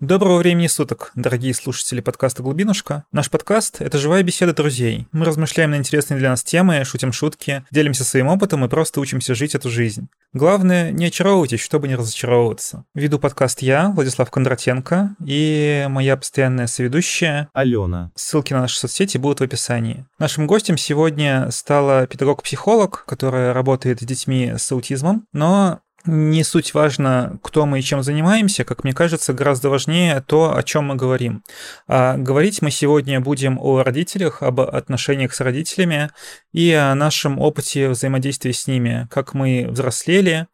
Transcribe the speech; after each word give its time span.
Доброго 0.00 0.36
времени 0.36 0.66
суток, 0.66 1.10
дорогие 1.14 1.54
слушатели 1.54 2.02
подкаста 2.02 2.42
«Глубинушка». 2.42 3.04
Наш 3.12 3.30
подкаст— 3.30 3.76
это 3.80 3.96
живая 3.96 4.22
беседа 4.22 4.52
друзей. 4.52 5.08
Мы 5.10 5.24
размышляем 5.24 5.70
на 5.70 5.76
интересные 5.76 6.18
для 6.18 6.28
нас 6.28 6.44
темы, 6.44 6.84
шутим 6.84 7.12
шутки, 7.12 7.64
делимся 7.70 8.04
своим 8.04 8.28
опытом 8.28 8.62
и 8.62 8.68
просто 8.68 9.00
учимся 9.00 9.34
жить 9.34 9.54
эту 9.54 9.70
жизнь. 9.70 10.08
Главное, 10.34 10.90
не 10.90 11.06
очаровывайтесь, 11.06 11.60
чтобы 11.60 11.88
не 11.88 11.94
разочаровываться. 11.94 12.84
Веду 12.94 13.18
подкаст 13.18 13.62
я, 13.62 13.88
Владислав 13.88 14.30
Кондратенко, 14.30 15.16
и 15.24 15.86
моя 15.88 16.18
постоянная 16.18 16.66
соведущая 16.66 17.48
Алена. 17.54 18.10
Ссылки 18.14 18.52
на 18.52 18.60
наши 18.60 18.78
соцсети 18.78 19.16
будут 19.16 19.40
в 19.40 19.44
описании. 19.44 20.04
Нашим 20.18 20.46
гостем 20.46 20.76
сегодня 20.76 21.50
стала 21.50 22.06
педагог-психолог, 22.06 23.06
которая 23.06 23.54
работает 23.54 24.02
с 24.02 24.04
детьми 24.04 24.52
с 24.58 24.70
аутизмом, 24.70 25.24
но 25.32 25.80
не 26.06 26.44
суть 26.44 26.74
важно, 26.74 27.38
кто 27.42 27.66
мы 27.66 27.78
и 27.78 27.82
чем 27.82 28.02
занимаемся, 28.02 28.64
как 28.64 28.84
мне 28.84 28.92
кажется, 28.92 29.32
гораздо 29.32 29.70
важнее 29.70 30.20
то, 30.20 30.56
о 30.56 30.62
чем 30.62 30.86
мы 30.86 30.96
говорим. 30.96 31.42
А 31.86 32.16
говорить 32.16 32.62
мы 32.62 32.70
сегодня 32.70 33.20
будем 33.20 33.58
о 33.60 33.82
родителях, 33.82 34.42
об 34.42 34.60
отношениях 34.60 35.34
с 35.34 35.40
родителями 35.40 36.10
и 36.52 36.72
о 36.72 36.94
нашем 36.94 37.38
опыте 37.38 37.88
взаимодействия 37.88 38.52
с 38.52 38.66
ними, 38.66 39.08
как 39.10 39.34
мы 39.34 39.66
взрослели, 39.68 40.46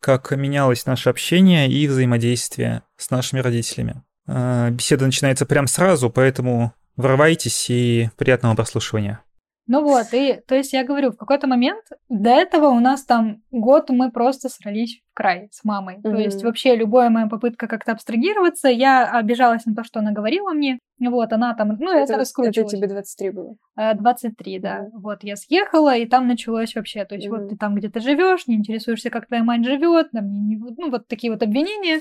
как 0.00 0.30
менялось 0.30 0.86
наше 0.86 1.10
общение 1.10 1.70
и 1.70 1.86
взаимодействие 1.86 2.82
с 2.96 3.10
нашими 3.10 3.40
родителями. 3.40 4.02
А, 4.26 4.70
беседа 4.70 5.04
начинается 5.04 5.46
прямо 5.46 5.66
сразу, 5.66 6.10
поэтому 6.10 6.72
врывайтесь 6.96 7.66
и 7.68 8.10
приятного 8.16 8.54
прослушивания. 8.54 9.20
Ну 9.70 9.84
вот, 9.84 10.06
и 10.10 10.40
то 10.48 10.56
есть 10.56 10.72
я 10.72 10.82
говорю, 10.82 11.12
в 11.12 11.16
какой-то 11.16 11.46
момент 11.46 11.84
до 12.08 12.30
этого 12.30 12.70
у 12.70 12.80
нас 12.80 13.04
там 13.04 13.44
год 13.52 13.88
мы 13.90 14.10
просто 14.10 14.48
срались 14.48 14.98
в 14.98 15.14
край 15.14 15.48
с 15.52 15.62
мамой. 15.62 15.98
Mm-hmm. 15.98 16.02
То 16.02 16.16
есть 16.16 16.42
вообще 16.42 16.74
любая 16.74 17.08
моя 17.08 17.28
попытка 17.28 17.68
как-то 17.68 17.92
абстрагироваться, 17.92 18.66
я 18.66 19.08
обижалась 19.08 19.66
на 19.66 19.76
то, 19.76 19.84
что 19.84 20.00
она 20.00 20.10
говорила 20.10 20.50
мне. 20.50 20.80
Вот, 20.98 21.32
она 21.32 21.54
там, 21.54 21.68
ну, 21.78 21.92
это, 21.92 22.14
это 22.14 22.16
раскручивалась. 22.16 22.72
Это 22.72 22.78
тебе 22.78 22.88
23 22.88 23.30
было? 23.30 23.54
23, 23.76 24.58
да. 24.58 24.80
Mm-hmm. 24.80 24.88
Вот, 24.94 25.18
я 25.22 25.36
съехала, 25.36 25.96
и 25.96 26.04
там 26.04 26.26
началось 26.26 26.74
вообще, 26.74 27.04
то 27.04 27.14
есть 27.14 27.28
mm-hmm. 27.28 27.30
вот 27.30 27.48
ты 27.50 27.56
там, 27.56 27.76
где 27.76 27.88
ты 27.88 28.00
живешь, 28.00 28.48
не 28.48 28.56
интересуешься, 28.56 29.08
как 29.08 29.28
твоя 29.28 29.44
мать 29.44 29.64
живет, 29.64 30.10
там, 30.10 30.24
ну, 30.26 30.90
вот 30.90 31.06
такие 31.06 31.32
вот 31.32 31.44
обвинения. 31.44 32.00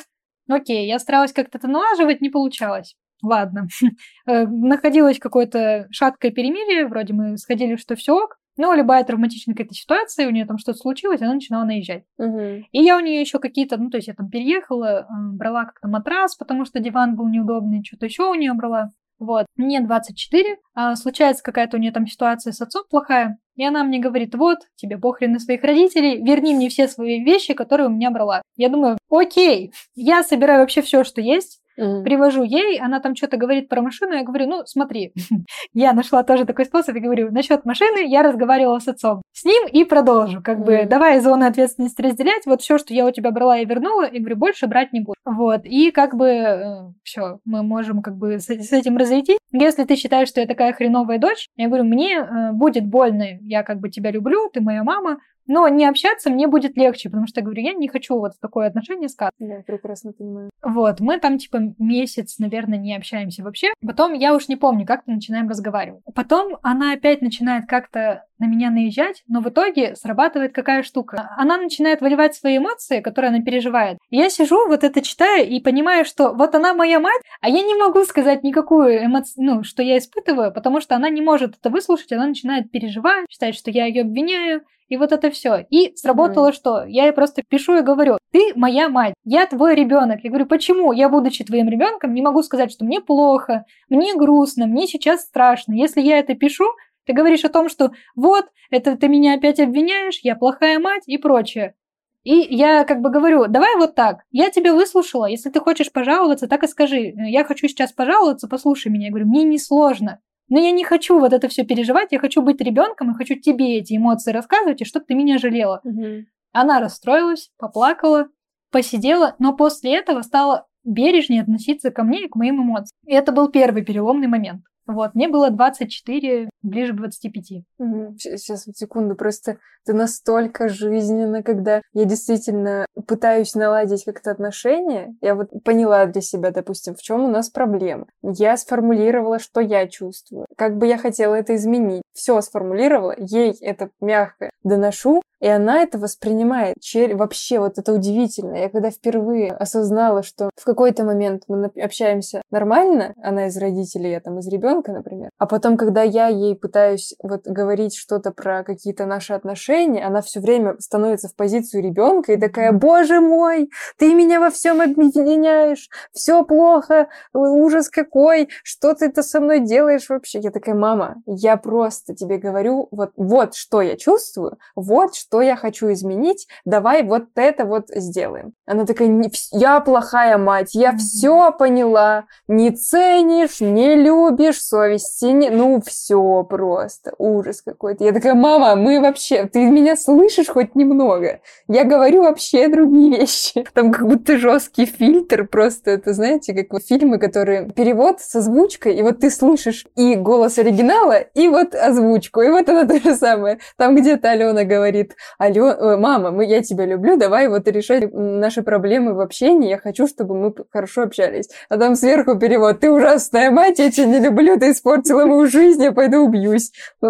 Окей, 0.50 0.88
я 0.88 0.98
старалась 0.98 1.34
как-то 1.34 1.60
это 1.60 1.68
налаживать, 1.68 2.20
не 2.20 2.32
получалось. 2.32 2.96
Ладно. 3.22 3.68
Э, 4.28 4.46
находилось 4.46 5.18
какое-то 5.18 5.88
шаткое 5.92 6.32
перемирие, 6.32 6.88
вроде 6.88 7.14
мы 7.14 7.38
сходили, 7.38 7.78
что 7.78 7.96
все 7.96 8.14
ок, 8.14 8.38
но 8.58 8.74
любая 8.74 9.04
травматичная 9.04 9.56
какая-то 9.56 9.74
ситуация, 9.74 10.28
у 10.28 10.32
нее 10.32 10.46
там 10.46 10.58
что-то 10.60 10.78
случилось, 10.78 11.22
она 11.22 11.34
начинала 11.34 11.64
наезжать. 11.64 12.04
Угу. 12.18 12.40
И 12.72 12.84
я 12.84 12.98
у 12.98 13.00
нее 13.00 13.22
еще 13.22 13.40
какие-то, 13.40 13.78
ну, 13.78 13.90
то 13.90 13.98
есть 13.98 14.08
я 14.08 14.14
там 14.14 14.30
переехала, 14.30 15.02
э, 15.02 15.06
брала 15.34 15.66
как-то 15.66 15.88
матрас, 15.88 16.36
потому 16.36 16.66
что 16.66 16.80
диван 16.80 17.16
был 17.16 17.28
неудобный, 17.28 17.84
что-то 17.84 18.06
еще 18.06 18.30
у 18.30 18.36
нее 18.36 18.54
брала. 18.54 18.92
Вот. 19.18 19.48
Мне 19.58 19.82
24, 19.82 20.58
а 20.74 20.96
случается 20.96 21.44
какая-то 21.44 21.78
у 21.78 21.80
нее 21.80 21.92
там 21.92 22.08
ситуация 22.08 22.54
с 22.54 22.62
отцом 22.62 22.84
плохая, 22.90 23.38
и 23.56 23.64
она 23.66 23.84
мне 23.84 24.00
говорит, 24.00 24.34
вот, 24.36 24.60
тебе 24.76 24.98
похрен 24.98 25.34
на 25.34 25.40
своих 25.40 25.64
родителей, 25.64 26.24
верни 26.24 26.56
мне 26.56 26.70
все 26.70 26.88
свои 26.88 27.24
вещи, 27.24 27.54
которые 27.54 27.88
у 27.88 27.92
меня 27.92 28.12
брала. 28.12 28.42
Я 28.56 28.70
думаю, 28.70 28.98
окей, 29.10 29.74
я 29.96 30.24
собираю 30.24 30.62
вообще 30.62 30.82
все, 30.82 31.04
что 31.04 31.20
есть, 31.20 31.62
Mm. 31.80 32.04
Привожу 32.04 32.44
ей, 32.44 32.80
она 32.80 33.00
там 33.00 33.16
что-то 33.16 33.38
говорит 33.38 33.70
про 33.70 33.82
машину, 33.82 34.14
я 34.14 34.24
говорю, 34.24 34.48
ну, 34.48 34.62
смотри, 34.66 35.14
я 35.74 35.94
нашла 35.94 36.24
тоже 36.24 36.46
такой 36.46 36.66
способ, 36.66 36.96
и 36.96 37.00
говорю, 37.00 37.32
насчет 37.32 37.66
машины 37.66 38.06
я 38.08 38.24
разговаривала 38.24 38.80
с 38.80 38.88
отцом. 38.88 39.22
С 39.32 39.46
ним 39.46 39.68
и 39.68 39.84
продолжу, 39.86 40.42
как 40.44 40.60
mm. 40.60 40.64
бы, 40.64 40.86
давай 40.90 41.20
зоны 41.22 41.46
ответственности 41.46 42.02
разделять, 42.02 42.46
вот 42.46 42.62
все, 42.62 42.78
что 42.78 42.94
я 42.94 43.06
у 43.06 43.12
тебя 43.12 43.32
брала 43.32 43.58
и 43.60 43.66
вернула, 43.66 44.06
и 44.06 44.20
говорю, 44.20 44.36
больше 44.36 44.68
брать 44.68 44.92
не 44.92 45.00
буду. 45.00 45.16
Вот, 45.26 45.62
и 45.64 45.92
как 45.92 46.16
бы 46.16 46.28
э, 46.28 46.92
все, 47.04 47.40
мы 47.46 47.64
можем 47.64 48.02
как 48.02 48.18
бы 48.18 48.40
с, 48.40 48.50
с 48.50 48.72
этим 48.74 48.98
разойтись. 48.98 49.40
Если 49.52 49.84
ты 49.86 49.96
считаешь, 49.96 50.28
что 50.28 50.42
я 50.42 50.48
такая 50.48 50.74
хреновая 50.74 51.18
дочь, 51.18 51.48
я 51.56 51.68
говорю, 51.68 51.86
мне 51.86 52.18
э, 52.18 52.52
будет 52.52 52.86
больно, 52.86 53.26
я 53.42 53.64
как 53.64 53.80
бы 53.80 53.90
тебя 53.90 54.12
люблю, 54.12 54.50
ты 54.54 54.62
моя 54.62 54.84
мама, 54.84 55.20
но 55.50 55.68
не 55.68 55.86
общаться 55.86 56.30
мне 56.30 56.48
будет 56.48 56.78
легче, 56.78 57.10
потому 57.10 57.28
что, 57.28 57.40
я 57.40 57.44
говорю, 57.44 57.62
я 57.64 57.74
не 57.74 57.88
хочу 57.88 58.18
вот 58.18 58.36
в 58.36 58.40
такое 58.40 58.68
отношение 58.68 59.10
с 59.10 59.16
Катей. 59.16 59.34
Да, 59.40 59.56
прекрасно 59.66 60.14
понимаю. 60.14 60.52
Вот, 60.62 61.00
мы 61.00 61.20
там, 61.20 61.40
типа, 61.40 61.74
месяц, 61.80 62.38
наверное, 62.38 62.78
не 62.78 62.96
общаемся 62.96 63.44
вообще. 63.44 63.70
Потом, 63.86 64.14
я 64.14 64.36
уж 64.36 64.48
не 64.48 64.56
помню, 64.56 64.86
как-то 64.86 65.12
начинаем 65.12 65.50
разговаривать. 65.50 66.04
Потом 66.14 66.58
она 66.62 66.94
опять 66.94 67.22
начинает 67.22 67.66
как-то 67.68 68.26
на 68.38 68.46
меня 68.46 68.70
наезжать, 68.70 69.24
но 69.28 69.42
в 69.42 69.50
итоге 69.50 69.96
срабатывает 69.96 70.54
какая 70.54 70.84
штука. 70.84 71.32
Она 71.36 71.58
начинает 71.58 72.00
выливать 72.00 72.36
свои 72.36 72.58
эмоции, 72.58 73.02
которые 73.02 73.30
она 73.30 73.42
переживает. 73.42 73.98
И 74.10 74.18
я 74.18 74.30
сижу, 74.30 74.68
вот 74.68 74.84
это 74.84 75.02
читаю 75.02 75.48
и 75.48 75.60
понимаю, 75.60 76.06
что 76.06 76.34
вот 76.34 76.56
она 76.56 76.74
моя 76.74 77.00
мать, 77.00 77.22
а 77.42 77.50
я 77.50 77.64
не 77.64 77.76
могу 77.76 78.04
сказать 78.06 78.44
никакую 78.44 79.04
эмоцию, 79.06 79.46
ну, 79.46 79.64
что 79.64 79.84
я 79.84 79.98
испытываю, 79.98 80.54
потому 80.54 80.80
что 80.80 80.96
она 80.96 81.10
не 81.10 81.22
может 81.22 81.58
это 81.58 81.70
выслушать, 81.70 82.12
она 82.14 82.28
начинает 82.28 82.72
переживать, 82.72 83.26
считает, 83.30 83.56
что 83.56 83.72
я 83.72 83.86
ее 83.86 84.04
обвиняю, 84.04 84.62
и 84.90 84.98
вот 84.98 85.12
это 85.12 85.32
все. 85.32 85.66
И 85.70 85.96
сработало 85.96 86.50
mm. 86.50 86.54
что? 86.54 86.84
Я 86.84 87.06
ей 87.06 87.14
просто 87.14 87.44
пишу 87.48 87.78
и 87.78 87.82
говорю, 87.82 88.18
ты 88.32 88.54
моя 88.56 88.90
мать, 88.90 89.14
я 89.24 89.46
твой 89.46 89.76
ребенок. 89.76 90.20
Я 90.24 90.30
говорю, 90.30 90.48
почему 90.48 90.92
я, 90.92 91.10
будучи 91.10 91.44
твоим 91.44 91.70
ребенком, 91.70 92.14
не 92.14 92.22
могу 92.22 92.42
сказать, 92.42 92.72
что 92.72 92.84
мне 92.84 93.00
плохо, 93.00 93.66
мне 93.88 94.16
грустно, 94.16 94.66
мне 94.66 94.88
сейчас 94.88 95.22
страшно. 95.22 95.74
Если 95.74 96.02
я 96.02 96.20
это 96.20 96.34
пишу, 96.34 96.66
ты 97.06 97.14
говоришь 97.14 97.46
о 97.46 97.50
том, 97.50 97.70
что 97.70 97.92
вот, 98.16 98.46
это 98.72 98.98
ты 98.98 99.08
меня 99.08 99.36
опять 99.36 99.60
обвиняешь, 99.60 100.20
я 100.24 100.36
плохая 100.36 100.80
мать 100.80 101.04
и 101.06 101.18
прочее. 101.18 101.76
И 102.24 102.36
я 102.36 102.84
как 102.84 103.02
бы 103.02 103.10
говорю, 103.10 103.48
давай 103.48 103.76
вот 103.78 103.96
так, 103.96 104.24
я 104.32 104.50
тебя 104.50 104.74
выслушала, 104.74 105.26
если 105.26 105.50
ты 105.50 105.60
хочешь 105.62 105.92
пожаловаться, 105.92 106.48
так 106.48 106.64
и 106.64 106.68
скажи, 106.68 107.14
я 107.16 107.46
хочу 107.46 107.68
сейчас 107.68 107.94
пожаловаться, 107.94 108.48
послушай 108.48 108.90
меня. 108.90 109.06
Я 109.06 109.12
говорю, 109.12 109.28
мне 109.28 109.44
не 109.44 109.58
сложно. 109.58 110.20
Но 110.50 110.60
я 110.60 110.72
не 110.72 110.84
хочу 110.84 111.20
вот 111.20 111.32
это 111.32 111.48
все 111.48 111.64
переживать, 111.64 112.12
я 112.12 112.20
хочу 112.20 112.42
быть 112.42 112.60
ребенком 112.60 113.12
и 113.12 113.16
хочу 113.16 113.36
тебе 113.36 113.78
эти 113.78 113.96
эмоции 113.96 114.32
рассказывать, 114.32 114.82
и 114.82 114.86
чтобы 114.86 115.06
ты 115.06 115.14
меня 115.14 115.38
жалела. 115.38 115.82
Угу. 115.84 116.26
Она 116.52 116.80
расстроилась, 116.80 117.52
поплакала, 117.58 118.30
посидела, 118.72 119.36
но 119.40 119.56
после 119.56 119.96
этого 119.96 120.22
стала 120.22 120.68
бережнее 120.84 121.42
относиться 121.42 121.92
ко 121.92 122.04
мне 122.04 122.26
и 122.26 122.28
к 122.28 122.36
моим 122.36 122.62
эмоциям. 122.64 122.98
И 123.06 123.14
это 123.14 123.32
был 123.32 123.50
первый 123.50 123.84
переломный 123.84 124.28
момент. 124.28 124.64
Вот, 124.90 125.14
мне 125.14 125.28
было 125.28 125.52
24, 125.52 126.50
ближе 126.64 126.94
к 126.94 126.96
25. 126.96 127.64
Угу. 127.78 128.16
Сейчас, 128.18 128.64
секунду, 128.74 129.16
просто 129.16 129.60
ты 129.86 129.94
настолько 129.94 130.68
жизненно, 130.68 131.44
когда 131.44 131.84
я 131.94 132.06
действительно 132.06 132.88
пытаюсь 133.08 133.54
наладить 133.54 134.04
как-то 134.04 134.32
отношения, 134.32 135.16
я 135.22 135.36
вот 135.36 135.50
поняла 135.64 136.08
для 136.08 136.22
себя, 136.22 136.50
допустим, 136.50 136.96
в 136.96 137.02
чем 137.04 137.24
у 137.24 137.28
нас 137.28 137.52
проблема. 137.52 138.08
Я 138.24 138.58
сформулировала, 138.58 139.38
что 139.38 139.62
я 139.62 139.88
чувствую, 139.88 140.48
как 140.58 140.78
бы 140.78 140.88
я 140.88 140.98
хотела 140.98 141.36
это 141.36 141.56
изменить. 141.56 142.02
Все 142.20 142.42
сформулировала, 142.42 143.16
ей 143.18 143.56
это 143.62 143.92
мягко 144.02 144.50
доношу, 144.62 145.22
и 145.40 145.48
она 145.48 145.84
это 145.84 145.98
воспринимает. 145.98 146.76
Чер... 146.82 147.16
Вообще, 147.16 147.60
вот 147.60 147.78
это 147.78 147.94
удивительно. 147.94 148.56
Я 148.56 148.70
когда 148.70 148.92
впервые 148.92 149.52
осознала, 149.52 150.22
что 150.22 150.50
в 150.58 150.66
какой-то 150.66 151.06
момент 151.06 151.44
мы 151.48 151.72
общаемся 151.82 152.42
нормально, 152.52 153.14
она 153.24 153.48
из 153.48 153.58
родителей, 153.58 154.12
я 154.12 154.20
там 154.20 154.40
из 154.40 154.50
ребенка, 154.50 154.92
например, 154.92 155.30
а 155.38 155.46
потом, 155.46 155.78
когда 155.78 156.04
я 156.04 156.28
ей 156.28 156.56
пытаюсь 156.58 157.16
вот 157.24 157.44
говорить 157.46 157.96
что-то 157.96 158.32
про 158.32 158.64
какие-то 158.64 159.06
наши 159.06 159.32
отношения, 159.32 160.06
она 160.06 160.22
все 160.22 160.42
время 160.42 160.76
становится 160.80 161.30
в 161.30 161.36
позицию 161.36 161.84
ребенка 161.84 162.34
и 162.34 162.38
такая, 162.38 162.74
боже 162.74 163.22
мой, 163.22 163.70
ты 163.98 164.14
меня 164.14 164.42
во 164.42 164.50
всем 164.50 164.82
объединяешь, 164.82 165.90
все 166.12 166.44
плохо, 166.44 167.08
ужас 167.34 167.88
какой, 167.88 168.50
что 168.64 168.94
ты 168.94 169.06
это 169.06 169.24
со 169.24 169.40
мной 169.40 169.62
делаешь 169.62 170.10
вообще? 170.10 170.40
Я 170.40 170.52
такая, 170.52 170.76
мама, 170.76 171.16
я 171.26 171.56
просто 171.56 172.09
тебе 172.16 172.38
говорю, 172.38 172.88
вот, 172.92 173.12
вот 173.16 173.56
что 173.56 173.82
я 173.82 173.96
чувствую, 173.96 174.58
вот 174.76 175.16
что 175.16 175.42
я 175.42 175.56
хочу 175.56 175.92
изменить, 175.92 176.48
давай 176.66 177.04
вот 177.04 177.26
это 177.36 177.66
вот 177.66 177.88
сделаем. 177.90 178.54
Она 178.66 178.86
такая, 178.86 179.10
я 179.52 179.80
плохая 179.80 180.38
мать, 180.38 180.74
я 180.74 180.96
все 180.96 181.52
поняла, 181.52 182.26
не 182.48 182.72
ценишь, 182.72 183.62
не 183.62 183.96
любишь, 183.96 184.62
совести 184.62 185.26
не... 185.26 185.50
Ну, 185.50 185.82
все 185.86 186.44
просто, 186.44 187.14
ужас 187.18 187.62
какой-то. 187.62 188.04
Я 188.04 188.12
такая, 188.12 188.36
мама, 188.36 188.76
мы 188.76 189.00
вообще, 189.00 189.46
ты 189.46 189.66
меня 189.66 189.96
слышишь 189.96 190.48
хоть 190.48 190.76
немного? 190.76 191.40
Я 191.68 191.84
говорю 191.84 192.24
вообще 192.24 192.68
другие 192.68 193.12
вещи. 193.20 193.66
Там 193.74 193.92
как 193.92 194.08
будто 194.08 194.38
жесткий 194.38 194.86
фильтр, 194.86 195.48
просто 195.48 195.92
это, 195.92 196.14
знаете, 196.14 196.54
как 196.54 196.80
фильмы, 196.82 197.20
которые 197.20 197.70
перевод 197.72 198.22
с 198.22 198.36
озвучкой, 198.36 198.96
и 198.96 199.04
вот 199.04 199.20
ты 199.20 199.30
слышишь 199.30 199.86
и 199.96 200.16
голос 200.16 200.58
оригинала, 200.58 201.20
и 201.20 201.48
вот 201.48 201.76
озвучку, 202.00 202.42
и 202.42 202.50
вот 202.50 202.68
это 202.68 202.88
то 202.88 203.00
же 203.00 203.16
самое. 203.16 203.60
Там 203.78 203.96
где-то 203.96 204.32
Алена 204.32 204.64
говорит, 204.64 205.16
алло, 205.38 205.70
э, 205.70 205.98
мама, 205.98 206.32
мы, 206.32 206.46
я 206.46 206.62
тебя 206.62 206.86
люблю, 206.86 207.18
давай 207.18 207.48
вот 207.48 207.68
решать 207.68 208.12
наши 208.14 208.64
проблемы 208.64 209.14
в 209.14 209.20
общении, 209.20 209.70
я 209.70 209.78
хочу, 209.78 210.08
чтобы 210.08 210.36
мы 210.36 210.54
хорошо 210.72 211.04
общались. 211.04 211.50
А 211.70 211.78
там 211.78 211.96
сверху 211.96 212.38
перевод, 212.38 212.80
ты 212.80 212.92
ужасная 212.92 213.52
мать, 213.52 213.80
я 213.80 213.92
тебя 213.92 214.06
не 214.06 214.20
люблю, 214.20 214.60
ты 214.60 214.72
испортила 214.72 215.26
мою 215.26 215.48
жизнь, 215.48 215.84
я 215.84 215.92
пойду 215.92 216.20
убьюсь. 216.20 216.72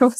Ну. 0.00 0.10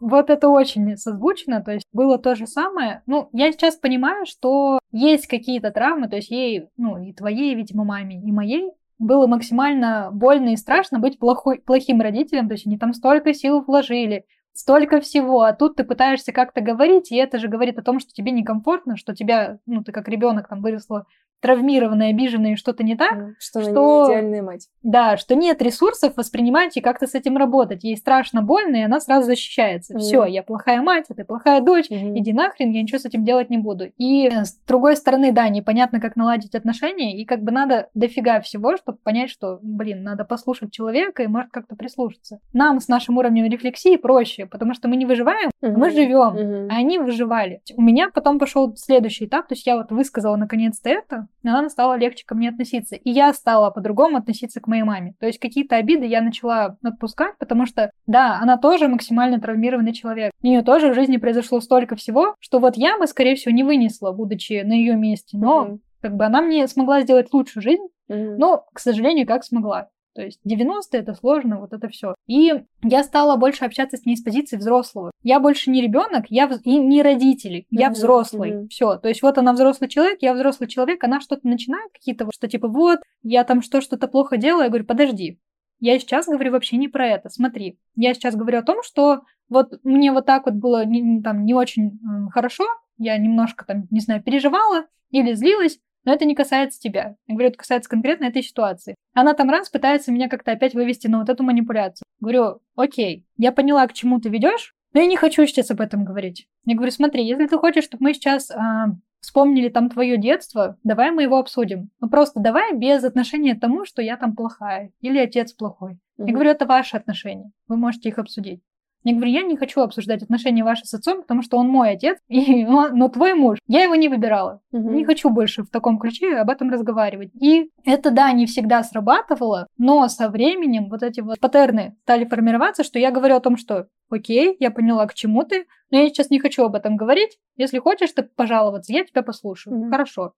Вот 0.00 0.30
это 0.30 0.48
очень 0.48 0.96
созвучно, 0.96 1.62
то 1.62 1.72
есть 1.72 1.84
было 1.92 2.18
то 2.18 2.34
же 2.34 2.46
самое. 2.46 3.02
Ну, 3.06 3.28
я 3.32 3.50
сейчас 3.52 3.76
понимаю, 3.76 4.26
что 4.26 4.78
есть 4.92 5.26
какие-то 5.26 5.70
травмы, 5.70 6.08
то 6.08 6.16
есть 6.16 6.30
ей, 6.30 6.68
ну, 6.76 7.02
и 7.02 7.12
твоей, 7.12 7.54
видимо, 7.54 7.84
маме, 7.84 8.20
и 8.20 8.32
моей, 8.32 8.70
было 8.98 9.26
максимально 9.26 10.10
больно 10.12 10.50
и 10.50 10.56
страшно 10.56 10.98
быть 10.98 11.18
плохой, 11.18 11.60
плохим 11.60 12.00
родителем, 12.00 12.48
то 12.48 12.54
есть 12.54 12.66
они 12.66 12.78
там 12.78 12.92
столько 12.92 13.32
сил 13.32 13.62
вложили, 13.62 14.24
столько 14.52 15.00
всего, 15.00 15.42
а 15.42 15.52
тут 15.52 15.76
ты 15.76 15.84
пытаешься 15.84 16.32
как-то 16.32 16.60
говорить, 16.60 17.12
и 17.12 17.16
это 17.16 17.38
же 17.38 17.48
говорит 17.48 17.78
о 17.78 17.82
том, 17.82 18.00
что 18.00 18.12
тебе 18.12 18.32
некомфортно, 18.32 18.96
что 18.96 19.14
тебя, 19.14 19.58
ну, 19.66 19.84
ты 19.84 19.92
как 19.92 20.08
ребенок 20.08 20.48
там 20.48 20.62
выросла 20.62 21.06
травмированная, 21.40 22.10
обиженная, 22.10 22.56
что-то 22.56 22.82
не 22.82 22.96
так. 22.96 23.34
Что, 23.38 23.62
что 23.62 24.04
она 24.04 24.08
не 24.08 24.12
идеальная 24.12 24.42
мать. 24.42 24.68
Да, 24.82 25.16
что 25.16 25.34
нет 25.34 25.62
ресурсов 25.62 26.16
воспринимать 26.16 26.76
и 26.76 26.80
как-то 26.80 27.06
с 27.06 27.14
этим 27.14 27.36
работать. 27.36 27.84
Ей 27.84 27.96
страшно, 27.96 28.42
больно, 28.42 28.76
и 28.76 28.82
она 28.82 29.00
сразу 29.00 29.26
защищается. 29.26 29.94
Mm. 29.94 29.98
Все, 29.98 30.24
я 30.24 30.42
плохая 30.42 30.82
мать, 30.82 31.06
а 31.08 31.14
ты 31.14 31.24
плохая 31.24 31.60
дочь, 31.60 31.90
mm-hmm. 31.90 32.18
иди 32.18 32.32
нахрен, 32.32 32.70
я 32.70 32.82
ничего 32.82 32.98
с 32.98 33.04
этим 33.04 33.24
делать 33.24 33.50
не 33.50 33.58
буду. 33.58 33.86
И 33.96 34.28
э, 34.28 34.44
с 34.44 34.58
другой 34.66 34.96
стороны, 34.96 35.32
да, 35.32 35.48
непонятно, 35.48 36.00
как 36.00 36.16
наладить 36.16 36.54
отношения, 36.54 37.16
и 37.16 37.24
как 37.24 37.42
бы 37.42 37.52
надо 37.52 37.88
дофига 37.94 38.40
всего, 38.40 38.76
чтобы 38.76 38.98
понять, 38.98 39.30
что, 39.30 39.58
блин, 39.62 40.02
надо 40.02 40.24
послушать 40.24 40.72
человека 40.72 41.22
и 41.22 41.26
может 41.28 41.50
как-то 41.50 41.76
прислушаться. 41.76 42.40
Нам 42.52 42.80
с 42.80 42.88
нашим 42.88 43.18
уровнем 43.18 43.44
рефлексии 43.44 43.96
проще, 43.96 44.46
потому 44.46 44.74
что 44.74 44.88
мы 44.88 44.96
не 44.96 45.06
выживаем, 45.06 45.50
mm-hmm. 45.62 45.76
мы 45.76 45.90
живем, 45.90 46.36
mm-hmm. 46.36 46.68
а 46.70 46.76
они 46.76 46.98
выживали. 46.98 47.60
У 47.76 47.82
меня 47.82 48.10
потом 48.12 48.38
пошел 48.38 48.74
следующий 48.76 49.26
этап, 49.26 49.48
то 49.48 49.54
есть 49.54 49.66
я 49.66 49.76
вот 49.76 49.90
высказала 49.90 50.36
наконец-то 50.36 50.88
это, 50.88 51.28
она 51.50 51.68
стала 51.68 51.96
легче 51.96 52.24
ко 52.26 52.34
мне 52.34 52.48
относиться. 52.48 52.96
И 52.96 53.10
я 53.10 53.32
стала 53.32 53.70
по-другому 53.70 54.16
относиться 54.16 54.60
к 54.60 54.66
моей 54.66 54.82
маме. 54.82 55.14
То 55.20 55.26
есть 55.26 55.38
какие-то 55.38 55.76
обиды 55.76 56.06
я 56.06 56.20
начала 56.20 56.76
отпускать, 56.82 57.36
потому 57.38 57.66
что, 57.66 57.90
да, 58.06 58.38
она 58.40 58.56
тоже 58.56 58.88
максимально 58.88 59.40
травмированный 59.40 59.92
человек. 59.92 60.32
У 60.42 60.46
нее 60.46 60.62
тоже 60.62 60.90
в 60.90 60.94
жизни 60.94 61.16
произошло 61.16 61.60
столько 61.60 61.96
всего, 61.96 62.34
что 62.40 62.58
вот 62.58 62.76
я 62.76 62.98
бы, 62.98 63.06
скорее 63.06 63.36
всего, 63.36 63.54
не 63.54 63.64
вынесла, 63.64 64.12
будучи 64.12 64.62
на 64.62 64.72
ее 64.72 64.96
месте. 64.96 65.36
Но 65.38 65.66
mm-hmm. 65.66 65.78
как 66.02 66.16
бы 66.16 66.24
она 66.24 66.40
мне 66.40 66.66
смогла 66.68 67.02
сделать 67.02 67.32
лучшую 67.32 67.62
жизнь, 67.62 67.86
mm-hmm. 68.10 68.36
но, 68.36 68.64
к 68.72 68.80
сожалению, 68.80 69.26
как 69.26 69.44
смогла. 69.44 69.88
То 70.18 70.24
есть 70.24 70.40
90-е 70.44 71.00
это 71.00 71.14
сложно, 71.14 71.60
вот 71.60 71.72
это 71.72 71.88
все. 71.88 72.16
И 72.26 72.52
я 72.82 73.04
стала 73.04 73.36
больше 73.36 73.64
общаться 73.64 73.96
с 73.96 74.04
ней 74.04 74.16
с 74.16 74.20
позиции 74.20 74.56
взрослого. 74.56 75.12
Я 75.22 75.38
больше 75.38 75.70
не 75.70 75.80
ребенок, 75.80 76.24
я 76.28 76.48
в... 76.48 76.60
и 76.62 76.76
не 76.76 77.02
родители, 77.02 77.60
mm-hmm. 77.60 77.66
я 77.78 77.90
взрослый. 77.90 78.50
Mm-hmm. 78.50 78.68
Все. 78.68 78.96
То 78.96 79.06
есть 79.06 79.22
вот 79.22 79.38
она 79.38 79.52
взрослый 79.52 79.88
человек, 79.88 80.18
я 80.20 80.34
взрослый 80.34 80.68
человек, 80.68 81.04
она 81.04 81.20
что-то 81.20 81.46
начинает 81.46 81.92
какие-то, 81.92 82.28
что 82.34 82.48
типа 82.48 82.66
вот, 82.66 82.98
я 83.22 83.44
там 83.44 83.62
что, 83.62 83.80
что-то 83.80 84.08
плохо 84.08 84.38
делаю, 84.38 84.64
я 84.64 84.70
говорю, 84.70 84.86
подожди. 84.86 85.38
Я 85.78 85.96
сейчас 86.00 86.26
говорю 86.26 86.50
вообще 86.50 86.78
не 86.78 86.88
про 86.88 87.06
это. 87.06 87.28
Смотри, 87.28 87.78
я 87.94 88.12
сейчас 88.12 88.34
говорю 88.34 88.58
о 88.58 88.64
том, 88.64 88.82
что 88.82 89.20
вот 89.48 89.78
мне 89.84 90.10
вот 90.10 90.26
так 90.26 90.46
вот 90.46 90.56
было 90.56 90.84
не, 90.84 91.22
там 91.22 91.44
не 91.44 91.54
очень 91.54 92.00
хорошо, 92.34 92.64
я 92.96 93.16
немножко 93.18 93.64
там, 93.64 93.86
не 93.92 94.00
знаю, 94.00 94.20
переживала 94.20 94.86
или 95.10 95.34
злилась, 95.34 95.78
но 96.08 96.14
это 96.14 96.24
не 96.24 96.34
касается 96.34 96.80
тебя. 96.80 97.16
Я 97.26 97.34
говорю, 97.34 97.50
это 97.50 97.58
касается 97.58 97.90
конкретно 97.90 98.24
этой 98.24 98.42
ситуации. 98.42 98.94
Она 99.12 99.34
там 99.34 99.50
раз 99.50 99.68
пытается 99.68 100.10
меня 100.10 100.30
как-то 100.30 100.52
опять 100.52 100.72
вывести 100.72 101.06
на 101.06 101.18
вот 101.18 101.28
эту 101.28 101.42
манипуляцию. 101.42 102.06
Говорю, 102.18 102.60
окей, 102.76 103.26
я 103.36 103.52
поняла, 103.52 103.86
к 103.86 103.92
чему 103.92 104.18
ты 104.18 104.30
ведешь, 104.30 104.74
но 104.94 105.00
я 105.00 105.06
не 105.06 105.18
хочу 105.18 105.44
сейчас 105.44 105.70
об 105.70 105.82
этом 105.82 106.06
говорить. 106.06 106.48
Я 106.64 106.76
говорю, 106.76 106.92
смотри, 106.92 107.26
если 107.26 107.46
ты 107.46 107.58
хочешь, 107.58 107.84
чтобы 107.84 108.04
мы 108.04 108.14
сейчас 108.14 108.50
а, 108.50 108.86
вспомнили 109.20 109.68
там 109.68 109.90
твое 109.90 110.16
детство, 110.16 110.78
давай 110.82 111.10
мы 111.10 111.24
его 111.24 111.36
обсудим. 111.36 111.90
Ну 112.00 112.08
просто 112.08 112.40
давай 112.40 112.74
без 112.74 113.04
отношения 113.04 113.54
к 113.54 113.60
тому, 113.60 113.84
что 113.84 114.00
я 114.00 114.16
там 114.16 114.34
плохая 114.34 114.92
или 115.02 115.18
отец 115.18 115.52
плохой. 115.52 115.98
Mm-hmm. 116.18 116.26
Я 116.26 116.32
говорю, 116.32 116.50
это 116.52 116.64
ваши 116.64 116.96
отношения, 116.96 117.52
вы 117.66 117.76
можете 117.76 118.08
их 118.08 118.18
обсудить. 118.18 118.62
Я 119.04 119.14
говорю, 119.14 119.30
я 119.30 119.42
не 119.42 119.56
хочу 119.56 119.80
обсуждать 119.80 120.22
отношения 120.22 120.64
ваши 120.64 120.84
с 120.84 120.94
отцом, 120.94 121.22
потому 121.22 121.42
что 121.42 121.56
он 121.56 121.68
мой 121.68 121.90
отец, 121.90 122.18
и 122.28 122.66
он, 122.66 122.96
но 122.96 123.08
твой 123.08 123.34
муж. 123.34 123.58
Я 123.66 123.82
его 123.82 123.94
не 123.94 124.08
выбирала. 124.08 124.60
Угу. 124.72 124.90
Не 124.90 125.04
хочу 125.04 125.30
больше 125.30 125.62
в 125.62 125.70
таком 125.70 125.98
ключе 125.98 126.36
об 126.36 126.50
этом 126.50 126.70
разговаривать. 126.70 127.30
И 127.40 127.70
это, 127.84 128.10
да, 128.10 128.32
не 128.32 128.46
всегда 128.46 128.82
срабатывало, 128.82 129.66
но 129.78 130.08
со 130.08 130.28
временем 130.28 130.88
вот 130.88 131.02
эти 131.02 131.20
вот 131.20 131.38
паттерны 131.40 131.96
стали 132.02 132.24
формироваться, 132.24 132.84
что 132.84 132.98
я 132.98 133.10
говорю 133.10 133.36
о 133.36 133.40
том, 133.40 133.56
что 133.56 133.86
окей, 134.10 134.56
я 134.58 134.70
поняла, 134.70 135.06
к 135.06 135.14
чему 135.14 135.44
ты, 135.44 135.66
но 135.90 135.98
я 135.98 136.08
сейчас 136.08 136.30
не 136.30 136.40
хочу 136.40 136.64
об 136.64 136.74
этом 136.74 136.96
говорить. 136.96 137.38
Если 137.56 137.78
хочешь 137.78 138.12
ты 138.12 138.22
пожаловаться, 138.22 138.92
я 138.92 139.04
тебя 139.04 139.22
послушаю. 139.22 139.76
Угу. 139.76 139.90
Хорошо. 139.90 140.32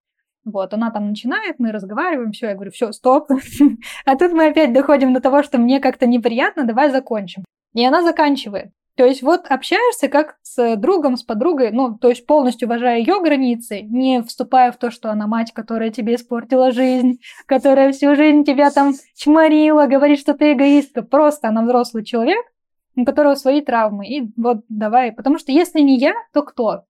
Вот, 0.44 0.72
она 0.72 0.90
там 0.90 1.08
начинает, 1.10 1.58
мы 1.58 1.70
разговариваем, 1.70 2.32
все, 2.32 2.48
я 2.48 2.54
говорю, 2.54 2.70
все, 2.70 2.92
стоп. 2.92 3.28
а 4.06 4.16
тут 4.16 4.32
мы 4.32 4.46
опять 4.46 4.72
доходим 4.72 5.12
до 5.12 5.20
того, 5.20 5.42
что 5.42 5.58
мне 5.58 5.80
как-то 5.80 6.06
неприятно, 6.06 6.64
давай 6.64 6.90
закончим. 6.90 7.44
И 7.75 7.84
она 7.84 8.02
заканчивает. 8.02 8.72
То 8.96 9.06
есть 9.06 9.22
вот 9.22 9.46
общаешься 9.49 10.08
как 10.08 10.37
с 10.43 10.76
другом, 10.76 11.17
с 11.17 11.22
подругой, 11.22 11.70
ну, 11.70 11.96
то 11.96 12.11
есть 12.11 12.26
полностью 12.26 12.69
уважая 12.69 12.99
ее 12.99 13.20
границы, 13.22 13.81
не 13.81 14.22
вступая 14.22 14.72
в 14.72 14.76
то, 14.76 14.90
что 14.90 15.11
она 15.11 15.26
мать, 15.26 15.52
которая 15.52 15.90
тебе 15.90 16.17
испортила 16.17 16.70
жизнь, 16.70 17.19
которая 17.46 17.93
всю 17.93 18.14
жизнь 18.14 18.44
тебя 18.44 18.70
там 18.70 18.93
чморила, 19.17 19.87
говорит, 19.87 20.19
что 20.19 20.34
ты 20.34 20.52
эгоистка. 20.52 21.00
Просто 21.00 21.49
она 21.49 21.62
взрослый 21.62 22.05
человек, 22.05 22.44
у 22.94 23.06
которого 23.06 23.37
свои 23.37 23.62
травмы. 23.62 24.06
И 24.06 24.31
вот 24.37 24.64
давай, 24.69 25.12
потому 25.12 25.38
что 25.38 25.50
если 25.50 25.81
не 25.81 25.96
я, 25.99 26.12
то 26.34 26.43
кто? 26.43 26.82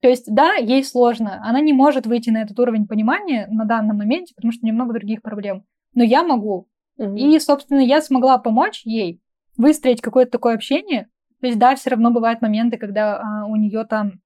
То 0.00 0.08
есть, 0.08 0.34
да, 0.34 0.54
ей 0.54 0.82
сложно, 0.82 1.40
она 1.44 1.60
не 1.60 1.72
может 1.72 2.08
выйти 2.08 2.30
на 2.30 2.42
этот 2.42 2.58
уровень 2.58 2.88
понимания 2.88 3.46
на 3.48 3.64
данном 3.66 3.98
моменте, 3.98 4.34
потому 4.34 4.50
что 4.50 4.66
немного 4.66 4.94
других 4.94 5.22
проблем. 5.22 5.62
Но 5.94 6.02
я 6.02 6.24
могу. 6.24 6.66
Mm-hmm. 6.98 7.18
И, 7.18 7.38
собственно, 7.38 7.78
я 7.78 8.02
смогла 8.02 8.38
помочь 8.38 8.82
ей 8.84 9.21
выстроить 9.56 10.00
какое-то 10.00 10.32
такое 10.32 10.54
общение. 10.54 11.08
То 11.40 11.46
есть, 11.46 11.58
да, 11.58 11.74
все 11.74 11.90
равно 11.90 12.10
бывают 12.10 12.40
моменты, 12.40 12.76
когда 12.76 13.18
а, 13.18 13.46
у 13.46 13.56
нее 13.56 13.84
там 13.84 14.20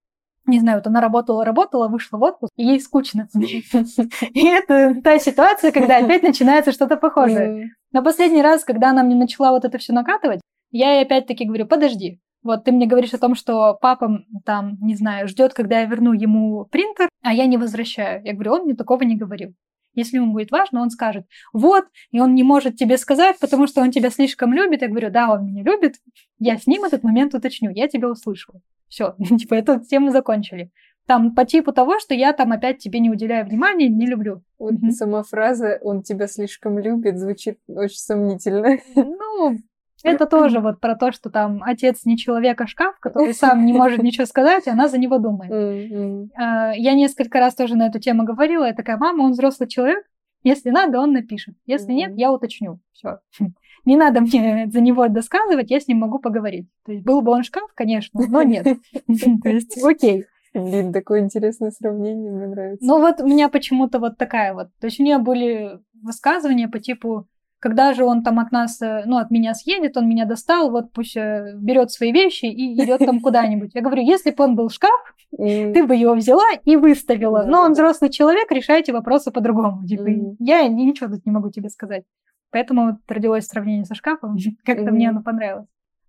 не 0.46 0.60
знаю, 0.60 0.78
вот 0.78 0.86
она 0.86 1.00
работала, 1.00 1.44
работала, 1.44 1.88
вышла 1.88 2.18
в 2.18 2.22
отпуск, 2.22 2.52
и 2.56 2.64
ей 2.64 2.80
скучно. 2.80 3.28
И 3.34 4.46
это 4.46 4.94
та 5.02 5.18
ситуация, 5.18 5.72
когда 5.72 5.96
опять 6.04 6.22
начинается 6.22 6.72
что-то 6.72 6.96
похожее. 6.96 7.70
Но 7.92 8.02
последний 8.02 8.42
раз, 8.42 8.64
когда 8.64 8.90
она 8.90 9.02
мне 9.02 9.16
начала 9.16 9.50
вот 9.50 9.64
это 9.64 9.78
все 9.78 9.92
накатывать, 9.92 10.40
я 10.70 10.94
ей 10.94 11.02
опять-таки 11.02 11.44
говорю, 11.44 11.66
подожди, 11.66 12.20
вот 12.42 12.64
ты 12.64 12.72
мне 12.72 12.86
говоришь 12.86 13.14
о 13.14 13.18
том, 13.18 13.34
что 13.34 13.76
папа 13.80 14.20
там, 14.44 14.76
не 14.80 14.94
знаю, 14.94 15.26
ждет, 15.26 15.52
когда 15.52 15.80
я 15.80 15.86
верну 15.86 16.12
ему 16.12 16.64
принтер, 16.66 17.08
а 17.22 17.32
я 17.32 17.46
не 17.46 17.56
возвращаю. 17.56 18.22
Я 18.24 18.34
говорю, 18.34 18.52
он 18.52 18.62
мне 18.62 18.74
такого 18.74 19.02
не 19.02 19.16
говорил. 19.16 19.54
Если 19.96 20.18
ему 20.18 20.32
будет 20.32 20.52
важно, 20.52 20.80
он 20.82 20.90
скажет, 20.90 21.26
вот, 21.52 21.86
и 22.12 22.20
он 22.20 22.34
не 22.34 22.44
может 22.44 22.76
тебе 22.76 22.98
сказать, 22.98 23.38
потому 23.40 23.66
что 23.66 23.80
он 23.80 23.90
тебя 23.90 24.10
слишком 24.10 24.52
любит. 24.52 24.82
Я 24.82 24.88
говорю, 24.88 25.10
да, 25.10 25.32
он 25.32 25.46
меня 25.46 25.64
любит, 25.64 25.96
я 26.38 26.56
с 26.56 26.66
ним 26.66 26.84
этот 26.84 27.02
момент 27.02 27.34
уточню, 27.34 27.70
я 27.70 27.88
тебя 27.88 28.08
услышала. 28.08 28.60
Все, 28.88 29.16
типа, 29.38 29.54
эту 29.54 29.80
тему 29.80 30.10
закончили. 30.10 30.70
Там 31.06 31.34
по 31.34 31.44
типу 31.44 31.72
того, 31.72 32.00
что 32.00 32.14
я 32.14 32.32
там 32.32 32.50
опять 32.52 32.78
тебе 32.78 32.98
не 32.98 33.10
уделяю 33.10 33.46
внимания, 33.46 33.88
не 33.88 34.06
люблю. 34.06 34.42
Вот 34.58 34.74
сама 34.90 35.22
фраза 35.22 35.78
«он 35.82 36.02
тебя 36.02 36.26
слишком 36.26 36.80
любит» 36.80 37.18
звучит 37.18 37.58
очень 37.68 37.98
сомнительно. 37.98 38.78
Ну, 38.96 39.56
это 40.02 40.26
тоже 40.26 40.60
вот 40.60 40.80
про 40.80 40.94
то, 40.94 41.12
что 41.12 41.30
там 41.30 41.62
отец 41.62 42.04
не 42.04 42.16
человек, 42.16 42.60
а 42.60 42.66
шкаф, 42.66 42.98
который 43.00 43.34
сам 43.34 43.64
не 43.64 43.72
может 43.72 44.02
ничего 44.02 44.26
сказать, 44.26 44.66
и 44.66 44.70
она 44.70 44.88
за 44.88 44.98
него 44.98 45.18
думает. 45.18 46.30
А, 46.36 46.72
я 46.74 46.94
несколько 46.94 47.38
раз 47.38 47.54
тоже 47.54 47.76
на 47.76 47.86
эту 47.86 47.98
тему 47.98 48.24
говорила. 48.24 48.64
Я 48.64 48.74
такая, 48.74 48.96
мама, 48.96 49.22
он 49.22 49.32
взрослый 49.32 49.68
человек, 49.68 50.04
если 50.46 50.70
надо, 50.70 51.00
он 51.00 51.12
напишет. 51.12 51.56
Если 51.66 51.92
нет, 51.92 52.12
я 52.14 52.32
уточню. 52.32 52.78
Все. 52.92 53.18
Не 53.84 53.96
надо 53.96 54.20
мне 54.20 54.68
за 54.72 54.80
него 54.80 55.08
досказывать, 55.08 55.70
я 55.70 55.80
с 55.80 55.88
ним 55.88 55.98
могу 55.98 56.18
поговорить. 56.18 56.68
То 56.84 56.92
есть 56.92 57.04
был 57.04 57.20
бы 57.20 57.32
он 57.32 57.42
шкаф, 57.42 57.70
конечно, 57.74 58.20
но 58.28 58.42
нет. 58.42 58.64
То 59.42 59.48
есть 59.48 59.82
окей. 59.82 60.24
Блин, 60.54 60.92
такое 60.92 61.20
интересное 61.20 61.70
сравнение, 61.70 62.32
мне 62.32 62.46
нравится. 62.46 62.86
Ну 62.86 63.00
вот 63.00 63.20
у 63.20 63.26
меня 63.26 63.48
почему-то 63.48 63.98
вот 63.98 64.16
такая 64.16 64.54
вот. 64.54 64.68
То 64.80 64.86
есть 64.86 64.98
у 64.98 65.02
нее 65.02 65.18
были 65.18 65.80
высказывания 66.02 66.68
по 66.68 66.78
типу 66.78 67.26
когда 67.66 67.94
же 67.94 68.04
он 68.04 68.22
там 68.22 68.38
от 68.38 68.52
нас, 68.52 68.80
э, 68.80 69.02
ну, 69.06 69.16
от 69.16 69.32
меня 69.32 69.52
съедет, 69.52 69.96
он 69.96 70.08
меня 70.08 70.24
достал, 70.24 70.70
вот 70.70 70.92
пусть 70.92 71.16
э, 71.16 71.52
берет 71.56 71.90
свои 71.90 72.12
вещи 72.12 72.44
и 72.44 72.74
идет 72.74 73.00
там 73.00 73.18
куда-нибудь. 73.20 73.72
Я 73.74 73.80
говорю, 73.80 74.02
если 74.02 74.30
бы 74.30 74.44
он 74.44 74.54
был 74.54 74.70
шкаф, 74.70 75.16
ты 75.36 75.84
бы 75.84 75.96
его 75.96 76.14
взяла 76.14 76.46
и 76.64 76.76
выставила. 76.76 77.42
Но 77.44 77.62
он 77.62 77.72
взрослый 77.72 78.10
человек, 78.10 78.52
решайте 78.52 78.92
вопросы 78.92 79.32
по-другому. 79.32 79.84
Типа, 79.84 80.06
я 80.38 80.68
ничего 80.68 81.10
тут 81.10 81.26
не 81.26 81.32
могу 81.32 81.50
тебе 81.50 81.68
сказать. 81.68 82.04
Поэтому 82.52 82.86
вот 82.86 82.94
родилось 83.08 83.46
сравнение 83.46 83.84
со 83.84 83.96
шкафом. 83.96 84.36
Как-то 84.64 84.92
мне 84.92 85.08
оно 85.08 85.24
понравилось. 85.24 85.66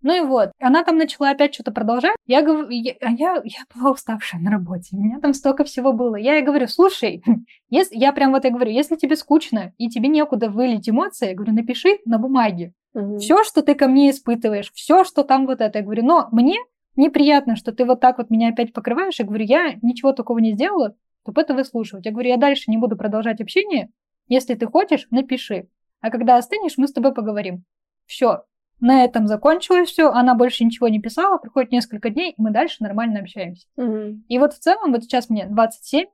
Ну 0.07 0.15
и 0.15 0.21
вот, 0.21 0.51
она 0.61 0.85
там 0.85 0.97
начала 0.97 1.31
опять 1.31 1.53
что-то 1.53 1.73
продолжать. 1.73 2.15
Я 2.25 2.41
говорю, 2.41 2.69
я, 2.69 2.93
а 3.01 3.11
я, 3.11 3.41
я 3.43 3.59
была 3.75 3.91
уставшая 3.91 4.39
на 4.39 4.49
работе, 4.49 4.95
у 4.95 5.01
меня 5.01 5.19
там 5.19 5.33
столько 5.33 5.65
всего 5.65 5.91
было. 5.91 6.15
Я 6.15 6.35
ей 6.35 6.43
говорю, 6.43 6.69
слушай, 6.69 7.21
если, 7.69 7.97
я 7.97 8.13
прям 8.13 8.31
вот 8.31 8.45
я 8.45 8.51
говорю, 8.51 8.71
если 8.71 8.95
тебе 8.95 9.17
скучно 9.17 9.73
и 9.77 9.89
тебе 9.89 10.07
некуда 10.07 10.49
вылить 10.49 10.89
эмоции, 10.89 11.27
я 11.27 11.35
говорю, 11.35 11.51
напиши 11.51 11.97
на 12.05 12.19
бумаге. 12.19 12.71
Угу. 12.93 13.17
Все, 13.17 13.43
что 13.43 13.61
ты 13.61 13.75
ко 13.75 13.89
мне 13.89 14.11
испытываешь, 14.11 14.71
все, 14.71 15.03
что 15.03 15.23
там 15.23 15.45
вот 15.45 15.59
это. 15.59 15.79
Я 15.79 15.83
говорю, 15.83 16.05
но 16.05 16.29
мне 16.31 16.55
неприятно, 16.95 17.57
что 17.57 17.73
ты 17.73 17.83
вот 17.83 17.99
так 17.99 18.17
вот 18.17 18.29
меня 18.29 18.47
опять 18.47 18.71
покрываешь. 18.71 19.19
Я 19.19 19.25
говорю, 19.25 19.43
я 19.43 19.73
ничего 19.81 20.13
такого 20.13 20.37
не 20.37 20.53
сделала, 20.53 20.95
чтобы 21.23 21.41
это 21.41 21.53
выслушивать. 21.53 22.05
Я 22.05 22.13
говорю, 22.13 22.29
я 22.29 22.37
дальше 22.37 22.71
не 22.71 22.77
буду 22.77 22.95
продолжать 22.95 23.41
общение. 23.41 23.89
Если 24.29 24.53
ты 24.53 24.67
хочешь, 24.67 25.05
напиши. 25.11 25.67
А 25.99 26.11
когда 26.11 26.37
остынешь, 26.37 26.77
мы 26.77 26.87
с 26.87 26.93
тобой 26.93 27.13
поговорим. 27.13 27.65
Все. 28.05 28.43
На 28.79 29.03
этом 29.03 29.27
закончилось 29.27 29.89
все. 29.89 30.09
Она 30.09 30.35
больше 30.35 30.63
ничего 30.63 30.87
не 30.87 30.99
писала. 30.99 31.37
Проходит 31.37 31.71
несколько 31.71 32.09
дней, 32.09 32.31
и 32.31 32.41
мы 32.41 32.51
дальше 32.51 32.77
нормально 32.79 33.19
общаемся. 33.21 33.65
Мгм. 33.75 34.23
И 34.27 34.37
вот 34.39 34.53
в 34.53 34.59
целом, 34.59 34.91
вот 34.91 35.03
сейчас 35.03 35.29
мне 35.29 35.45
27, 35.47 36.05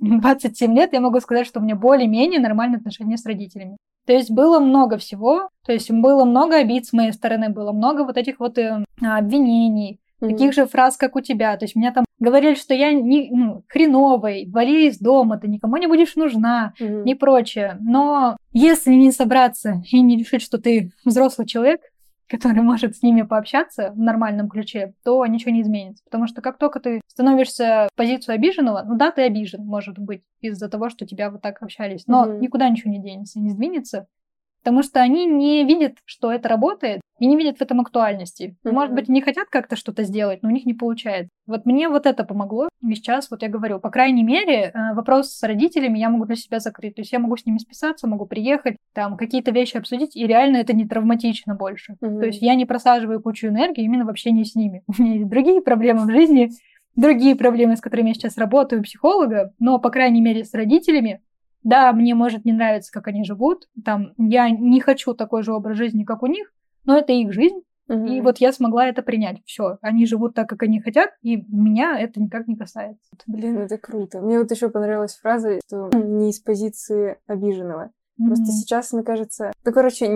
27 0.00 0.74
лет, 0.76 0.92
я 0.92 1.00
могу 1.00 1.20
сказать, 1.20 1.46
что 1.46 1.60
у 1.60 1.62
меня 1.62 1.76
более-менее 1.76 2.40
нормальные 2.40 2.78
отношения 2.78 3.16
с 3.16 3.26
родителями. 3.26 3.76
То 4.06 4.12
есть 4.12 4.30
было 4.30 4.58
много 4.58 4.98
всего, 4.98 5.48
то 5.64 5.72
есть 5.72 5.90
было 5.90 6.24
много 6.24 6.56
обид 6.56 6.86
с 6.86 6.92
моей 6.92 7.12
стороны, 7.12 7.50
было 7.50 7.70
много 7.72 8.04
вот 8.04 8.16
этих 8.16 8.40
вот 8.40 8.58
э, 8.58 8.84
обвинений, 9.00 9.98
Мгм. 10.20 10.30
таких 10.30 10.52
же 10.54 10.66
фраз, 10.66 10.96
как 10.96 11.16
у 11.16 11.20
тебя. 11.20 11.56
То 11.56 11.64
есть 11.64 11.74
меня 11.74 11.90
там 11.92 12.04
говорили, 12.20 12.54
что 12.54 12.74
я 12.74 12.92
не, 12.92 13.28
ну, 13.32 13.64
хреновый, 13.68 14.48
вали 14.48 14.86
из 14.86 14.98
дома, 14.98 15.36
ты 15.38 15.48
никому 15.48 15.76
не 15.78 15.88
будешь 15.88 16.14
нужна 16.14 16.74
Мгм. 16.78 17.02
и 17.04 17.14
прочее. 17.14 17.76
Но 17.80 18.36
если 18.52 18.92
не 18.92 19.10
собраться 19.10 19.82
и 19.90 20.00
не 20.00 20.16
решить, 20.16 20.42
что 20.42 20.58
ты 20.58 20.92
взрослый 21.04 21.46
человек, 21.48 21.80
который 22.32 22.62
может 22.62 22.96
с 22.96 23.02
ними 23.02 23.22
пообщаться 23.22 23.90
в 23.90 23.98
нормальном 23.98 24.48
ключе, 24.48 24.94
то 25.04 25.24
ничего 25.26 25.52
не 25.52 25.60
изменится. 25.60 26.02
Потому 26.04 26.26
что 26.26 26.40
как 26.40 26.56
только 26.56 26.80
ты 26.80 27.00
становишься 27.06 27.88
в 27.92 27.96
позицию 27.96 28.36
обиженного, 28.36 28.82
ну 28.86 28.96
да, 28.96 29.10
ты 29.10 29.22
обижен, 29.22 29.64
может 29.64 29.98
быть, 29.98 30.22
из-за 30.40 30.68
того, 30.68 30.88
что 30.88 31.06
тебя 31.06 31.30
вот 31.30 31.42
так 31.42 31.62
общались, 31.62 32.06
но 32.06 32.24
Мгм. 32.24 32.40
никуда 32.40 32.68
ничего 32.68 32.90
не 32.90 33.00
денется, 33.00 33.38
не 33.38 33.50
сдвинется, 33.50 34.06
потому 34.62 34.82
что 34.82 35.00
они 35.00 35.26
не 35.26 35.64
видят, 35.64 35.98
что 36.04 36.32
это 36.32 36.48
работает, 36.48 37.00
и 37.18 37.26
не 37.26 37.36
видят 37.36 37.58
в 37.58 37.62
этом 37.62 37.80
актуальности. 37.80 38.56
Мгм. 38.64 38.74
Может 38.74 38.94
быть, 38.94 39.08
не 39.08 39.22
хотят 39.22 39.48
как-то 39.48 39.76
что-то 39.76 40.02
сделать, 40.02 40.42
но 40.42 40.48
у 40.48 40.52
них 40.52 40.66
не 40.66 40.74
получается. 40.74 41.30
Вот 41.46 41.66
мне 41.66 41.88
вот 41.88 42.06
это 42.06 42.24
помогло. 42.24 42.68
И 42.82 42.94
сейчас, 42.94 43.30
вот 43.30 43.42
я 43.42 43.48
говорю, 43.48 43.78
по 43.78 43.90
крайней 43.90 44.24
мере, 44.24 44.72
э, 44.74 44.94
вопрос 44.94 45.32
с 45.32 45.42
родителями 45.42 45.98
я 45.98 46.10
могу 46.10 46.24
для 46.24 46.36
себя 46.36 46.58
закрыть. 46.58 46.96
То 46.96 47.02
есть 47.02 47.12
я 47.12 47.20
могу 47.20 47.36
с 47.36 47.46
ними 47.46 47.58
списаться, 47.58 48.08
могу 48.08 48.26
приехать, 48.26 48.76
там 48.92 49.16
какие-то 49.16 49.52
вещи 49.52 49.76
обсудить, 49.76 50.16
и 50.16 50.26
реально 50.26 50.56
это 50.58 50.72
не 50.72 50.86
травматично 50.86 51.54
больше. 51.54 51.94
Мгм. 52.00 52.20
То 52.20 52.26
есть 52.26 52.42
я 52.42 52.54
не 52.54 52.66
просаживаю 52.66 53.22
кучу 53.22 53.48
энергии 53.48 53.84
именно 53.84 54.04
в 54.04 54.08
общении 54.08 54.44
с 54.44 54.54
ними. 54.54 54.82
У 54.98 55.00
меня 55.02 55.14
есть 55.14 55.28
другие 55.28 55.60
проблемы 55.62 56.06
в 56.06 56.10
жизни, 56.10 56.50
другие 56.96 57.36
проблемы, 57.36 57.76
с 57.76 57.80
которыми 57.80 58.08
я 58.08 58.14
сейчас 58.14 58.36
работаю, 58.36 58.82
психолога, 58.82 59.52
но, 59.58 59.78
по 59.78 59.90
крайней 59.90 60.20
мере, 60.20 60.44
с 60.44 60.52
родителями, 60.54 61.20
да, 61.62 61.92
мне 61.92 62.14
может 62.14 62.44
не 62.44 62.52
нравиться, 62.52 62.92
как 62.92 63.08
они 63.08 63.24
живут, 63.24 63.68
там, 63.84 64.12
я 64.18 64.50
не 64.50 64.80
хочу 64.80 65.14
такой 65.14 65.42
же 65.42 65.52
образ 65.52 65.76
жизни, 65.76 66.04
как 66.04 66.22
у 66.22 66.26
них, 66.26 66.52
но 66.84 66.96
это 66.98 67.12
их 67.12 67.32
жизнь, 67.32 67.60
Мгм. 67.88 68.06
и 68.06 68.20
вот 68.20 68.38
я 68.38 68.52
смогла 68.52 68.86
это 68.86 69.02
принять. 69.02 69.42
Все, 69.44 69.78
они 69.82 70.06
живут 70.06 70.34
так, 70.34 70.48
как 70.48 70.62
они 70.62 70.80
хотят, 70.80 71.10
и 71.22 71.44
меня 71.48 71.98
это 71.98 72.20
никак 72.20 72.46
не 72.46 72.56
касается. 72.56 73.10
Блин, 73.26 73.58
это 73.58 73.76
круто. 73.78 74.20
Мне 74.20 74.38
вот 74.38 74.50
еще 74.50 74.70
понравилась 74.70 75.14
фраза, 75.16 75.58
что 75.66 75.90
не 75.96 76.30
из 76.30 76.40
позиции 76.40 77.18
обиженного. 77.26 77.90
Просто 78.18 78.44
Мгм. 78.44 78.52
сейчас, 78.52 78.92
мне 78.92 79.02
кажется... 79.02 79.52
Ну, 79.64 79.72
короче, 79.72 80.06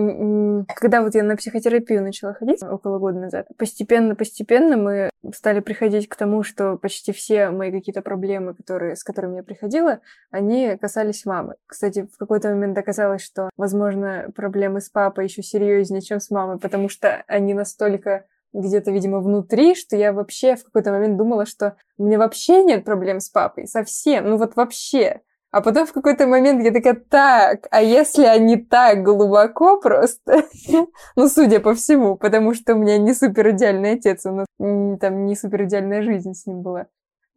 когда 0.75 1.01
вот 1.01 1.15
я 1.15 1.23
на 1.23 1.35
психотерапию 1.35 2.03
начала 2.03 2.33
ходить 2.33 2.61
около 2.63 2.99
года 2.99 3.19
назад, 3.19 3.47
постепенно-постепенно 3.57 4.77
мы 4.77 5.09
стали 5.33 5.59
приходить 5.59 6.07
к 6.07 6.15
тому, 6.15 6.43
что 6.43 6.77
почти 6.77 7.11
все 7.11 7.49
мои 7.49 7.71
какие-то 7.71 8.01
проблемы, 8.01 8.53
которые, 8.53 8.95
с 8.95 9.03
которыми 9.03 9.37
я 9.37 9.43
приходила, 9.43 9.99
они 10.31 10.77
касались 10.77 11.25
мамы. 11.25 11.55
Кстати, 11.65 12.07
в 12.13 12.17
какой-то 12.17 12.49
момент 12.49 12.77
оказалось, 12.77 13.23
что, 13.23 13.49
возможно, 13.57 14.29
проблемы 14.35 14.79
с 14.79 14.89
папой 14.89 15.25
еще 15.25 15.41
серьезнее, 15.41 16.01
чем 16.01 16.19
с 16.19 16.29
мамой, 16.29 16.59
потому 16.59 16.89
что 16.89 17.23
они 17.27 17.53
настолько 17.53 18.25
где-то, 18.53 18.91
видимо, 18.91 19.19
внутри, 19.19 19.75
что 19.75 19.95
я 19.95 20.13
вообще 20.13 20.55
в 20.55 20.63
какой-то 20.63 20.91
момент 20.91 21.17
думала, 21.17 21.45
что 21.45 21.75
у 21.97 22.05
меня 22.05 22.17
вообще 22.17 22.63
нет 22.63 22.85
проблем 22.85 23.19
с 23.19 23.29
папой, 23.29 23.67
совсем, 23.67 24.29
ну 24.29 24.37
вот 24.37 24.55
вообще. 24.55 25.21
А 25.51 25.61
потом 25.61 25.85
в 25.85 25.93
какой-то 25.93 26.27
момент 26.27 26.61
я 26.63 26.71
такая, 26.71 26.95
так, 26.95 27.67
а 27.71 27.81
если 27.81 28.25
они 28.25 28.57
так 28.57 29.03
глубоко 29.03 29.79
просто, 29.79 30.43
ну, 31.15 31.29
судя 31.29 31.61
по 31.61 31.73
всему, 31.73 32.17
потому 32.17 32.53
что 32.53 32.75
у 32.75 32.77
меня 32.77 32.97
не 32.97 33.13
супер 33.13 33.51
идеальный 33.51 33.93
отец, 33.93 34.25
у 34.25 34.31
нас 34.31 34.47
там 34.57 35.25
не 35.25 35.35
супер 35.35 35.63
идеальная 35.63 36.01
жизнь 36.01 36.33
с 36.33 36.45
ним 36.45 36.61
была. 36.61 36.87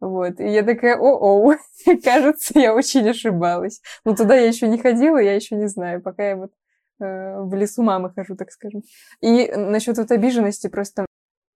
Вот, 0.01 0.39
и 0.39 0.47
я 0.47 0.63
такая, 0.63 0.97
о-оу, 0.97 1.53
кажется, 2.03 2.59
я 2.59 2.73
очень 2.73 3.07
ошибалась. 3.07 3.81
Но 4.03 4.15
туда 4.15 4.35
я 4.35 4.47
еще 4.47 4.67
не 4.67 4.77
ходила, 4.77 5.17
я 5.17 5.33
еще 5.33 5.55
не 5.55 5.67
знаю, 5.67 6.01
пока 6.01 6.29
я 6.29 6.35
вот 6.35 6.51
э, 6.99 7.39
в 7.39 7.53
лесу 7.53 7.81
мамы 7.81 8.11
хожу, 8.13 8.35
так 8.35 8.51
скажем. 8.51 8.81
И 9.21 9.49
насчет 9.55 9.97
вот 9.97 10.11
обиженности 10.11 10.67
просто 10.67 11.05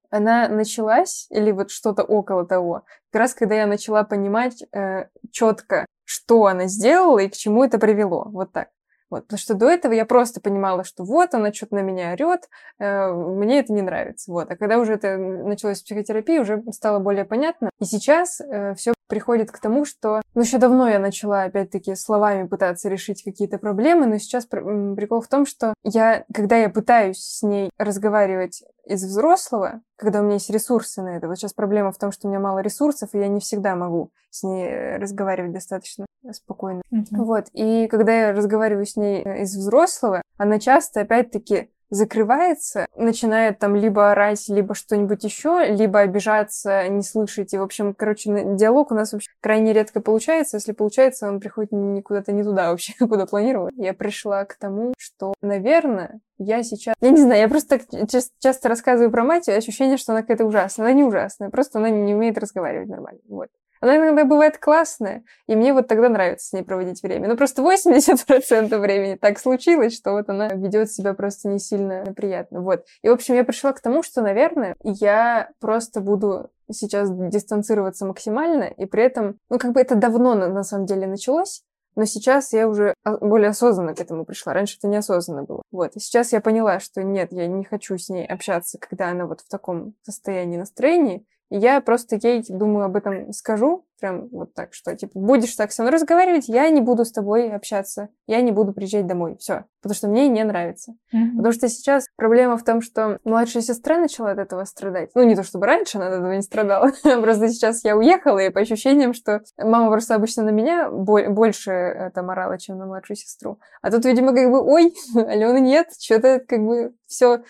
она 0.09 0.47
началась, 0.47 1.27
или 1.31 1.51
вот 1.51 1.71
что-то 1.71 2.03
около 2.03 2.45
того, 2.45 2.83
как 3.11 3.21
раз 3.21 3.33
когда 3.33 3.55
я 3.55 3.67
начала 3.67 4.03
понимать 4.03 4.63
э, 4.71 5.07
четко, 5.31 5.85
что 6.05 6.45
она 6.45 6.67
сделала 6.67 7.19
и 7.19 7.27
к 7.27 7.33
чему 7.33 7.63
это 7.63 7.77
привело. 7.77 8.25
Вот 8.29 8.51
так. 8.53 8.69
Вот, 9.09 9.23
потому 9.25 9.37
что 9.37 9.53
до 9.53 9.69
этого 9.69 9.93
я 9.93 10.05
просто 10.05 10.41
понимала, 10.41 10.83
что 10.83 11.03
вот 11.03 11.35
она 11.35 11.53
что-то 11.53 11.75
на 11.75 11.81
меня 11.81 12.13
орет, 12.13 12.49
э, 12.79 13.11
мне 13.11 13.59
это 13.59 13.71
не 13.71 13.81
нравится. 13.81 14.31
Вот. 14.31 14.49
А 14.49 14.55
когда 14.55 14.79
уже 14.79 14.93
это 14.93 15.17
началось 15.17 15.81
в 15.81 15.85
психотерапии, 15.85 16.39
уже 16.39 16.63
стало 16.71 16.99
более 16.99 17.25
понятно. 17.25 17.69
И 17.79 17.85
сейчас 17.85 18.41
все 18.75 18.93
приходит 19.07 19.51
к 19.51 19.59
тому, 19.59 19.85
что... 19.85 20.21
Ну, 20.33 20.41
еще 20.41 20.57
давно 20.57 20.89
я 20.89 20.99
начала, 20.99 21.43
опять-таки, 21.43 21.95
словами 21.95 22.47
пытаться 22.47 22.89
решить 22.89 23.23
какие-то 23.23 23.57
проблемы, 23.57 24.05
но 24.05 24.17
сейчас 24.17 24.45
прикол 24.45 25.21
в 25.21 25.27
том, 25.27 25.45
что 25.45 25.73
я, 25.83 26.25
когда 26.33 26.57
я 26.57 26.69
пытаюсь 26.69 27.19
с 27.19 27.43
ней 27.43 27.69
разговаривать 27.77 28.63
из 28.85 29.03
взрослого, 29.03 29.81
когда 29.95 30.19
у 30.19 30.23
меня 30.23 30.35
есть 30.35 30.49
ресурсы 30.49 31.01
на 31.01 31.17
это. 31.17 31.27
Вот 31.27 31.37
сейчас 31.37 31.53
проблема 31.53 31.91
в 31.91 31.97
том, 31.97 32.11
что 32.11 32.27
у 32.27 32.29
меня 32.29 32.39
мало 32.39 32.59
ресурсов, 32.59 33.09
и 33.13 33.19
я 33.19 33.27
не 33.27 33.39
всегда 33.39 33.75
могу 33.75 34.11
с 34.29 34.43
ней 34.43 34.97
разговаривать 34.97 35.53
достаточно 35.53 36.05
спокойно. 36.31 36.81
Мгм. 36.91 37.05
Вот. 37.11 37.47
И 37.53 37.87
когда 37.87 38.27
я 38.27 38.33
разговариваю 38.33 38.85
с 38.85 38.95
ней 38.95 39.23
э, 39.23 39.43
из 39.43 39.55
взрослого, 39.55 40.21
она 40.37 40.59
часто, 40.59 41.01
опять-таки, 41.01 41.71
закрывается, 41.89 42.87
начинает 42.95 43.59
там 43.59 43.75
либо 43.75 44.11
орать, 44.11 44.47
либо 44.49 44.75
что-нибудь 44.75 45.23
еще, 45.23 45.65
либо 45.69 45.99
обижаться, 45.99 46.87
не 46.87 47.03
слышать. 47.03 47.53
И, 47.53 47.57
в 47.57 47.63
общем, 47.63 47.93
короче, 47.93 48.31
диалог 48.55 48.91
у 48.91 48.95
нас 48.95 49.13
вообще 49.13 49.29
крайне 49.41 49.73
редко 49.73 50.01
получается. 50.01 50.57
Если 50.57 50.71
получается, 50.71 51.27
он 51.27 51.39
приходит 51.39 51.71
не 51.71 52.01
куда-то 52.01 52.31
не 52.31 52.43
туда 52.43 52.71
вообще, 52.71 52.93
куда 52.99 53.25
планировала. 53.25 53.69
Я 53.75 53.93
пришла 53.93 54.45
к 54.45 54.55
тому, 54.55 54.93
что, 54.97 55.33
наверное, 55.41 56.19
я 56.37 56.63
сейчас... 56.63 56.95
Я 57.01 57.09
не 57.11 57.21
знаю, 57.21 57.41
я 57.41 57.47
просто 57.47 57.79
так 57.79 58.09
ча- 58.09 58.29
часто 58.39 58.69
рассказываю 58.69 59.11
про 59.11 59.23
мать, 59.23 59.47
и 59.47 59.51
ощущение, 59.51 59.97
что 59.97 60.11
она 60.11 60.21
какая-то 60.21 60.45
ужасная. 60.45 60.87
Она 60.87 60.95
не 60.95 61.03
ужасная, 61.03 61.49
просто 61.49 61.79
она 61.79 61.89
не 61.89 62.13
умеет 62.13 62.37
разговаривать 62.37 62.89
нормально. 62.89 63.21
Вот. 63.27 63.49
Она 63.85 63.97
иногда 63.97 64.25
бывает 64.25 64.57
классная, 64.57 65.23
и 65.45 65.55
мне 65.55 65.71
вот 65.71 65.87
тогда 65.87 66.09
нравится 66.09 66.47
с 66.47 66.53
ней 66.53 66.63
проводить 66.63 67.03
время. 67.03 67.27
Но 67.27 67.37
просто 67.37 67.61
80% 67.61 68.79
времени 68.79 69.13
так 69.13 69.37
случилось, 69.37 69.95
что 69.95 70.13
вот 70.13 70.27
она 70.27 70.47
ведет 70.47 70.91
себя 70.91 71.13
просто 71.13 71.49
не 71.49 71.59
сильно 71.59 72.03
приятно. 72.15 72.61
Вот. 72.61 72.83
И, 73.03 73.09
в 73.09 73.11
общем, 73.11 73.35
я 73.35 73.43
пришла 73.43 73.73
к 73.73 73.81
тому, 73.81 74.01
что, 74.01 74.23
наверное, 74.23 74.75
я 74.81 75.51
просто 75.59 76.01
буду 76.01 76.49
сейчас 76.71 77.11
дистанцироваться 77.11 78.07
максимально, 78.07 78.63
и 78.63 78.85
при 78.85 79.03
этом, 79.03 79.37
ну, 79.49 79.59
как 79.59 79.73
бы 79.73 79.81
это 79.81 79.93
давно 79.93 80.33
на, 80.33 80.47
на 80.47 80.63
самом 80.63 80.87
деле 80.87 81.05
началось, 81.05 81.61
но 81.95 82.05
сейчас 82.05 82.53
я 82.53 82.67
уже 82.67 82.95
более 83.21 83.49
осознанно 83.49 83.93
к 83.93 84.01
этому 84.01 84.25
пришла. 84.25 84.53
Раньше 84.53 84.77
это 84.79 84.87
неосознанно 84.87 85.43
было. 85.43 85.61
Вот. 85.71 85.95
И 85.95 85.99
сейчас 85.99 86.33
я 86.33 86.41
поняла, 86.41 86.79
что 86.79 87.03
нет, 87.03 87.31
я 87.31 87.45
не 87.45 87.63
хочу 87.63 87.99
с 87.99 88.09
ней 88.09 88.25
общаться, 88.25 88.79
когда 88.79 89.09
она 89.09 89.27
вот 89.27 89.41
в 89.41 89.47
таком 89.47 89.93
состоянии 90.01 90.57
настроения. 90.57 91.23
Я 91.49 91.81
просто 91.81 92.17
ей, 92.21 92.43
думаю, 92.49 92.85
об 92.85 92.95
этом 92.95 93.31
скажу, 93.33 93.85
прям 93.99 94.27
вот 94.29 94.53
так, 94.53 94.73
что, 94.73 94.95
типа, 94.95 95.17
будешь 95.17 95.55
так 95.55 95.71
со 95.71 95.83
мной 95.83 95.93
разговаривать, 95.93 96.47
я 96.47 96.69
не 96.69 96.81
буду 96.81 97.05
с 97.05 97.11
тобой 97.11 97.49
общаться, 97.49 98.09
я 98.27 98.41
не 98.41 98.51
буду 98.51 98.73
приезжать 98.73 99.07
домой, 99.07 99.37
все, 99.39 99.65
потому 99.81 99.95
что 99.95 100.07
мне 100.07 100.27
не 100.27 100.43
нравится. 100.43 100.93
Мгм. 101.11 101.37
Потому 101.37 101.53
что 101.53 101.69
сейчас 101.69 102.07
проблема 102.15 102.57
в 102.57 102.63
том, 102.63 102.81
что 102.81 103.19
младшая 103.23 103.63
сестра 103.63 103.97
начала 103.97 104.31
от 104.31 104.39
этого 104.39 104.65
страдать. 104.65 105.11
Ну, 105.15 105.23
не 105.23 105.35
то 105.35 105.43
чтобы 105.43 105.65
раньше 105.65 105.97
она 105.97 106.07
от 106.07 106.13
этого 106.13 106.33
не 106.33 106.41
страдала, 106.41 106.91
просто 107.21 107.49
сейчас 107.49 107.83
я 107.83 107.95
уехала, 107.95 108.39
и 108.39 108.49
по 108.49 108.61
ощущениям, 108.61 109.13
что 109.13 109.41
мама 109.57 109.89
просто 109.89 110.15
обычно 110.15 110.43
на 110.43 110.49
меня 110.49 110.89
бо- 110.89 111.29
больше 111.29 111.71
э, 111.71 112.11
там 112.11 112.29
орала, 112.29 112.57
чем 112.57 112.77
на 112.77 112.85
младшую 112.85 113.17
сестру. 113.17 113.59
А 113.81 113.91
тут, 113.91 114.05
видимо, 114.05 114.33
как 114.33 114.49
бы, 114.49 114.61
ой, 114.61 114.93
Алены 115.15 115.59
нет, 115.59 115.89
что-то 115.99 116.39
как 116.39 116.59
бы 116.59 116.93
все 117.07 117.43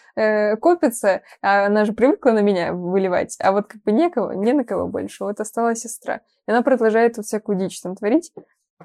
копится, 0.61 1.21
а 1.41 1.65
она 1.65 1.85
же 1.85 1.93
привыкла 1.93 2.31
на 2.31 2.41
меня 2.41 2.73
выливать, 2.73 3.37
а 3.39 3.51
вот 3.51 3.67
как 3.67 3.81
бы 3.83 3.91
некого, 3.91 4.31
не 4.33 4.53
на 4.53 4.63
кого 4.63 4.87
больше. 4.87 5.23
Вот 5.23 5.39
осталась 5.39 5.79
сестра. 5.79 6.21
И 6.47 6.51
она 6.51 6.61
продолжает 6.61 7.17
вот 7.17 7.25
всякую 7.25 7.57
дичь 7.57 7.81
там 7.81 7.95
творить. 7.95 8.31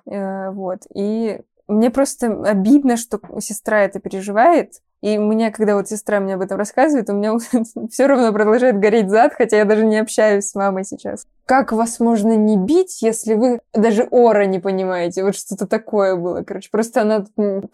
Э, 0.06 0.50
Вот. 0.50 0.80
И 0.94 1.40
мне 1.68 1.90
просто 1.90 2.26
обидно, 2.44 2.96
что 2.96 3.20
сестра 3.38 3.82
это 3.82 4.00
переживает. 4.00 4.74
И 5.02 5.16
у 5.18 5.26
меня, 5.26 5.50
когда 5.50 5.76
вот 5.76 5.88
сестра 5.88 6.20
мне 6.20 6.34
об 6.34 6.42
этом 6.42 6.58
рассказывает, 6.58 7.08
у 7.08 7.14
меня 7.14 7.36
все 7.90 8.06
равно 8.06 8.32
продолжает 8.32 8.78
гореть 8.78 9.08
зад, 9.08 9.34
хотя 9.34 9.58
я 9.58 9.64
даже 9.64 9.84
не 9.86 9.98
общаюсь 9.98 10.46
с 10.46 10.54
мамой 10.54 10.84
сейчас. 10.84 11.26
Как 11.46 11.72
вас 11.72 11.98
можно 12.00 12.36
не 12.36 12.56
бить, 12.56 13.02
если 13.02 13.34
вы 13.34 13.60
даже 13.74 14.06
ора 14.10 14.46
не 14.46 14.58
понимаете? 14.58 15.24
Вот 15.24 15.36
что-то 15.36 15.66
такое 15.66 16.16
было. 16.16 16.42
Короче, 16.42 16.68
просто 16.70 17.02
она 17.02 17.24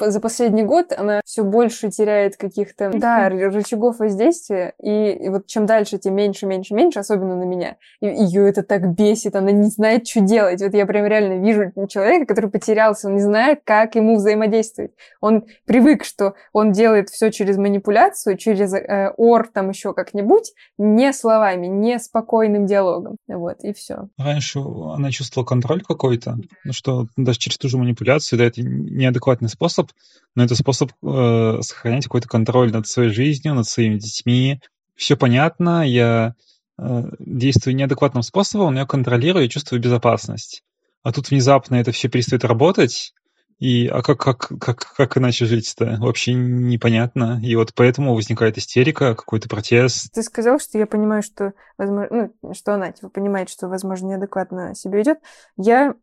за 0.00 0.20
последний 0.20 0.62
год, 0.62 0.92
она 0.96 1.20
все 1.24 1.44
больше 1.44 1.90
теряет 1.90 2.36
каких-то, 2.36 2.90
да, 2.94 3.28
рычагов 3.28 3.98
воздействия. 3.98 4.74
И, 4.80 5.10
и 5.10 5.28
вот 5.28 5.46
чем 5.46 5.66
дальше, 5.66 5.98
тем 5.98 6.14
меньше, 6.14 6.46
меньше, 6.46 6.74
меньше, 6.74 7.00
особенно 7.00 7.36
на 7.36 7.44
меня. 7.44 7.76
И 8.00 8.06
ее 8.06 8.48
это 8.48 8.62
так 8.62 8.94
бесит, 8.94 9.36
она 9.36 9.50
не 9.50 9.68
знает, 9.68 10.06
что 10.06 10.20
делать. 10.20 10.62
Вот 10.62 10.72
я 10.72 10.86
прям 10.86 11.06
реально 11.06 11.44
вижу 11.44 11.72
человека, 11.88 12.26
который 12.26 12.50
потерялся, 12.50 13.08
он 13.08 13.16
не 13.16 13.22
знает, 13.22 13.60
как 13.64 13.94
ему 13.94 14.16
взаимодействовать. 14.16 14.92
Он 15.20 15.44
привык, 15.66 16.04
что 16.04 16.34
он 16.52 16.72
делает 16.72 17.10
все 17.10 17.30
через 17.30 17.56
манипуляцию, 17.56 18.36
через 18.36 18.72
э, 18.72 19.12
ор 19.16 19.48
там 19.48 19.68
еще 19.70 19.92
как-нибудь, 19.92 20.52
не 20.78 21.12
словами, 21.12 21.66
не 21.66 21.98
спокойным 21.98 22.66
диалогом. 22.66 23.16
Вот 23.28 23.55
и 23.64 23.72
все. 23.72 24.08
Раньше 24.16 24.60
она 24.60 25.10
чувствовала 25.10 25.46
контроль 25.46 25.82
какой-то, 25.82 26.38
ну, 26.64 26.72
что 26.72 27.06
даже 27.16 27.38
через 27.38 27.58
ту 27.58 27.68
же 27.68 27.78
манипуляцию, 27.78 28.38
да, 28.38 28.44
это 28.44 28.62
неадекватный 28.62 29.48
способ, 29.48 29.90
но 30.34 30.44
это 30.44 30.54
способ 30.54 30.92
э, 31.02 31.58
сохранять 31.62 32.04
какой-то 32.04 32.28
контроль 32.28 32.72
над 32.72 32.86
своей 32.86 33.10
жизнью, 33.10 33.54
над 33.54 33.66
своими 33.66 33.98
детьми. 33.98 34.60
Все 34.94 35.16
понятно, 35.16 35.86
я 35.86 36.34
э, 36.78 37.02
действую 37.18 37.76
неадекватным 37.76 38.22
способом, 38.22 38.74
но 38.74 38.80
я 38.80 38.86
контролирую 38.86 39.46
и 39.46 39.50
чувствую 39.50 39.80
безопасность. 39.80 40.62
А 41.02 41.12
тут 41.12 41.30
внезапно 41.30 41.76
это 41.76 41.92
все 41.92 42.08
перестает 42.08 42.44
работать, 42.44 43.12
и 43.58 43.86
а 43.86 44.02
как, 44.02 44.20
как, 44.20 44.48
как, 44.60 44.78
как 44.96 45.16
иначе 45.16 45.46
жить-то? 45.46 45.96
Вообще 45.98 46.34
непонятно. 46.34 47.40
И 47.42 47.56
вот 47.56 47.72
поэтому 47.74 48.14
возникает 48.14 48.58
истерика, 48.58 49.14
какой-то 49.14 49.48
протест. 49.48 50.12
Ты 50.12 50.22
сказал, 50.22 50.58
что 50.58 50.78
я 50.78 50.86
понимаю, 50.86 51.22
что, 51.22 51.54
возможно, 51.78 52.30
ну, 52.42 52.54
что 52.54 52.74
она 52.74 52.92
типа, 52.92 53.08
понимает, 53.08 53.48
что, 53.48 53.68
возможно, 53.68 54.08
неадекватно 54.08 54.74
себя 54.74 54.98
ведет. 54.98 55.18
Я 55.56 55.94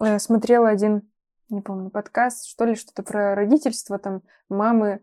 э, 0.00 0.18
смотрела 0.18 0.70
один, 0.70 1.02
не 1.50 1.60
помню, 1.60 1.90
подкаст, 1.90 2.46
что 2.46 2.64
ли, 2.64 2.74
что-то 2.74 3.02
про 3.02 3.34
родительство, 3.34 3.98
там, 3.98 4.22
мамы 4.48 5.00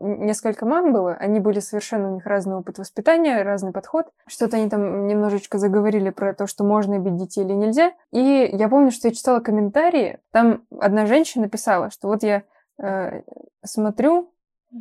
несколько 0.00 0.64
мам 0.64 0.92
было, 0.92 1.14
они 1.14 1.38
были 1.38 1.60
совершенно, 1.60 2.10
у 2.10 2.14
них 2.14 2.26
разный 2.26 2.56
опыт 2.56 2.78
воспитания, 2.78 3.42
разный 3.42 3.72
подход. 3.72 4.06
Что-то 4.26 4.56
они 4.56 4.70
там 4.70 5.06
немножечко 5.06 5.58
заговорили 5.58 6.10
про 6.10 6.34
то, 6.34 6.46
что 6.46 6.64
можно 6.64 6.98
бить 6.98 7.16
детей 7.16 7.44
или 7.44 7.52
нельзя. 7.52 7.92
И 8.10 8.48
я 8.52 8.68
помню, 8.68 8.90
что 8.90 9.08
я 9.08 9.14
читала 9.14 9.40
комментарии, 9.40 10.18
там 10.30 10.64
одна 10.78 11.06
женщина 11.06 11.48
писала, 11.48 11.90
что 11.90 12.08
вот 12.08 12.22
я 12.22 12.42
э, 12.82 13.22
смотрю, 13.64 14.32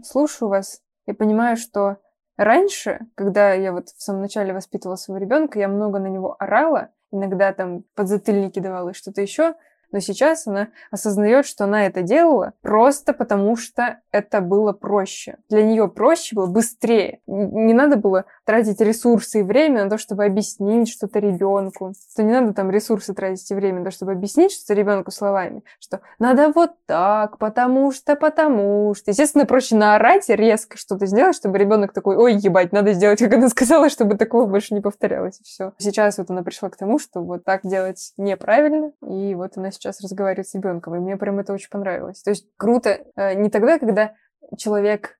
слушаю 0.04 0.50
вас 0.50 0.82
и 1.08 1.14
понимаю, 1.14 1.58
что 1.58 1.98
раньше, 2.38 3.00
когда 3.16 3.54
я 3.54 3.74
вот 3.74 3.90
в 3.90 4.02
самом 4.02 4.22
начале 4.22 4.54
воспитывала 4.54 4.96
своего 4.96 5.24
ребенка, 5.24 5.60
я 5.60 5.68
много 5.68 6.00
на 6.00 6.08
него 6.08 6.36
орала, 6.40 6.90
иногда 7.12 7.52
там 7.54 7.84
подзатыльники 7.96 8.60
давала 8.60 8.90
и 8.90 8.94
что-то 8.94 9.22
еще, 9.22 9.56
но 9.94 10.00
сейчас 10.00 10.48
она 10.48 10.70
осознает, 10.92 11.46
что 11.46 11.66
она 11.66 11.86
это 11.86 12.02
делала 12.02 12.54
просто 12.62 13.14
потому, 13.14 13.56
что 13.56 14.00
это 14.12 14.42
было 14.42 14.74
проще. 14.74 15.38
Для 15.50 15.64
нее 15.64 15.88
проще 15.88 16.36
было 16.36 16.48
быстрее. 16.48 17.22
Не 17.28 17.74
надо 17.74 17.96
было 17.96 18.26
тратить 18.46 18.82
ресурсы 18.82 19.40
и 19.40 19.44
время 19.44 19.84
на 19.84 19.90
то, 19.90 19.98
чтобы 19.98 20.26
объяснить 20.26 20.90
что-то 20.90 21.20
ребенку. 21.20 21.94
Что 22.12 22.24
не 22.24 22.32
надо 22.32 22.54
там 22.54 22.70
ресурсы 22.72 23.14
тратить 23.14 23.50
и 23.50 23.56
время 23.56 23.80
на 23.80 23.86
то, 23.86 23.92
чтобы 23.92 24.12
объяснить 24.12 24.52
что-то 24.52 24.74
ребенку 24.74 25.12
словами. 25.12 25.64
Что 25.80 26.02
надо 26.20 26.52
вот 26.54 26.72
так, 26.86 27.38
потому 27.38 27.92
что, 27.92 28.16
потому 28.16 28.94
что. 28.96 29.12
Естественно, 29.12 29.46
проще 29.46 29.76
наорать 29.76 30.30
и 30.30 30.36
резко 30.36 30.78
что-то 30.78 31.06
сделать, 31.06 31.36
чтобы 31.36 31.58
ребенок 31.58 31.94
такой, 31.94 32.18
ой, 32.18 32.34
ебать, 32.36 32.72
надо 32.72 32.94
сделать, 32.94 33.20
как 33.20 33.34
она 33.34 33.50
сказала, 33.50 33.90
чтобы 33.90 34.16
такого 34.16 34.46
больше 34.46 34.74
не 34.74 34.82
повторялось. 34.82 35.40
И 35.40 35.44
все. 35.44 35.74
Сейчас 35.78 36.18
вот 36.18 36.30
она 36.30 36.44
пришла 36.44 36.70
к 36.70 36.78
тому, 36.78 37.00
что 37.00 37.22
вот 37.22 37.44
так 37.44 37.62
делать 37.64 38.14
неправильно. 38.18 38.92
И 39.08 39.36
вот 39.36 39.58
она 39.58 39.72
сейчас 39.72 40.02
разговаривать 40.02 40.48
с 40.48 40.54
ребенком, 40.54 40.96
и 40.96 41.00
мне 41.00 41.18
прям 41.18 41.40
это 41.40 41.54
очень 41.54 41.70
понравилось. 41.70 42.22
То 42.22 42.30
есть 42.30 42.48
круто 42.58 43.00
э, 43.16 43.36
не 43.36 43.50
тогда, 43.50 43.80
когда 43.80 44.14
человек 44.58 45.18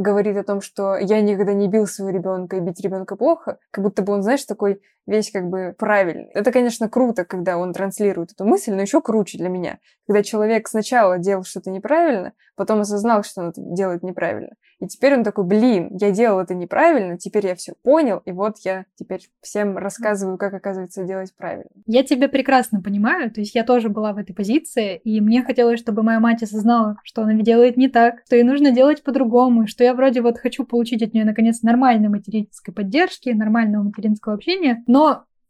говорит 0.00 0.36
о 0.36 0.44
том, 0.44 0.60
что 0.60 0.96
я 0.96 1.20
никогда 1.20 1.52
не 1.52 1.68
бил 1.68 1.86
своего 1.86 2.16
ребенка 2.16 2.56
и 2.56 2.60
бить 2.60 2.80
ребенка 2.80 3.16
плохо, 3.16 3.58
как 3.70 3.84
будто 3.84 4.02
бы 4.02 4.12
он, 4.12 4.22
знаешь, 4.22 4.44
такой 4.44 4.80
весь 5.10 5.30
как 5.30 5.48
бы 5.48 5.74
правильный. 5.76 6.30
Это, 6.32 6.52
конечно, 6.52 6.88
круто, 6.88 7.24
когда 7.24 7.58
он 7.58 7.72
транслирует 7.72 8.32
эту 8.32 8.44
мысль, 8.44 8.72
но 8.72 8.82
еще 8.82 9.02
круче 9.02 9.38
для 9.38 9.48
меня, 9.48 9.78
когда 10.06 10.22
человек 10.22 10.68
сначала 10.68 11.18
делал 11.18 11.44
что-то 11.44 11.70
неправильно, 11.70 12.32
потом 12.56 12.80
осознал, 12.80 13.24
что 13.24 13.42
он 13.42 13.48
это 13.50 13.60
делает 13.60 14.02
неправильно. 14.02 14.50
И 14.80 14.86
теперь 14.86 15.14
он 15.14 15.24
такой, 15.24 15.44
блин, 15.44 15.96
я 16.00 16.10
делал 16.10 16.40
это 16.40 16.54
неправильно, 16.54 17.18
теперь 17.18 17.46
я 17.46 17.54
все 17.54 17.74
понял, 17.82 18.22
и 18.24 18.32
вот 18.32 18.56
я 18.64 18.86
теперь 18.96 19.20
всем 19.42 19.76
рассказываю, 19.76 20.38
как, 20.38 20.54
оказывается, 20.54 21.04
делать 21.04 21.34
правильно. 21.36 21.68
Я 21.86 22.02
тебя 22.02 22.28
прекрасно 22.28 22.80
понимаю, 22.80 23.30
то 23.30 23.40
есть 23.40 23.54
я 23.54 23.62
тоже 23.62 23.90
была 23.90 24.14
в 24.14 24.18
этой 24.18 24.34
позиции, 24.34 24.96
и 25.04 25.20
мне 25.20 25.42
хотелось, 25.42 25.80
чтобы 25.80 26.02
моя 26.02 26.18
мать 26.18 26.42
осознала, 26.42 26.96
что 27.04 27.22
она 27.22 27.34
делает 27.34 27.76
не 27.76 27.88
так, 27.88 28.22
что 28.26 28.36
ей 28.36 28.42
нужно 28.42 28.72
делать 28.72 29.02
по-другому, 29.02 29.66
что 29.66 29.84
я 29.84 29.94
вроде 29.94 30.22
вот 30.22 30.38
хочу 30.38 30.64
получить 30.64 31.02
от 31.02 31.12
нее, 31.12 31.24
наконец, 31.24 31.62
нормальной 31.62 32.08
материнской 32.08 32.72
поддержки, 32.72 33.28
нормального 33.30 33.82
материнского 33.82 34.34
общения, 34.34 34.82
но 34.86 34.99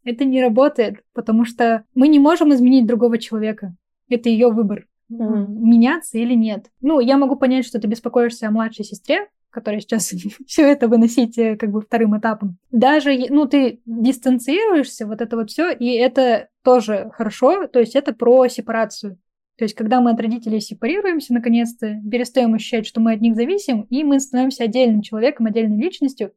это 0.03 0.25
не 0.25 0.41
работает, 0.41 1.01
потому 1.13 1.45
что 1.45 1.83
мы 1.93 2.07
не 2.07 2.19
можем 2.19 2.53
изменить 2.53 2.87
другого 2.87 3.17
человека. 3.17 3.75
Это 4.09 4.29
ее 4.29 4.49
выбор 4.49 4.87
mm-hmm. 5.11 5.47
меняться 5.47 6.17
или 6.17 6.33
нет. 6.33 6.67
Ну, 6.81 6.99
я 6.99 7.17
могу 7.17 7.35
понять, 7.35 7.65
что 7.65 7.79
ты 7.79 7.87
беспокоишься 7.87 8.47
о 8.47 8.51
младшей 8.51 8.85
сестре, 8.85 9.27
которая 9.49 9.81
сейчас 9.81 10.11
все 10.47 10.71
это 10.71 10.87
выносить 10.87 11.37
э, 11.37 11.55
как 11.57 11.71
бы 11.71 11.81
вторым 11.81 12.17
этапом. 12.17 12.57
Даже, 12.71 13.15
ну, 13.29 13.45
ты 13.45 13.81
дистанцируешься, 13.85 15.05
вот 15.05 15.21
это 15.21 15.35
вот 15.35 15.51
все, 15.51 15.71
и 15.71 15.91
это 15.91 16.49
тоже 16.63 17.11
хорошо, 17.13 17.67
то 17.67 17.79
есть 17.79 17.95
это 17.95 18.13
про 18.13 18.47
сепарацию. 18.47 19.17
То 19.57 19.65
есть, 19.65 19.75
когда 19.75 20.01
мы 20.01 20.11
от 20.11 20.19
родителей 20.19 20.59
сепарируемся, 20.59 21.33
наконец-то, 21.33 22.01
перестаем 22.09 22.55
ощущать, 22.55 22.87
что 22.87 22.99
мы 22.99 23.13
от 23.13 23.21
них 23.21 23.35
зависим, 23.35 23.81
и 23.91 24.03
мы 24.03 24.19
становимся 24.19 24.63
отдельным 24.63 25.03
человеком, 25.03 25.45
отдельной 25.45 25.79
личностью, 25.79 26.31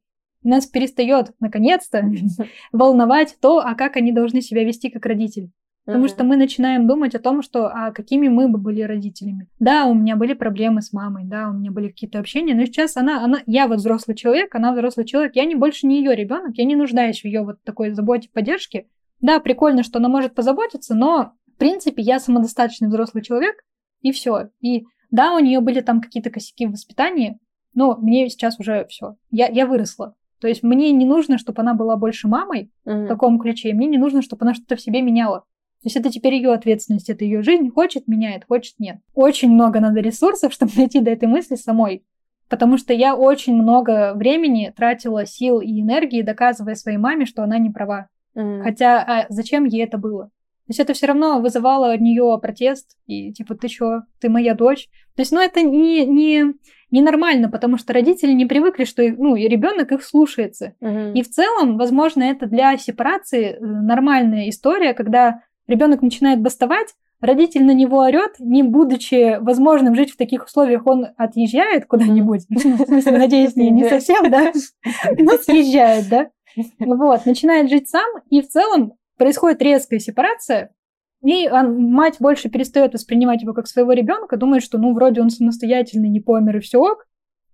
нас 0.44 0.66
перестает, 0.66 1.32
наконец-то, 1.40 2.04
волновать 2.72 3.36
то, 3.40 3.58
а 3.58 3.74
как 3.74 3.96
они 3.96 4.12
должны 4.12 4.40
себя 4.40 4.64
вести 4.64 4.90
как 4.90 5.06
родитель. 5.06 5.50
Потому 5.84 6.06
mm-hmm. 6.06 6.08
что 6.08 6.24
мы 6.24 6.36
начинаем 6.36 6.86
думать 6.86 7.14
о 7.14 7.18
том, 7.18 7.42
что 7.42 7.66
а 7.66 7.90
какими 7.90 8.28
мы 8.28 8.48
бы 8.48 8.58
были 8.58 8.80
родителями. 8.80 9.48
Да, 9.58 9.84
у 9.84 9.94
меня 9.94 10.16
были 10.16 10.32
проблемы 10.32 10.80
с 10.80 10.94
мамой, 10.94 11.24
да, 11.26 11.50
у 11.50 11.52
меня 11.52 11.70
были 11.70 11.88
какие-то 11.88 12.18
общения, 12.18 12.54
но 12.54 12.64
сейчас 12.64 12.96
она, 12.96 13.22
она, 13.22 13.40
я 13.46 13.68
вот 13.68 13.78
взрослый 13.78 14.16
человек, 14.16 14.54
она 14.54 14.72
взрослый 14.72 15.04
человек, 15.04 15.36
я 15.36 15.44
не 15.44 15.54
больше 15.54 15.86
не 15.86 15.98
ее 15.98 16.14
ребенок, 16.14 16.56
я 16.56 16.64
не 16.64 16.74
нуждаюсь 16.74 17.20
в 17.20 17.24
ее 17.26 17.42
вот 17.42 17.62
такой 17.64 17.90
заботе, 17.90 18.30
поддержке. 18.32 18.86
Да, 19.20 19.40
прикольно, 19.40 19.82
что 19.82 19.98
она 19.98 20.08
может 20.08 20.34
позаботиться, 20.34 20.94
но 20.94 21.32
в 21.54 21.58
принципе 21.58 22.02
я 22.02 22.18
самодостаточный 22.18 22.88
взрослый 22.88 23.22
человек, 23.22 23.56
и 24.00 24.10
все. 24.12 24.48
И 24.60 24.86
да, 25.10 25.34
у 25.34 25.38
нее 25.38 25.60
были 25.60 25.80
там 25.80 26.00
какие-то 26.00 26.30
косяки 26.30 26.66
в 26.66 26.72
воспитании, 26.72 27.38
но 27.74 27.96
мне 27.96 28.28
сейчас 28.30 28.58
уже 28.58 28.86
все. 28.86 29.16
Я, 29.30 29.48
я 29.48 29.66
выросла. 29.66 30.14
То 30.44 30.48
есть 30.48 30.62
мне 30.62 30.92
не 30.92 31.06
нужно, 31.06 31.38
чтобы 31.38 31.62
она 31.62 31.72
была 31.72 31.96
больше 31.96 32.28
мамой 32.28 32.70
mm-hmm. 32.84 33.06
в 33.06 33.08
таком 33.08 33.38
ключе, 33.38 33.72
мне 33.72 33.86
не 33.86 33.96
нужно, 33.96 34.20
чтобы 34.20 34.44
она 34.44 34.52
что-то 34.52 34.76
в 34.76 34.80
себе 34.82 35.00
меняла. 35.00 35.40
То 35.40 35.84
есть 35.84 35.96
это 35.96 36.10
теперь 36.10 36.34
ее 36.34 36.52
ответственность, 36.52 37.08
это 37.08 37.24
ее 37.24 37.40
жизнь. 37.40 37.70
Хочет, 37.70 38.06
меняет, 38.08 38.44
хочет, 38.46 38.74
нет. 38.78 38.98
Очень 39.14 39.50
много 39.50 39.80
надо 39.80 40.00
ресурсов, 40.00 40.52
чтобы 40.52 40.72
дойти 40.76 41.00
до 41.00 41.10
этой 41.10 41.28
мысли 41.28 41.54
самой. 41.54 42.04
Потому 42.50 42.76
что 42.76 42.92
я 42.92 43.16
очень 43.16 43.54
много 43.54 44.12
времени 44.12 44.70
тратила 44.76 45.24
сил 45.24 45.62
и 45.62 45.80
энергии, 45.80 46.20
доказывая 46.20 46.74
своей 46.74 46.98
маме, 46.98 47.24
что 47.24 47.42
она 47.42 47.56
не 47.56 47.70
права. 47.70 48.08
Mm. 48.36 48.64
Хотя 48.64 49.02
а 49.02 49.26
зачем 49.30 49.64
ей 49.64 49.84
это 49.84 49.96
было? 49.96 50.28
То 50.66 50.70
есть 50.70 50.80
это 50.80 50.94
все 50.94 51.06
равно 51.06 51.40
вызывало 51.40 51.92
от 51.92 52.00
нее 52.00 52.38
протест, 52.40 52.96
и 53.06 53.32
типа, 53.32 53.54
ты 53.54 53.68
что, 53.68 54.04
ты 54.18 54.30
моя 54.30 54.54
дочь. 54.54 54.88
То 55.14 55.20
есть, 55.20 55.30
ну, 55.30 55.40
это 55.40 55.60
не, 55.60 56.06
не, 56.06 56.54
ненормально, 56.90 57.50
потому 57.50 57.76
что 57.76 57.92
родители 57.92 58.32
не 58.32 58.46
привыкли, 58.46 58.84
что 58.84 59.02
ну, 59.02 59.36
и 59.36 59.46
ребенок 59.46 59.92
их 59.92 60.02
слушается. 60.02 60.72
Угу. 60.80 61.12
И 61.14 61.22
в 61.22 61.28
целом, 61.28 61.76
возможно, 61.76 62.22
это 62.22 62.46
для 62.46 62.78
сепарации 62.78 63.50
э, 63.52 63.58
нормальная 63.60 64.48
история, 64.48 64.94
когда 64.94 65.42
ребенок 65.66 66.00
начинает 66.00 66.40
бастовать, 66.40 66.94
родитель 67.20 67.64
на 67.64 67.72
него 67.72 67.98
орет, 67.98 68.36
не 68.38 68.62
будучи 68.62 69.38
возможным 69.40 69.94
жить 69.94 70.12
в 70.12 70.16
таких 70.16 70.44
условиях, 70.46 70.86
он 70.86 71.08
отъезжает 71.16 71.86
куда-нибудь. 71.86 72.46
В 72.48 72.86
смысле, 72.86 73.18
надеюсь, 73.18 73.56
не 73.56 73.88
совсем, 73.88 74.30
да? 74.30 74.52
Но 75.18 75.36
съезжает, 75.38 76.08
да? 76.08 76.30
Вот, 76.78 77.26
начинает 77.26 77.68
жить 77.68 77.88
сам, 77.88 78.06
и 78.30 78.40
в 78.40 78.48
целом 78.48 78.94
происходит 79.16 79.62
резкая 79.62 79.98
сепарация, 79.98 80.70
и 81.22 81.48
он, 81.48 81.90
мать 81.90 82.16
больше 82.20 82.50
перестает 82.50 82.92
воспринимать 82.92 83.42
его 83.42 83.54
как 83.54 83.66
своего 83.66 83.92
ребенка, 83.92 84.36
думает, 84.36 84.62
что 84.62 84.78
ну 84.78 84.92
вроде 84.92 85.22
он 85.22 85.30
самостоятельный, 85.30 86.08
не 86.08 86.20
помер 86.20 86.58
и 86.58 86.60
все 86.60 86.78
ок. 86.78 87.06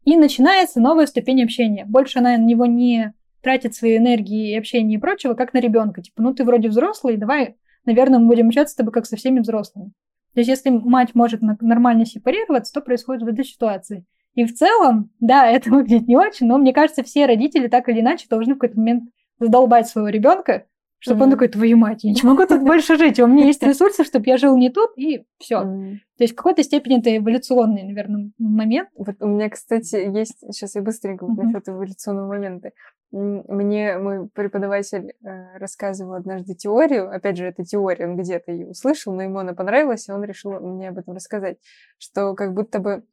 И 0.04 0.16
начинается 0.16 0.80
новая 0.80 1.06
ступень 1.06 1.44
общения. 1.44 1.84
Больше 1.84 2.18
она 2.18 2.36
на 2.36 2.42
него 2.42 2.66
не 2.66 3.12
тратит 3.42 3.74
свои 3.74 3.96
энергии 3.96 4.52
и 4.52 4.58
общение 4.58 4.98
и 4.98 5.00
прочего, 5.00 5.34
как 5.34 5.52
на 5.52 5.60
ребенка. 5.60 6.02
Типа, 6.02 6.22
ну 6.22 6.34
ты 6.34 6.42
вроде 6.44 6.68
взрослый, 6.68 7.16
давай 7.16 7.56
наверное, 7.84 8.18
мы 8.18 8.26
будем 8.26 8.48
общаться 8.48 8.72
с 8.72 8.76
тобой 8.76 8.92
как 8.92 9.06
со 9.06 9.16
всеми 9.16 9.40
взрослыми. 9.40 9.92
То 10.34 10.40
есть, 10.40 10.48
если 10.48 10.70
мать 10.70 11.14
может 11.14 11.40
нормально 11.42 12.06
сепарироваться, 12.06 12.72
то 12.72 12.80
происходит 12.80 13.22
в 13.22 13.28
этой 13.28 13.44
ситуации. 13.44 14.04
И 14.34 14.44
в 14.44 14.54
целом, 14.54 15.10
да, 15.18 15.46
это 15.50 15.70
выглядит 15.70 16.08
не 16.08 16.16
очень, 16.16 16.46
но 16.46 16.58
мне 16.58 16.72
кажется, 16.72 17.02
все 17.02 17.26
родители 17.26 17.68
так 17.68 17.88
или 17.88 18.00
иначе 18.00 18.26
должны 18.28 18.54
в 18.54 18.58
какой-то 18.58 18.78
момент 18.78 19.04
задолбать 19.38 19.88
своего 19.88 20.08
ребенка 20.08 20.66
чтобы 21.00 21.20
mm-hmm. 21.20 21.24
он 21.24 21.30
такой, 21.30 21.48
твою 21.48 21.76
мать, 21.78 22.04
я 22.04 22.12
не 22.12 22.22
могу 22.22 22.46
тут 22.46 22.62
больше 22.62 22.96
жить, 22.96 23.18
у 23.18 23.26
меня 23.26 23.46
есть 23.46 23.62
ресурсы, 23.62 24.04
чтобы 24.04 24.26
я 24.26 24.36
жил 24.36 24.56
не 24.56 24.68
тут, 24.70 24.90
и 24.96 25.24
все. 25.38 25.62
Mm-hmm. 25.62 25.96
То 26.18 26.24
есть 26.24 26.34
в 26.34 26.36
какой-то 26.36 26.62
степени 26.62 26.98
это 26.98 27.16
эволюционный, 27.16 27.82
наверное, 27.82 28.30
момент. 28.38 28.90
Вот 28.94 29.16
у 29.20 29.26
меня, 29.26 29.48
кстати, 29.48 29.96
есть, 29.96 30.40
сейчас 30.40 30.74
я 30.74 30.82
быстренько 30.82 31.24
mm-hmm. 31.24 31.42
насчет 31.42 31.68
эволюционного 31.68 32.28
момента. 32.28 32.72
Мне 33.12 33.98
мой 33.98 34.28
преподаватель 34.28 35.14
э, 35.24 35.58
рассказывал 35.58 36.14
однажды 36.14 36.54
теорию, 36.54 37.10
опять 37.10 37.38
же, 37.38 37.46
это 37.46 37.64
теория, 37.64 38.06
он 38.06 38.16
где-то 38.16 38.52
ее 38.52 38.68
услышал, 38.68 39.14
но 39.14 39.22
ему 39.22 39.38
она 39.38 39.54
понравилась, 39.54 40.08
и 40.08 40.12
он 40.12 40.22
решил 40.22 40.52
мне 40.60 40.90
об 40.90 40.98
этом 40.98 41.14
рассказать, 41.14 41.56
что 41.98 42.34
как 42.34 42.52
будто 42.52 42.78
бы 42.78 43.04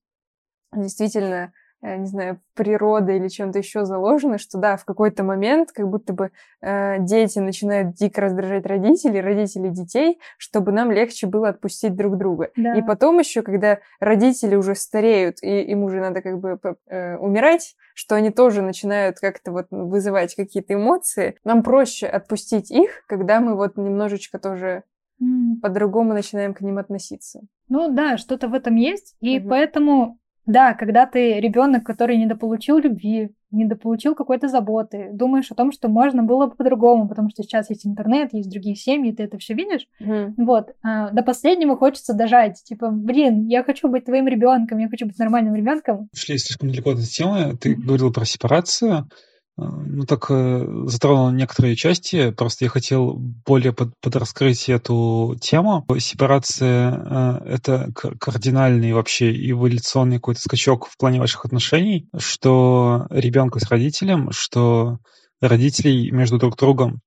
действительно 0.76 1.54
не 1.82 2.06
знаю, 2.08 2.42
природой 2.56 3.18
или 3.18 3.28
чем-то 3.28 3.60
еще 3.60 3.86
заложено, 3.86 4.38
что 4.38 4.58
да, 4.58 4.78
в 4.78 4.86
какой-то 4.86 5.24
момент 5.24 5.72
как 5.72 5.88
будто 5.88 6.14
бы 6.14 6.32
э, 6.62 6.98
дети 7.00 7.40
начинают 7.40 7.94
дико 7.94 8.22
раздражать 8.22 8.66
родителей, 8.66 9.22
родители 9.22 9.70
детей, 9.70 10.20
чтобы 10.38 10.72
нам 10.72 10.92
легче 10.92 11.28
было 11.28 11.50
отпустить 11.50 11.96
друг 11.96 12.18
друга. 12.18 12.50
Да. 12.56 12.76
И 12.76 12.82
потом 12.82 13.20
еще, 13.20 13.44
когда 13.44 13.80
родители 14.00 14.56
уже 14.56 14.76
стареют, 14.76 15.38
и 15.44 15.62
им 15.62 15.84
уже 15.84 16.00
надо 16.00 16.22
как 16.22 16.40
бы 16.40 16.60
э, 16.88 17.18
умирать, 17.18 17.76
что 17.94 18.16
они 18.16 18.32
тоже 18.32 18.62
начинают 18.62 19.20
как-то 19.20 19.52
вот 19.52 19.68
вызывать 19.70 20.36
какие-то 20.36 20.74
эмоции, 20.74 21.36
нам 21.44 21.62
проще 21.62 22.08
отпустить 22.08 22.72
их, 22.72 23.04
когда 23.08 23.40
мы 23.40 23.56
вот 23.56 23.78
немножечко 23.78 24.40
тоже 24.40 24.84
mm. 25.22 25.62
по-другому 25.62 26.14
начинаем 26.14 26.54
к 26.56 26.62
ним 26.62 26.80
относиться. 26.80 27.42
Ну 27.70 27.92
да, 27.92 28.18
что-то 28.18 28.48
в 28.48 28.54
этом 28.54 28.76
есть, 28.76 29.16
и 29.20 29.40
угу. 29.40 29.50
поэтому 29.50 30.18
да, 30.48 30.74
когда 30.74 31.06
ты 31.06 31.40
ребенок, 31.40 31.86
который 31.86 32.18
недополучил 32.18 32.78
любви, 32.78 33.32
недополучил 33.52 34.16
какой-то 34.16 34.48
заботы, 34.48 35.10
думаешь 35.14 35.52
о 35.52 35.56
том, 35.56 35.72
что 35.72 35.90
можно 35.90 36.24
было 36.24 36.48
бы 36.48 36.56
по-другому, 36.56 37.08
потому 37.08 37.30
что 37.30 37.44
сейчас 37.44 37.70
есть 37.70 37.86
интернет, 37.86 38.34
есть 38.34 38.50
другие 38.50 38.76
семьи, 38.76 39.12
ты 39.12 39.24
это 39.24 39.38
все 39.38 39.54
видишь. 39.54 39.88
Mm. 40.02 40.34
Вот. 40.38 40.70
А, 40.84 41.12
до 41.12 41.22
последнего 41.22 41.78
хочется 41.78 42.14
дожать. 42.14 42.64
Типа, 42.64 42.90
блин, 42.90 43.46
я 43.48 43.64
хочу 43.64 43.90
быть 43.90 44.06
твоим 44.06 44.28
ребенком, 44.28 44.80
я 44.80 44.90
хочу 44.90 45.06
быть 45.06 45.20
нормальным 45.20 45.54
ребенком. 45.54 46.10
Шли 46.16 46.38
слишком 46.38 46.70
далеко 46.70 46.92
от 46.92 47.00
этой 47.00 47.08
темы. 47.08 47.58
Ты 47.58 47.74
mm-hmm. 47.74 47.86
говорил 47.86 48.14
про 48.14 48.26
сепарацию. 48.26 49.10
Э, 49.58 49.64
ну, 49.66 50.06
так 50.06 50.28
э, 50.30 50.84
затронул 50.86 51.32
некоторые 51.32 51.76
части. 51.76 52.32
Просто 52.32 52.66
я 52.66 52.70
хотел 52.70 53.14
более 53.46 53.74
под, 53.74 53.94
подраскрыть 54.02 54.70
эту 54.70 55.36
тему. 55.42 55.86
Сепарация 56.00 56.92
э,— 56.92 57.42
это 57.46 57.92
кардинальный 57.94 58.94
вообще 58.94 59.32
эволюционный 59.50 60.18
какой-то 60.18 60.42
скачок 60.42 60.88
в 60.88 60.98
плане 60.98 61.20
ваших 61.20 61.46
отношений, 61.46 62.08
что 62.18 63.08
ребенка 63.10 63.60
с 63.60 63.70
родителем, 63.70 64.32
что 64.32 65.00
родителей 65.42 66.12
между 66.12 66.38
друг 66.38 66.58
другом 66.58 67.02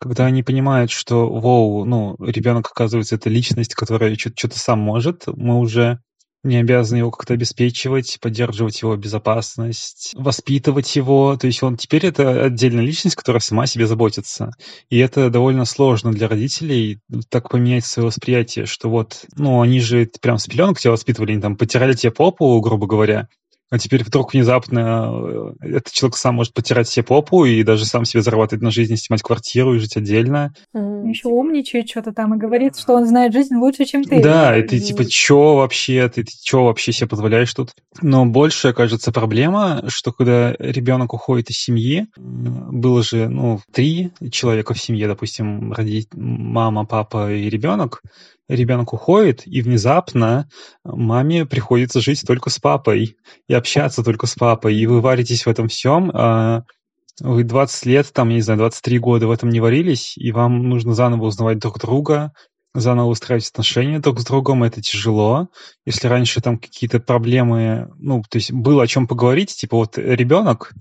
когда 0.00 0.26
они 0.26 0.42
понимают, 0.42 0.90
что, 0.90 1.30
воу, 1.30 1.86
ну, 1.86 2.16
ребенок, 2.18 2.68
оказывается, 2.70 3.14
это 3.14 3.30
личность, 3.30 3.74
которая 3.74 4.14
что-то 4.16 4.58
сам 4.58 4.78
может, 4.78 5.22
мы 5.28 5.58
уже 5.58 6.00
не 6.44 6.58
обязаны 6.58 6.98
его 6.98 7.10
как-то 7.10 7.34
обеспечивать, 7.34 8.18
поддерживать 8.20 8.82
его 8.82 8.96
безопасность, 8.96 10.12
воспитывать 10.14 10.94
его. 10.94 11.36
То 11.36 11.46
есть 11.46 11.62
он 11.62 11.76
теперь 11.76 12.06
это 12.06 12.44
отдельная 12.44 12.84
личность, 12.84 13.16
которая 13.16 13.40
сама 13.40 13.64
о 13.64 13.66
себе 13.66 13.86
заботится. 13.86 14.52
И 14.90 14.98
это 14.98 15.30
довольно 15.30 15.64
сложно 15.64 16.12
для 16.12 16.28
родителей 16.28 17.00
так 17.30 17.48
поменять 17.48 17.86
свое 17.86 18.06
восприятие, 18.08 18.66
что 18.66 18.88
вот, 18.88 19.24
ну, 19.36 19.60
они 19.62 19.80
же 19.80 20.08
прям 20.20 20.38
с 20.38 20.46
пеленок 20.46 20.78
тебя 20.78 20.92
воспитывали, 20.92 21.32
они 21.32 21.40
там 21.40 21.56
потирали 21.56 21.94
тебе 21.94 22.12
попу, 22.12 22.60
грубо 22.60 22.86
говоря, 22.86 23.28
а 23.70 23.78
теперь 23.78 24.04
вдруг 24.04 24.34
внезапно 24.34 25.54
э, 25.60 25.76
этот 25.76 25.92
человек 25.92 26.16
сам 26.16 26.36
может 26.36 26.54
потирать 26.54 26.88
себе 26.88 27.02
попу 27.02 27.44
и 27.44 27.62
даже 27.62 27.84
сам 27.84 28.04
себе 28.04 28.22
зарабатывать 28.22 28.62
на 28.62 28.70
жизнь, 28.70 28.96
снимать 28.96 29.22
квартиру 29.22 29.74
и 29.74 29.78
жить 29.78 29.96
отдельно. 29.96 30.54
Mm. 30.76 31.08
Еще 31.08 31.28
умничает 31.28 31.88
что-то 31.88 32.12
там 32.12 32.34
и 32.34 32.38
говорит, 32.38 32.78
что 32.78 32.94
он 32.94 33.06
знает 33.06 33.32
жизнь 33.32 33.54
лучше, 33.56 33.84
чем 33.84 34.04
ты. 34.04 34.22
Да, 34.22 34.56
и 34.56 34.62
ты 34.62 34.78
типа, 34.78 35.04
чё 35.04 35.56
вообще, 35.56 36.08
ты, 36.08 36.24
ты 36.24 36.32
чё 36.42 36.64
вообще 36.64 36.92
себе 36.92 37.08
позволяешь 37.08 37.52
тут? 37.52 37.70
Но 38.00 38.26
большая, 38.26 38.72
кажется, 38.72 39.12
проблема, 39.12 39.84
что 39.88 40.12
когда 40.12 40.52
ребенок 40.58 41.14
уходит 41.14 41.50
из 41.50 41.58
семьи, 41.58 42.06
было 42.16 43.02
же, 43.02 43.28
ну, 43.28 43.60
три 43.72 44.12
человека 44.30 44.74
в 44.74 44.80
семье, 44.80 45.08
допустим, 45.08 45.72
родить 45.72 46.08
мама, 46.14 46.84
папа 46.84 47.32
и 47.32 47.48
ребенок, 47.48 48.02
ребенок 48.48 48.92
уходит, 48.92 49.46
и 49.46 49.62
внезапно 49.62 50.48
маме 50.84 51.46
приходится 51.46 52.00
жить 52.00 52.22
только 52.26 52.50
с 52.50 52.58
папой 52.58 53.16
и 53.48 53.54
общаться 53.54 54.02
только 54.02 54.26
с 54.26 54.34
папой, 54.34 54.76
и 54.76 54.86
вы 54.86 55.00
варитесь 55.00 55.46
в 55.46 55.48
этом 55.48 55.68
всем, 55.68 56.10
а 56.14 56.64
вы 57.20 57.44
20 57.44 57.86
лет, 57.86 58.12
там, 58.12 58.28
я 58.30 58.36
не 58.36 58.40
знаю, 58.40 58.58
23 58.58 58.98
года 58.98 59.26
в 59.26 59.30
этом 59.30 59.48
не 59.48 59.60
варились, 59.60 60.16
и 60.16 60.32
вам 60.32 60.68
нужно 60.68 60.94
заново 60.94 61.26
узнавать 61.26 61.58
друг 61.58 61.78
друга, 61.78 62.32
заново 62.74 63.08
устраивать 63.08 63.48
отношения 63.48 64.00
друг 64.00 64.18
с 64.18 64.24
другом, 64.24 64.64
это 64.64 64.82
тяжело. 64.82 65.48
Если 65.86 66.08
раньше 66.08 66.40
там 66.40 66.58
какие-то 66.58 66.98
проблемы, 66.98 67.88
ну, 67.98 68.22
то 68.28 68.36
есть 68.36 68.52
было 68.52 68.82
о 68.82 68.86
чем 68.86 69.06
поговорить, 69.06 69.54
типа 69.54 69.76
вот 69.76 69.96
ребенок, 69.96 70.72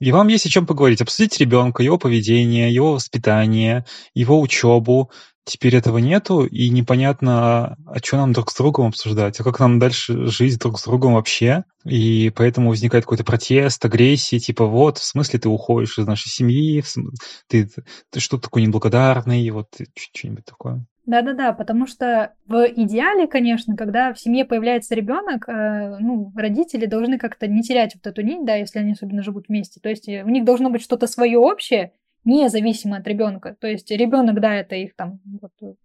и 0.00 0.12
вам 0.12 0.28
есть 0.28 0.46
о 0.46 0.48
чем 0.48 0.66
поговорить, 0.66 1.02
обсудить 1.02 1.38
ребенка, 1.40 1.82
его 1.82 1.98
поведение, 1.98 2.72
его 2.72 2.94
воспитание, 2.94 3.84
его 4.14 4.40
учебу, 4.40 5.10
Теперь 5.44 5.74
этого 5.74 5.98
нету, 5.98 6.44
и 6.44 6.68
непонятно, 6.68 7.76
а 7.86 7.98
что 8.02 8.18
нам 8.18 8.32
друг 8.32 8.50
с 8.50 8.56
другом 8.56 8.88
обсуждать, 8.88 9.40
а 9.40 9.44
как 9.44 9.58
нам 9.58 9.78
дальше 9.78 10.26
жить 10.26 10.58
друг 10.58 10.78
с 10.78 10.84
другом 10.84 11.14
вообще. 11.14 11.64
И 11.84 12.30
поэтому 12.36 12.68
возникает 12.68 13.04
какой-то 13.04 13.24
протест, 13.24 13.84
агрессия, 13.84 14.38
типа 14.38 14.66
вот, 14.66 14.98
в 14.98 15.04
смысле 15.04 15.38
ты 15.38 15.48
уходишь 15.48 15.98
из 15.98 16.06
нашей 16.06 16.28
семьи, 16.28 16.84
ты, 17.48 17.68
ты 18.10 18.20
что 18.20 18.38
такой 18.38 18.62
неблагодарный, 18.62 19.48
вот 19.50 19.68
что-нибудь 19.96 20.44
такое. 20.44 20.84
Да-да-да, 21.06 21.52
потому 21.52 21.88
что 21.88 22.34
в 22.46 22.66
идеале, 22.76 23.26
конечно, 23.26 23.74
когда 23.74 24.12
в 24.12 24.20
семье 24.20 24.44
появляется 24.44 24.94
ребенок, 24.94 25.48
э, 25.48 25.96
ну, 25.98 26.30
родители 26.36 26.86
должны 26.86 27.18
как-то 27.18 27.48
не 27.48 27.62
терять 27.62 27.96
вот 27.96 28.06
эту 28.06 28.22
нить, 28.22 28.44
да, 28.44 28.54
если 28.54 28.78
они 28.78 28.92
особенно 28.92 29.22
живут 29.22 29.48
вместе. 29.48 29.80
То 29.80 29.88
есть 29.88 30.06
у 30.06 30.28
них 30.28 30.44
должно 30.44 30.70
быть 30.70 30.82
что-то 30.82 31.08
свое 31.08 31.38
общее, 31.38 31.94
независимо 32.24 32.98
от 32.98 33.06
ребенка. 33.06 33.56
То 33.60 33.66
есть 33.66 33.90
ребенок, 33.90 34.40
да, 34.40 34.54
это 34.54 34.76
их 34.76 34.94
там 34.96 35.20
вот, 35.40 35.76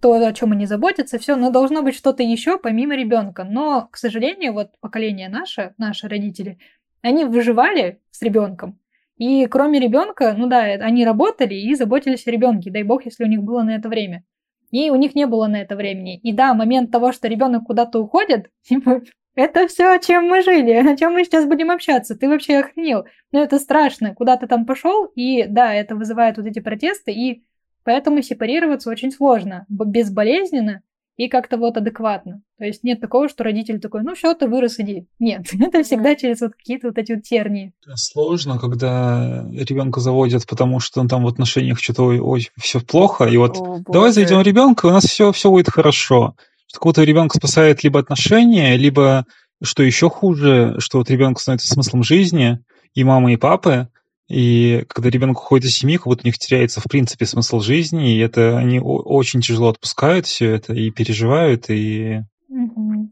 то, 0.00 0.12
о 0.12 0.32
чем 0.32 0.52
они 0.52 0.66
заботятся, 0.66 1.18
все, 1.18 1.36
но 1.36 1.50
должно 1.50 1.82
быть 1.82 1.94
что-то 1.94 2.22
еще 2.22 2.58
помимо 2.58 2.94
ребенка. 2.94 3.44
Но, 3.44 3.88
к 3.90 3.96
сожалению, 3.96 4.52
вот 4.52 4.72
поколение 4.80 5.28
наше, 5.28 5.74
наши 5.78 6.08
родители, 6.08 6.58
они 7.00 7.24
выживали 7.24 8.00
с 8.10 8.20
ребенком. 8.22 8.78
И 9.16 9.46
кроме 9.46 9.78
ребенка, 9.78 10.34
ну 10.36 10.46
да, 10.46 10.62
они 10.62 11.04
работали 11.04 11.54
и 11.54 11.74
заботились 11.74 12.26
о 12.26 12.30
ребенке, 12.30 12.70
дай 12.70 12.82
бог, 12.82 13.04
если 13.04 13.24
у 13.24 13.28
них 13.28 13.42
было 13.42 13.62
на 13.62 13.76
это 13.76 13.88
время. 13.88 14.24
И 14.70 14.90
у 14.90 14.96
них 14.96 15.14
не 15.14 15.26
было 15.26 15.46
на 15.46 15.62
это 15.62 15.76
времени. 15.76 16.18
И 16.18 16.32
да, 16.32 16.52
момент 16.52 16.90
того, 16.90 17.12
что 17.12 17.28
ребенок 17.28 17.64
куда-то 17.64 18.00
уходит, 18.00 18.50
типа, 18.62 19.02
это 19.34 19.66
все, 19.66 19.98
чем 19.98 20.24
мы 20.24 20.42
жили, 20.42 20.72
о 20.72 20.96
чем 20.96 21.12
мы 21.14 21.24
сейчас 21.24 21.46
будем 21.46 21.70
общаться. 21.70 22.14
Ты 22.14 22.28
вообще 22.28 22.58
охренел. 22.58 23.04
Ну, 23.32 23.42
это 23.42 23.58
страшно. 23.58 24.14
Куда 24.14 24.36
ты 24.36 24.46
там 24.46 24.64
пошел, 24.64 25.06
и 25.06 25.46
да, 25.48 25.74
это 25.74 25.96
вызывает 25.96 26.36
вот 26.36 26.46
эти 26.46 26.60
протесты, 26.60 27.12
и 27.12 27.44
поэтому 27.82 28.22
сепарироваться 28.22 28.90
очень 28.90 29.10
сложно, 29.10 29.66
безболезненно 29.68 30.82
и 31.16 31.28
как-то 31.28 31.58
вот 31.58 31.76
адекватно. 31.76 32.42
То 32.58 32.64
есть 32.64 32.82
нет 32.82 33.00
такого, 33.00 33.28
что 33.28 33.44
родитель 33.44 33.80
такой, 33.80 34.02
ну 34.02 34.14
все, 34.14 34.34
ты 34.34 34.48
вырос, 34.48 34.78
иди. 34.78 35.06
Нет, 35.18 35.46
это 35.60 35.82
всегда 35.82 36.14
через 36.14 36.40
вот 36.40 36.52
какие-то 36.54 36.88
вот 36.88 36.98
эти 36.98 37.12
вот 37.12 37.22
тернии. 37.22 37.72
Сложно, 37.94 38.58
когда 38.58 39.44
ребенка 39.52 40.00
заводят, 40.00 40.46
потому 40.46 40.80
что 40.80 41.00
он 41.00 41.08
там 41.08 41.24
в 41.24 41.28
отношениях 41.28 41.80
что-то 41.80 42.04
ой, 42.04 42.50
все 42.56 42.80
плохо, 42.80 43.24
и 43.24 43.36
вот 43.36 43.56
О, 43.58 43.80
давай 43.88 44.12
заведем 44.12 44.42
ребенка, 44.42 44.86
у 44.86 44.90
нас 44.90 45.04
все, 45.04 45.32
все 45.32 45.50
будет 45.50 45.68
хорошо 45.68 46.34
какого-то 46.74 47.02
ребенка 47.02 47.36
спасает 47.36 47.82
либо 47.84 48.00
отношения, 48.00 48.76
либо, 48.76 49.26
что 49.62 49.82
еще 49.82 50.10
хуже, 50.10 50.76
что 50.78 50.98
вот 50.98 51.10
ребенок 51.10 51.40
становится 51.40 51.72
смыслом 51.72 52.02
жизни, 52.02 52.60
и 52.94 53.04
мамы, 53.04 53.34
и 53.34 53.36
папы, 53.36 53.88
и 54.28 54.84
когда 54.88 55.10
ребенок 55.10 55.38
уходит 55.38 55.66
из 55.66 55.76
семьи, 55.76 55.96
как 55.96 56.06
будто 56.06 56.22
у 56.24 56.26
них 56.26 56.38
теряется, 56.38 56.80
в 56.80 56.84
принципе, 56.84 57.26
смысл 57.26 57.60
жизни, 57.60 58.14
и 58.14 58.20
это 58.20 58.56
они 58.56 58.80
очень 58.80 59.40
тяжело 59.40 59.68
отпускают 59.68 60.26
все 60.26 60.50
это 60.50 60.72
и 60.72 60.90
переживают, 60.90 61.66
и... 61.68 62.22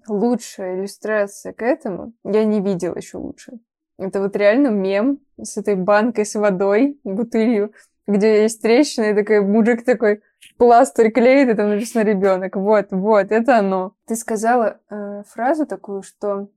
Лучшая 0.08 0.78
иллюстрация 0.78 1.52
к 1.52 1.62
этому 1.62 2.12
я 2.24 2.44
не 2.44 2.60
видела 2.60 2.96
еще 2.96 3.18
лучше. 3.18 3.52
Это 3.98 4.20
вот 4.20 4.36
реально 4.36 4.68
мем 4.68 5.18
с 5.40 5.56
этой 5.56 5.76
банкой 5.76 6.24
с 6.24 6.34
водой, 6.34 6.98
бутылью, 7.04 7.72
где 8.06 8.42
есть 8.42 8.62
трещина, 8.62 9.10
и 9.10 9.14
такой 9.14 9.42
мужик 9.42 9.84
такой, 9.84 10.22
пластырь 10.56 11.10
клеит, 11.10 11.48
и 11.48 11.54
там 11.54 11.70
написано 11.70 12.02
ребенок. 12.02 12.56
Вот, 12.56 12.88
вот, 12.90 13.32
это 13.32 13.58
оно. 13.58 13.94
Ты 14.06 14.16
сказала 14.16 14.80
э, 14.90 15.22
фразу 15.28 15.66
такую, 15.66 16.02
что 16.02 16.48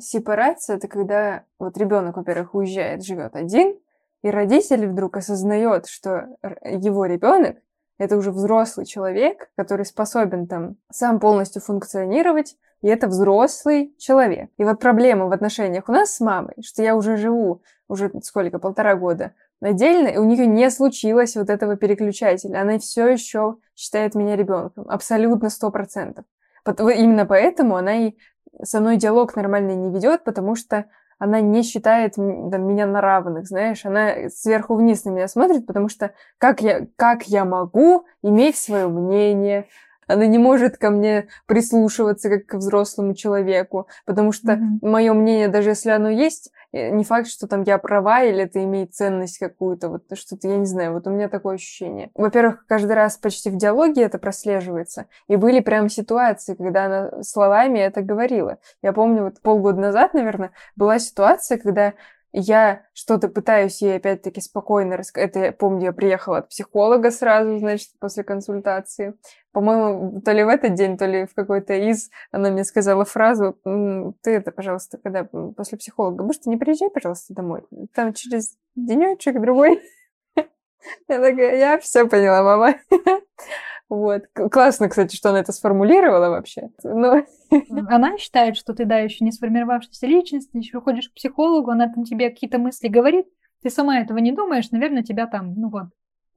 сепарация 0.00 0.76
это 0.76 0.88
когда 0.88 1.44
вот 1.58 1.76
ребенок, 1.76 2.16
во-первых, 2.16 2.54
уезжает, 2.54 3.04
живет 3.04 3.36
один, 3.36 3.78
и 4.22 4.30
родитель 4.30 4.86
вдруг 4.86 5.16
осознает, 5.16 5.86
что 5.86 6.28
его 6.64 7.06
ребенок 7.06 7.56
это 7.98 8.16
уже 8.16 8.32
взрослый 8.32 8.86
человек, 8.86 9.50
который 9.56 9.84
способен 9.84 10.46
там 10.46 10.76
сам 10.90 11.20
полностью 11.20 11.62
функционировать, 11.62 12.56
и 12.80 12.88
это 12.88 13.06
взрослый 13.06 13.94
человек. 13.98 14.50
И 14.56 14.64
вот 14.64 14.80
проблема 14.80 15.26
в 15.26 15.32
отношениях 15.32 15.88
у 15.88 15.92
нас 15.92 16.16
с 16.16 16.20
мамой, 16.20 16.54
что 16.62 16.82
я 16.82 16.96
уже 16.96 17.16
живу 17.16 17.62
уже 17.88 18.10
сколько, 18.22 18.58
полтора 18.58 18.96
года 18.96 19.34
отдельно, 19.62 20.08
и 20.08 20.18
у 20.18 20.24
нее 20.24 20.46
не 20.46 20.70
случилось 20.70 21.36
вот 21.36 21.50
этого 21.50 21.76
переключателя. 21.76 22.60
Она 22.60 22.78
все 22.78 23.08
еще 23.08 23.56
считает 23.74 24.14
меня 24.14 24.36
ребенком. 24.36 24.84
Абсолютно 24.88 25.50
сто 25.50 25.70
процентов. 25.70 26.24
Именно 26.66 27.26
поэтому 27.26 27.76
она 27.76 28.08
и 28.08 28.14
со 28.62 28.80
мной 28.80 28.96
диалог 28.96 29.34
нормальный 29.34 29.74
не 29.74 29.90
ведет, 29.90 30.24
потому 30.24 30.54
что 30.54 30.86
она 31.18 31.40
не 31.40 31.62
считает 31.62 32.16
там, 32.16 32.66
меня 32.66 32.84
на 32.86 33.00
равных, 33.00 33.46
знаешь, 33.46 33.84
она 33.84 34.28
сверху 34.28 34.74
вниз 34.74 35.04
на 35.04 35.10
меня 35.10 35.28
смотрит, 35.28 35.66
потому 35.66 35.88
что 35.88 36.12
как 36.38 36.60
я, 36.60 36.86
как 36.96 37.22
я 37.28 37.44
могу 37.44 38.06
иметь 38.22 38.56
свое 38.56 38.88
мнение, 38.88 39.68
она 40.08 40.26
не 40.26 40.38
может 40.38 40.78
ко 40.78 40.90
мне 40.90 41.28
прислушиваться 41.46 42.28
как 42.28 42.46
к 42.46 42.54
взрослому 42.54 43.14
человеку, 43.14 43.86
потому 44.04 44.32
что 44.32 44.54
mm-hmm. 44.54 44.78
мое 44.82 45.12
мнение, 45.12 45.48
даже 45.48 45.70
если 45.70 45.90
оно 45.90 46.10
есть, 46.10 46.50
не 46.72 47.04
факт, 47.04 47.28
что 47.28 47.46
там 47.46 47.62
я 47.62 47.78
права 47.78 48.22
или 48.22 48.44
это 48.44 48.62
имеет 48.64 48.94
ценность 48.94 49.38
какую-то, 49.38 49.88
вот 49.88 50.02
что-то, 50.14 50.48
я 50.48 50.56
не 50.56 50.66
знаю, 50.66 50.94
вот 50.94 51.06
у 51.06 51.10
меня 51.10 51.28
такое 51.28 51.56
ощущение. 51.56 52.10
Во-первых, 52.14 52.64
каждый 52.66 52.92
раз 52.92 53.16
почти 53.16 53.50
в 53.50 53.56
диалоге 53.56 54.02
это 54.02 54.18
прослеживается, 54.18 55.06
и 55.28 55.36
были 55.36 55.60
прям 55.60 55.88
ситуации, 55.88 56.54
когда 56.54 56.86
она 56.86 57.22
словами 57.22 57.78
это 57.78 58.02
говорила. 58.02 58.58
Я 58.80 58.92
помню, 58.92 59.24
вот 59.24 59.40
полгода 59.40 59.80
назад, 59.80 60.14
наверное, 60.14 60.52
была 60.76 60.98
ситуация, 60.98 61.58
когда 61.58 61.94
я 62.32 62.82
что-то 62.94 63.28
пытаюсь 63.28 63.82
ей 63.82 63.96
опять-таки 63.96 64.40
спокойно 64.40 64.96
рассказать. 64.96 65.30
Это, 65.30 65.38
я 65.46 65.52
помню, 65.52 65.86
я 65.86 65.92
приехала 65.92 66.38
от 66.38 66.48
психолога 66.48 67.10
сразу, 67.10 67.58
значит, 67.58 67.90
после 68.00 68.24
консультации. 68.24 69.14
По-моему, 69.52 70.20
то 70.22 70.32
ли 70.32 70.42
в 70.44 70.48
этот 70.48 70.74
день, 70.74 70.96
то 70.96 71.06
ли 71.06 71.26
в 71.26 71.34
какой-то 71.34 71.74
из, 71.74 72.10
она 72.30 72.50
мне 72.50 72.64
сказала 72.64 73.04
фразу, 73.04 73.58
ты 74.22 74.30
это, 74.30 74.50
пожалуйста, 74.50 74.98
когда 74.98 75.24
после 75.24 75.76
психолога, 75.76 76.24
может, 76.24 76.46
не 76.46 76.56
приезжай, 76.56 76.90
пожалуйста, 76.90 77.34
домой. 77.34 77.64
Там 77.94 78.14
через 78.14 78.56
денечек 78.76 79.40
другой. 79.40 79.82
Я 81.08 81.20
такая, 81.20 81.56
я 81.56 81.78
все 81.78 82.06
поняла, 82.06 82.42
мама. 82.42 82.76
Вот. 83.88 84.22
Классно, 84.32 84.88
кстати, 84.88 85.14
что 85.14 85.28
она 85.28 85.40
это 85.40 85.52
сформулировала 85.52 86.30
вообще. 86.30 86.70
Но... 86.82 87.24
Она 87.88 88.16
считает, 88.16 88.56
что 88.56 88.72
ты, 88.72 88.86
да, 88.86 88.98
еще 88.98 89.22
не 89.22 89.32
сформировавшаяся 89.32 90.06
личность, 90.06 90.48
еще 90.54 90.80
ходишь 90.80 91.10
к 91.10 91.14
психологу, 91.14 91.70
она 91.70 91.92
там 91.92 92.04
тебе 92.04 92.30
какие-то 92.30 92.58
мысли 92.58 92.88
говорит, 92.88 93.26
ты 93.62 93.68
сама 93.68 94.00
этого 94.00 94.16
не 94.16 94.32
думаешь, 94.32 94.70
наверное, 94.70 95.02
тебя 95.02 95.26
там, 95.26 95.52
ну 95.54 95.68
вот, 95.68 95.88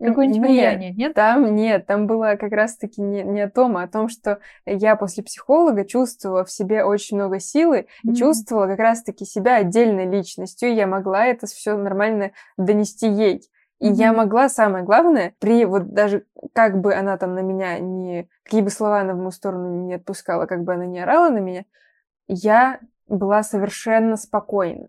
какое-нибудь 0.01 0.49
нет, 0.49 0.49
влияние, 0.49 0.91
нет? 0.91 1.13
Там 1.13 1.55
нет, 1.55 1.86
там 1.86 2.08
было 2.08 2.36
как 2.38 2.51
раз-таки 2.51 3.01
не, 3.01 3.23
не 3.23 3.41
о 3.41 3.49
том, 3.49 3.77
а 3.77 3.84
о 3.84 3.88
том, 3.88 4.10
что 4.10 4.39
я 4.65 4.95
после 4.95 5.23
психолога 5.23 5.86
чувствовала 5.86 6.43
в 6.43 6.51
себе 6.51 6.84
очень 6.84 7.15
много 7.15 7.39
силы 7.39 7.77
mm-hmm. 7.77 8.12
и 8.12 8.15
чувствовала 8.15 8.67
как 8.67 8.79
раз-таки 8.79 9.25
себя 9.25 9.55
отдельной 9.55 10.10
личностью, 10.10 10.69
и 10.69 10.75
я 10.75 10.88
могла 10.88 11.25
это 11.25 11.47
все 11.47 11.77
нормально 11.77 12.31
донести 12.58 13.08
ей. 13.08 13.43
И 13.86 13.93
я 13.93 14.13
могла, 14.13 14.50
самое 14.50 14.84
главное, 14.84 15.36
при 15.39 15.65
вот 15.65 15.93
даже 15.93 16.26
как 16.54 16.82
бы 16.82 16.93
она 16.95 17.17
там 17.17 17.36
на 17.36 17.39
меня 17.39 17.78
не... 17.80 18.28
Какие 18.43 18.62
бы 18.62 18.69
слова 18.69 19.02
она 19.02 19.13
в 19.13 19.17
мою 19.17 19.32
сторону 19.32 19.86
не 19.86 19.93
отпускала, 19.93 20.45
как 20.45 20.63
бы 20.63 20.74
она 20.74 20.86
не 20.86 21.00
орала 21.00 21.30
на 21.30 21.38
меня, 21.38 21.65
я 22.28 22.80
была 23.08 23.43
совершенно 23.43 24.17
спокойна. 24.17 24.88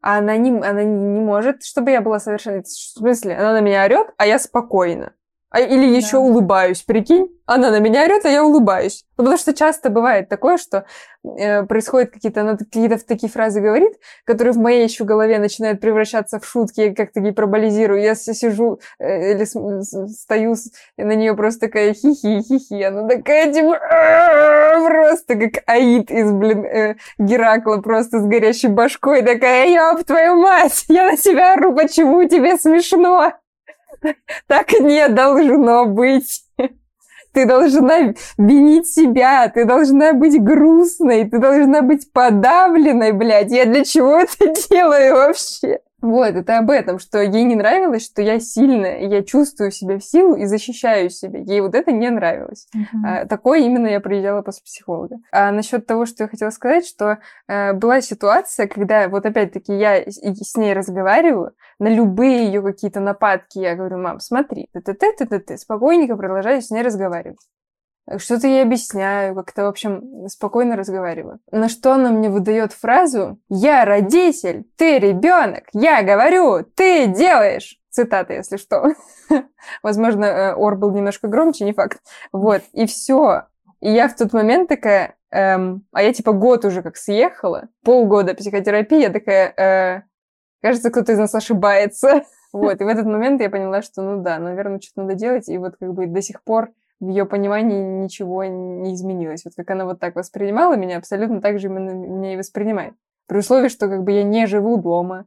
А 0.00 0.18
она 0.18 0.36
не, 0.36 0.50
она 0.50 0.84
не 0.84 1.20
может, 1.20 1.64
чтобы 1.64 1.90
я 1.90 2.00
была 2.00 2.20
совершенно... 2.20 2.62
В 2.62 2.68
смысле, 2.68 3.36
она 3.36 3.52
на 3.52 3.60
меня 3.60 3.84
орет, 3.84 4.14
а 4.16 4.26
я 4.26 4.38
спокойна. 4.38 5.12
А, 5.50 5.60
или 5.60 5.96
еще 5.96 6.12
да. 6.12 6.20
улыбаюсь, 6.20 6.82
прикинь? 6.82 7.28
Она 7.44 7.72
на 7.72 7.80
меня 7.80 8.04
орет, 8.04 8.24
а 8.24 8.28
я 8.28 8.44
улыбаюсь. 8.44 9.04
Ну, 9.18 9.24
потому 9.24 9.36
что 9.36 9.52
часто 9.52 9.90
бывает 9.90 10.28
такое, 10.28 10.56
что 10.56 10.84
э, 11.24 11.64
происходит 11.64 12.12
какие-то, 12.12 12.42
она 12.42 12.56
какие-то 12.56 13.04
такие 13.04 13.28
фразы 13.28 13.60
говорит, 13.60 13.94
которые 14.24 14.52
в 14.52 14.58
моей 14.58 14.84
еще 14.84 15.02
голове 15.02 15.40
начинают 15.40 15.80
превращаться 15.80 16.38
в 16.38 16.46
шутки, 16.46 16.80
я 16.80 16.94
как-то 16.94 17.18
гиперболизирую. 17.18 18.00
Я 18.00 18.14
сижу 18.14 18.78
э, 19.00 19.32
или 19.32 19.44
стою 19.44 20.54
и 20.96 21.02
на 21.02 21.16
нее 21.16 21.34
просто 21.34 21.66
такая 21.66 21.94
хихи-хихи. 21.94 22.80
Она 22.84 23.08
такая, 23.08 23.52
типа, 23.52 23.76
просто 24.86 25.34
как 25.34 25.64
Аид 25.66 26.12
из, 26.12 26.30
блин, 26.30 26.64
э, 26.64 26.94
Геракла, 27.18 27.78
просто 27.78 28.20
с 28.20 28.24
горящей 28.24 28.68
башкой. 28.68 29.22
Такая, 29.22 29.68
ёб 29.68 30.04
твою 30.04 30.36
мать, 30.36 30.84
я 30.86 31.10
на 31.10 31.16
себя 31.16 31.54
ору, 31.54 31.74
почему 31.74 32.22
тебе 32.28 32.56
смешно? 32.56 33.32
Так 34.46 34.72
не 34.72 35.08
должно 35.08 35.86
быть. 35.86 36.44
Ты 37.32 37.46
должна 37.46 38.14
винить 38.38 38.88
себя, 38.88 39.48
ты 39.48 39.64
должна 39.64 40.12
быть 40.14 40.42
грустной, 40.42 41.30
ты 41.30 41.38
должна 41.38 41.80
быть 41.82 42.12
подавленной, 42.12 43.12
блядь. 43.12 43.52
Я 43.52 43.66
для 43.66 43.84
чего 43.84 44.18
это 44.18 44.52
делаю 44.70 45.14
вообще? 45.14 45.78
Вот, 46.00 46.34
это 46.34 46.58
об 46.58 46.70
этом, 46.70 46.98
что 46.98 47.20
ей 47.20 47.44
не 47.44 47.56
нравилось, 47.56 48.04
что 48.04 48.22
я 48.22 48.40
сильная, 48.40 49.00
я 49.00 49.22
чувствую 49.22 49.70
себя 49.70 49.98
в 49.98 50.04
силу 50.04 50.34
и 50.34 50.46
защищаю 50.46 51.10
себя. 51.10 51.40
Ей 51.40 51.60
вот 51.60 51.74
это 51.74 51.92
не 51.92 52.08
нравилось. 52.10 52.68
Uh-huh. 52.74 53.06
А, 53.06 53.26
такое 53.26 53.60
именно 53.60 53.86
я 53.86 54.00
приезжала 54.00 54.42
после 54.42 54.62
психолога. 54.64 55.16
А 55.32 55.50
насчет 55.52 55.86
того, 55.86 56.06
что 56.06 56.24
я 56.24 56.28
хотела 56.28 56.50
сказать, 56.50 56.86
что 56.86 57.18
а, 57.48 57.74
была 57.74 58.00
ситуация, 58.00 58.66
когда 58.66 59.08
вот 59.08 59.26
опять-таки 59.26 59.76
я 59.76 60.02
с 60.06 60.56
ней 60.56 60.72
разговариваю, 60.72 61.52
на 61.78 61.88
любые 61.88 62.46
ее 62.46 62.62
какие-то 62.62 63.00
нападки 63.00 63.58
я 63.58 63.74
говорю, 63.74 63.98
мам, 63.98 64.20
смотри, 64.20 64.68
ты-ты-ты-ты-ты, 64.72 65.58
спокойненько 65.58 66.16
продолжаю 66.16 66.62
с 66.62 66.70
ней 66.70 66.82
разговаривать. 66.82 67.38
Что-то 68.18 68.48
я 68.48 68.62
объясняю, 68.62 69.34
как-то, 69.34 69.64
в 69.64 69.68
общем, 69.68 70.28
спокойно 70.28 70.76
разговариваю. 70.76 71.40
На 71.52 71.68
что 71.68 71.92
она 71.92 72.10
мне 72.10 72.28
выдает 72.28 72.72
фразу 72.72 73.38
«Я 73.48 73.84
родитель, 73.84 74.64
ты 74.76 74.98
ребенок, 74.98 75.64
я 75.72 76.02
говорю, 76.02 76.64
ты 76.64 77.06
делаешь». 77.06 77.76
Цитата, 77.90 78.34
если 78.34 78.56
что. 78.56 78.94
Возможно, 79.82 80.24
э, 80.24 80.54
Ор 80.54 80.76
был 80.76 80.92
немножко 80.92 81.26
громче, 81.26 81.64
не 81.64 81.72
факт. 81.72 82.00
Вот, 82.32 82.62
и 82.72 82.86
все. 82.86 83.46
И 83.80 83.90
я 83.90 84.08
в 84.08 84.14
тот 84.14 84.32
момент 84.32 84.68
такая, 84.68 85.16
эм, 85.32 85.84
а 85.92 86.02
я 86.02 86.12
типа 86.12 86.32
год 86.32 86.64
уже 86.64 86.82
как 86.82 86.96
съехала, 86.96 87.68
полгода 87.84 88.34
психотерапии, 88.34 89.00
я 89.00 89.10
такая, 89.10 89.52
э, 89.56 90.02
кажется, 90.62 90.90
кто-то 90.90 91.12
из 91.12 91.18
нас 91.18 91.34
ошибается. 91.34 92.22
Вот, 92.52 92.80
и 92.80 92.84
в 92.84 92.88
этот 92.88 93.06
момент 93.06 93.40
я 93.40 93.48
поняла, 93.48 93.80
что, 93.80 94.02
ну 94.02 94.24
да, 94.24 94.40
наверное, 94.40 94.80
что-то 94.80 95.02
надо 95.02 95.14
делать, 95.14 95.48
и 95.48 95.56
вот 95.56 95.76
как 95.78 95.92
бы 95.92 96.08
до 96.08 96.20
сих 96.20 96.42
пор 96.42 96.70
в 97.00 97.08
ее 97.08 97.24
понимании 97.24 98.04
ничего 98.04 98.44
не 98.44 98.94
изменилось. 98.94 99.44
Вот 99.44 99.54
как 99.56 99.70
она 99.70 99.86
вот 99.86 99.98
так 100.00 100.14
воспринимала 100.14 100.76
меня, 100.76 100.98
абсолютно 100.98 101.40
так 101.40 101.58
же 101.58 101.68
именно 101.68 101.90
меня 101.90 102.34
и 102.34 102.36
воспринимает. 102.36 102.94
При 103.26 103.38
условии, 103.38 103.68
что 103.68 103.88
как 103.88 104.04
бы 104.04 104.12
я 104.12 104.22
не 104.22 104.46
живу 104.46 104.76
дома, 104.76 105.26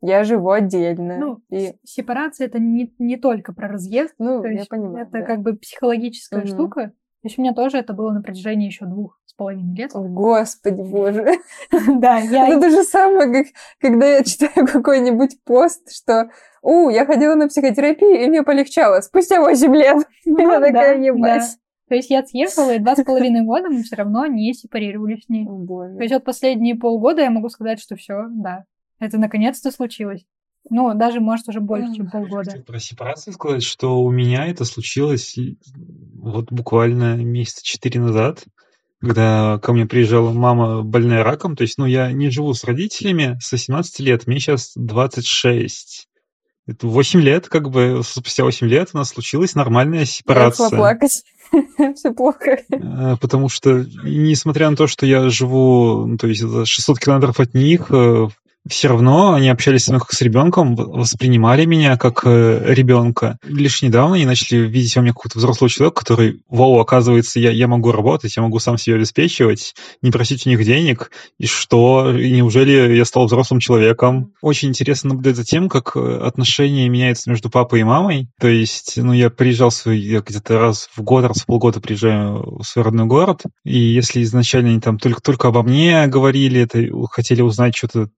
я 0.00 0.24
живу 0.24 0.50
отдельно. 0.50 1.16
Ну, 1.18 1.42
и... 1.50 1.74
сепарация 1.84 2.46
это 2.46 2.58
не, 2.58 2.94
не 2.98 3.16
только 3.16 3.52
про 3.52 3.68
разъезд. 3.68 4.14
Ну, 4.18 4.44
я 4.44 4.64
понимаю. 4.68 5.06
Это 5.06 5.20
да. 5.20 5.22
как 5.22 5.40
бы 5.40 5.56
психологическая 5.56 6.40
угу. 6.40 6.48
штука. 6.48 6.92
То 7.22 7.28
есть 7.28 7.38
у 7.38 7.42
меня 7.42 7.54
тоже 7.54 7.78
это 7.78 7.92
было 7.92 8.10
на 8.10 8.20
протяжении 8.20 8.66
еще 8.66 8.84
двух 8.84 9.20
с 9.32 9.36
половиной 9.36 9.74
лет. 9.74 9.90
Господи 9.94 10.80
боже. 10.80 11.38
Да, 11.88 12.18
я... 12.18 12.48
Это 12.48 12.60
то 12.60 12.70
же 12.70 12.84
самое, 12.84 13.32
как 13.32 13.52
когда 13.80 14.06
я 14.16 14.24
читаю 14.24 14.66
какой-нибудь 14.66 15.42
пост, 15.44 15.90
что 15.90 16.30
у, 16.62 16.90
я 16.90 17.06
ходила 17.06 17.34
на 17.34 17.48
психотерапию, 17.48 18.22
и 18.22 18.28
мне 18.28 18.42
полегчало. 18.42 19.00
Спустя 19.00 19.40
8 19.40 19.74
лет. 19.74 20.06
Ну 20.24 20.52
я 20.52 20.60
такая, 20.60 21.00
ебать. 21.00 21.58
То 21.88 21.96
есть 21.96 22.10
я 22.10 22.24
съехала, 22.24 22.74
и 22.74 22.78
два 22.78 22.96
с 22.96 23.02
половиной 23.04 23.42
года 23.42 23.68
мы 23.68 23.82
все 23.82 23.96
равно 23.96 24.26
не 24.26 24.54
сепарировались 24.54 25.24
с 25.24 25.28
ней. 25.28 25.46
О, 25.46 25.52
боже. 25.52 25.96
То 25.96 26.02
есть 26.02 26.14
вот 26.14 26.24
последние 26.24 26.74
полгода 26.74 27.22
я 27.22 27.30
могу 27.30 27.48
сказать, 27.48 27.80
что 27.80 27.96
все, 27.96 28.28
да, 28.30 28.64
это 28.98 29.18
наконец-то 29.18 29.70
случилось. 29.70 30.24
Ну, 30.70 30.94
даже, 30.94 31.20
может, 31.20 31.48
уже 31.48 31.60
больше, 31.60 31.92
чем 31.92 32.08
полгода. 32.08 32.62
Про 32.64 32.78
сепарацию 32.78 33.34
сказать, 33.34 33.64
что 33.64 34.00
у 34.00 34.10
меня 34.12 34.46
это 34.46 34.64
случилось 34.64 35.36
вот 36.14 36.52
буквально 36.52 37.16
месяца 37.16 37.64
четыре 37.64 38.00
назад, 38.00 38.44
когда 39.02 39.58
ко 39.58 39.72
мне 39.72 39.84
приезжала 39.84 40.32
мама 40.32 40.82
больная 40.82 41.24
раком. 41.24 41.56
То 41.56 41.62
есть, 41.62 41.76
ну, 41.76 41.86
я 41.86 42.12
не 42.12 42.30
живу 42.30 42.54
с 42.54 42.62
родителями 42.62 43.36
с 43.40 43.50
18 43.50 43.98
лет, 44.00 44.26
мне 44.26 44.38
сейчас 44.38 44.72
26. 44.76 46.08
Это 46.68 46.86
8 46.86 47.20
лет, 47.20 47.48
как 47.48 47.68
бы, 47.70 48.02
спустя 48.04 48.44
8 48.44 48.68
лет 48.68 48.90
у 48.92 48.98
нас 48.98 49.08
случилась 49.08 49.56
нормальная 49.56 50.04
сепарация. 50.04 50.68
Я 50.70 50.76
плакать. 50.76 51.24
Все 51.96 52.12
плохо. 52.12 52.58
Э, 52.70 53.16
потому 53.20 53.48
что, 53.48 53.84
несмотря 54.04 54.70
на 54.70 54.76
то, 54.76 54.86
что 54.86 55.04
я 55.04 55.28
живу, 55.28 56.06
ну, 56.06 56.16
то 56.16 56.28
есть 56.28 56.40
600 56.40 57.00
километров 57.00 57.40
от 57.40 57.54
них, 57.54 57.90
э, 57.90 58.28
все 58.68 58.88
равно 58.88 59.34
они 59.34 59.48
общались 59.48 59.86
с 59.86 60.22
ребенком, 60.22 60.76
воспринимали 60.76 61.64
меня 61.64 61.96
как 61.96 62.22
э, 62.24 62.62
ребенка. 62.72 63.38
Лишь 63.44 63.82
недавно 63.82 64.14
они 64.16 64.26
начали 64.26 64.58
видеть 64.58 64.94
во 64.94 65.02
мне 65.02 65.10
какого-то 65.10 65.38
взрослого 65.38 65.68
человека, 65.68 66.00
который, 66.00 66.42
вау, 66.48 66.78
оказывается, 66.78 67.40
я, 67.40 67.50
я 67.50 67.66
могу 67.66 67.90
работать, 67.90 68.36
я 68.36 68.42
могу 68.42 68.60
сам 68.60 68.78
себя 68.78 68.96
обеспечивать, 68.96 69.74
не 70.00 70.10
просить 70.10 70.46
у 70.46 70.50
них 70.50 70.64
денег, 70.64 71.10
и 71.38 71.46
что, 71.46 72.12
неужели 72.12 72.94
я 72.94 73.04
стал 73.04 73.26
взрослым 73.26 73.58
человеком? 73.58 74.32
Очень 74.40 74.68
интересно 74.68 75.10
наблюдать 75.10 75.36
за 75.36 75.44
тем, 75.44 75.68
как 75.68 75.96
э, 75.96 76.18
отношения 76.18 76.88
меняются 76.88 77.30
между 77.30 77.50
папой 77.50 77.80
и 77.80 77.84
мамой. 77.84 78.28
То 78.38 78.48
есть, 78.48 78.96
ну, 78.96 79.12
я 79.12 79.30
приезжал 79.30 79.72
свой, 79.72 79.98
я 79.98 80.20
где-то 80.20 80.58
раз 80.60 80.88
в 80.94 81.02
год, 81.02 81.24
раз 81.24 81.38
в 81.42 81.46
полгода 81.46 81.80
приезжаю 81.80 82.58
в 82.60 82.64
свой 82.64 82.84
родной 82.84 83.06
город, 83.06 83.42
и 83.64 83.76
если 83.76 84.22
изначально 84.22 84.70
они 84.70 84.80
там 84.80 84.98
только, 84.98 85.20
только 85.20 85.48
обо 85.48 85.62
мне 85.62 86.06
говорили, 86.06 86.60
это 86.60 86.86
хотели 87.10 87.42
узнать 87.42 87.76
что-то 87.76 88.08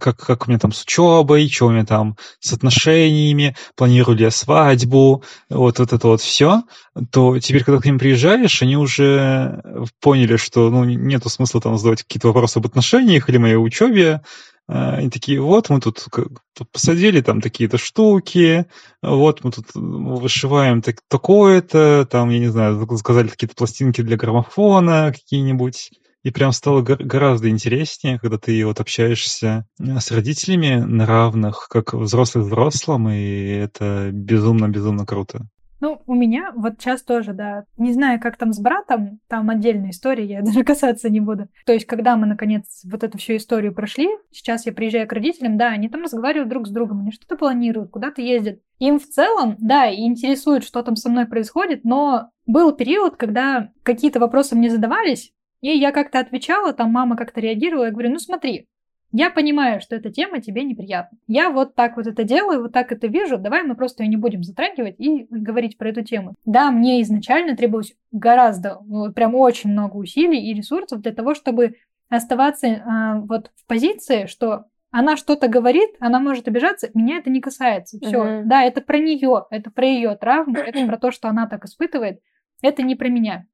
как, 0.00 0.16
как 0.16 0.46
у 0.46 0.50
меня 0.50 0.58
там 0.58 0.72
с 0.72 0.82
учебой, 0.82 1.48
что 1.48 1.66
у 1.66 1.70
меня 1.70 1.84
там 1.84 2.16
с 2.40 2.52
отношениями, 2.52 3.56
планирую 3.76 4.16
ли 4.16 4.24
я 4.24 4.30
свадьбу, 4.30 5.22
вот, 5.50 5.78
вот 5.78 5.92
это 5.92 6.06
вот 6.06 6.20
все, 6.20 6.62
то 7.10 7.38
теперь, 7.38 7.64
когда 7.64 7.80
к 7.80 7.84
ним 7.84 7.98
приезжаешь, 7.98 8.62
они 8.62 8.76
уже 8.76 9.62
поняли, 10.00 10.36
что 10.36 10.70
ну, 10.70 10.84
нету 10.84 11.28
смысла 11.28 11.60
там 11.60 11.76
задавать 11.76 12.02
какие-то 12.02 12.28
вопросы 12.28 12.58
об 12.58 12.66
отношениях 12.66 13.28
или 13.28 13.38
моей 13.38 13.56
учебе, 13.56 14.22
а, 14.68 14.94
они 14.94 15.10
такие, 15.10 15.40
вот 15.40 15.68
мы 15.70 15.80
тут, 15.80 16.06
тут 16.10 16.70
посадили 16.70 17.20
там 17.20 17.40
такие-то 17.40 17.78
штуки, 17.78 18.66
вот 19.02 19.44
мы 19.44 19.50
тут 19.50 19.66
вышиваем 19.74 20.82
так, 20.82 20.96
такое-то, 21.08 22.06
там, 22.10 22.30
я 22.30 22.38
не 22.38 22.48
знаю, 22.48 22.86
заказали 22.96 23.28
какие-то 23.28 23.56
пластинки 23.56 24.00
для 24.02 24.16
граммофона 24.16 25.12
какие-нибудь. 25.12 25.90
И 26.22 26.30
прям 26.30 26.52
стало 26.52 26.82
гораздо 26.82 27.48
интереснее, 27.48 28.18
когда 28.18 28.38
ты 28.38 28.64
вот 28.64 28.80
общаешься 28.80 29.66
э, 29.80 29.98
с 29.98 30.10
родителями 30.12 30.76
на 30.76 31.04
равных, 31.04 31.66
как 31.68 31.94
взрослый 31.94 32.44
взрослым, 32.44 33.08
и 33.08 33.48
это 33.54 34.10
безумно-безумно 34.12 35.04
круто. 35.04 35.48
Ну, 35.82 36.00
у 36.06 36.14
меня 36.14 36.52
вот 36.54 36.74
сейчас 36.78 37.02
тоже, 37.02 37.32
да. 37.32 37.64
Не 37.76 37.92
знаю, 37.92 38.20
как 38.20 38.36
там 38.36 38.52
с 38.52 38.60
братом, 38.60 39.18
там 39.26 39.50
отдельная 39.50 39.90
история, 39.90 40.24
я 40.24 40.40
даже 40.42 40.62
касаться 40.62 41.10
не 41.10 41.18
буду. 41.18 41.48
То 41.66 41.72
есть, 41.72 41.86
когда 41.86 42.16
мы, 42.16 42.26
наконец, 42.26 42.82
вот 42.84 43.02
эту 43.02 43.18
всю 43.18 43.34
историю 43.34 43.74
прошли, 43.74 44.08
сейчас 44.30 44.64
я 44.64 44.72
приезжаю 44.72 45.08
к 45.08 45.12
родителям, 45.12 45.58
да, 45.58 45.70
они 45.70 45.88
там 45.88 46.02
разговаривают 46.02 46.48
друг 46.48 46.68
с 46.68 46.70
другом, 46.70 47.00
они 47.00 47.10
что-то 47.10 47.34
планируют, 47.34 47.90
куда-то 47.90 48.22
ездят. 48.22 48.60
Им 48.78 49.00
в 49.00 49.08
целом, 49.08 49.56
да, 49.58 49.92
интересует, 49.92 50.62
что 50.62 50.84
там 50.84 50.94
со 50.94 51.10
мной 51.10 51.26
происходит, 51.26 51.82
но 51.82 52.30
был 52.46 52.70
период, 52.70 53.16
когда 53.16 53.70
какие-то 53.82 54.20
вопросы 54.20 54.54
мне 54.54 54.70
задавались, 54.70 55.32
и 55.62 55.78
я 55.78 55.92
как-то 55.92 56.18
отвечала, 56.18 56.72
там 56.72 56.90
мама 56.90 57.16
как-то 57.16 57.40
реагировала, 57.40 57.86
я 57.86 57.90
говорю, 57.90 58.10
ну 58.10 58.18
смотри, 58.18 58.66
я 59.12 59.30
понимаю, 59.30 59.80
что 59.80 59.94
эта 59.94 60.10
тема 60.10 60.40
тебе 60.40 60.64
неприятна. 60.64 61.18
Я 61.26 61.50
вот 61.50 61.74
так 61.74 61.96
вот 61.96 62.06
это 62.06 62.24
делаю, 62.24 62.62
вот 62.62 62.72
так 62.72 62.92
это 62.92 63.06
вижу. 63.06 63.36
Давай 63.36 63.62
мы 63.62 63.74
просто 63.74 64.02
ее 64.02 64.08
не 64.08 64.16
будем 64.16 64.42
затрагивать 64.42 64.96
и 64.98 65.26
говорить 65.28 65.76
про 65.76 65.90
эту 65.90 66.02
тему. 66.02 66.34
Да, 66.46 66.70
мне 66.70 67.02
изначально 67.02 67.54
требовалось 67.54 67.94
гораздо, 68.10 68.78
вот 68.80 69.14
прям 69.14 69.34
очень 69.34 69.70
много 69.70 69.96
усилий 69.96 70.50
и 70.50 70.54
ресурсов 70.54 71.02
для 71.02 71.12
того, 71.12 71.34
чтобы 71.34 71.76
оставаться 72.08 72.66
э, 72.66 73.20
вот 73.20 73.50
в 73.54 73.66
позиции, 73.66 74.26
что 74.26 74.64
она 74.90 75.16
что-то 75.16 75.48
говорит, 75.48 75.90
она 76.00 76.20
может 76.20 76.48
обижаться, 76.48 76.90
меня 76.92 77.18
это 77.18 77.30
не 77.30 77.40
касается. 77.40 77.98
Все, 77.98 78.16
uh-huh. 78.16 78.42
да, 78.44 78.62
это 78.62 78.82
про 78.82 78.98
нее, 78.98 79.46
это 79.50 79.70
про 79.70 79.86
ее 79.86 80.14
травму, 80.16 80.56
это 80.56 80.86
про 80.86 80.98
то, 80.98 81.10
что 81.10 81.28
она 81.28 81.46
так 81.46 81.64
испытывает. 81.64 82.20
Это 82.60 82.82
не 82.82 82.94
про 82.94 83.08
меня. 83.08 83.46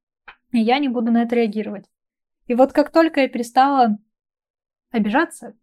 И 0.52 0.58
я 0.58 0.78
не 0.78 0.88
буду 0.88 1.12
на 1.12 1.22
это 1.22 1.36
реагировать. 1.36 1.84
И 2.48 2.54
вот 2.54 2.72
как 2.72 2.90
только 2.90 3.20
я 3.20 3.28
перестала 3.28 3.98
обижаться. 4.90 5.54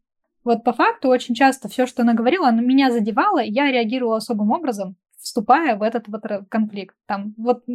Вот 0.43 0.63
по 0.63 0.71
факту 0.71 1.09
очень 1.09 1.33
часто 1.33 1.67
все, 1.67 1.87
что 1.87 2.03
она 2.03 2.13
говорила, 2.13 2.47
она 2.47 2.61
меня 2.61 2.91
задевала, 2.91 3.43
и 3.43 3.51
я 3.51 3.71
реагировала 3.71 4.17
особым 4.17 4.51
образом, 4.51 4.95
вступая 5.17 5.75
в 5.75 5.81
этот 5.81 6.07
вот 6.07 6.21
конфликт. 6.49 6.95
Там 7.07 7.33
вот 7.37 7.65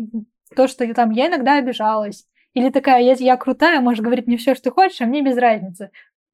то, 0.55 0.69
что 0.69 0.95
там 0.95 1.11
я 1.11 1.27
иногда 1.27 1.57
обижалась, 1.57 2.27
или 2.55 2.71
такая, 2.71 3.03
я, 3.03 3.15
я 3.15 3.37
крутая, 3.37 3.81
можешь 3.81 4.03
говорить 4.03 4.29
мне 4.29 4.37
все, 4.37 4.55
что 4.55 4.65
ты 4.65 4.71
хочешь, 4.71 5.01
а 5.01 5.07
мне 5.07 5.23
без 5.23 5.37
разницы. 5.37 5.91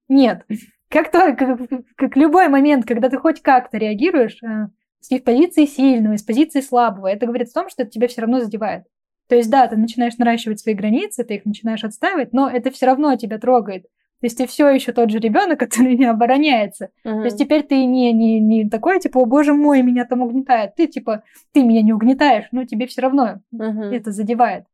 Нет. 0.09 0.47
Как 0.89 1.11
только, 1.11 1.57
как, 1.57 1.71
как 1.97 2.17
любой 2.17 2.49
момент, 2.49 2.87
когда 2.87 3.09
ты 3.09 3.19
хоть 3.19 3.43
как-то 3.43 3.77
реагируешь, 3.77 4.41
э, 4.43 4.69
с 5.01 5.09
позиции 5.21 5.67
сильного, 5.67 6.15
из 6.15 6.23
позиции 6.23 6.61
слабого, 6.61 7.09
это 7.09 7.27
говорит 7.27 7.49
о 7.49 7.61
том, 7.61 7.69
что 7.69 7.83
это 7.83 7.91
тебя 7.91 8.09
все 8.09 8.21
равно 8.21 8.41
задевает. 8.41 8.85
То 9.29 9.35
есть, 9.35 9.51
да, 9.51 9.67
ты 9.67 9.77
начинаешь 9.77 10.17
наращивать 10.19 10.61
свои 10.61 10.75
границы, 10.75 11.25
ты 11.25 11.37
их 11.37 11.45
начинаешь 11.45 11.85
отстаивать, 11.85 12.33
но 12.33 12.49
это 12.49 12.71
все 12.71 12.87
равно 12.87 13.17
тебя 13.17 13.39
трогает. 13.39 13.87
То 14.21 14.27
есть 14.27 14.39
ты 14.39 14.47
все 14.47 14.71
еще 14.71 14.93
тот 14.93 15.11
же 15.11 15.19
ребенок, 15.19 15.59
который 15.61 15.97
не 15.97 16.07
обороняется. 16.07 16.91
Uh-huh. 17.05 17.21
То 17.21 17.25
есть 17.25 17.39
теперь 17.39 17.63
ты 17.63 17.85
не, 17.85 18.13
не, 18.13 18.41
не 18.41 18.69
такой, 18.69 19.01
типа, 19.01 19.19
о 19.19 19.27
боже 19.27 19.53
мой, 19.53 19.83
меня 19.83 20.05
там 20.05 20.23
угнетает. 20.23 20.75
Ты 20.75 20.87
типа, 20.87 21.23
ты 21.53 21.63
меня 21.63 21.83
не 21.83 21.93
угнетаешь, 21.93 22.47
но 22.53 22.65
тебе 22.65 22.87
все 22.87 23.03
равно 23.03 23.41
uh-huh. 23.55 23.95
это 23.95 24.13
задевает. 24.13 24.65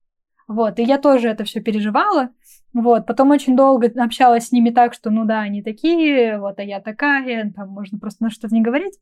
Вот, 0.48 0.78
и 0.78 0.82
я 0.82 0.98
тоже 0.98 1.28
это 1.28 1.44
все 1.44 1.60
переживала. 1.60 2.30
Вот, 2.74 3.06
потом 3.06 3.30
очень 3.30 3.56
долго 3.56 3.90
общалась 3.96 4.48
с 4.48 4.52
ними 4.52 4.70
так, 4.70 4.94
что, 4.94 5.10
ну 5.10 5.24
да, 5.24 5.40
они 5.40 5.62
такие, 5.62 6.38
вот, 6.38 6.58
а 6.58 6.62
я 6.62 6.80
такая, 6.80 7.52
там 7.52 7.68
можно 7.68 7.98
просто 7.98 8.24
на 8.24 8.30
что-то 8.30 8.54
не 8.54 8.62
говорить. 8.62 8.98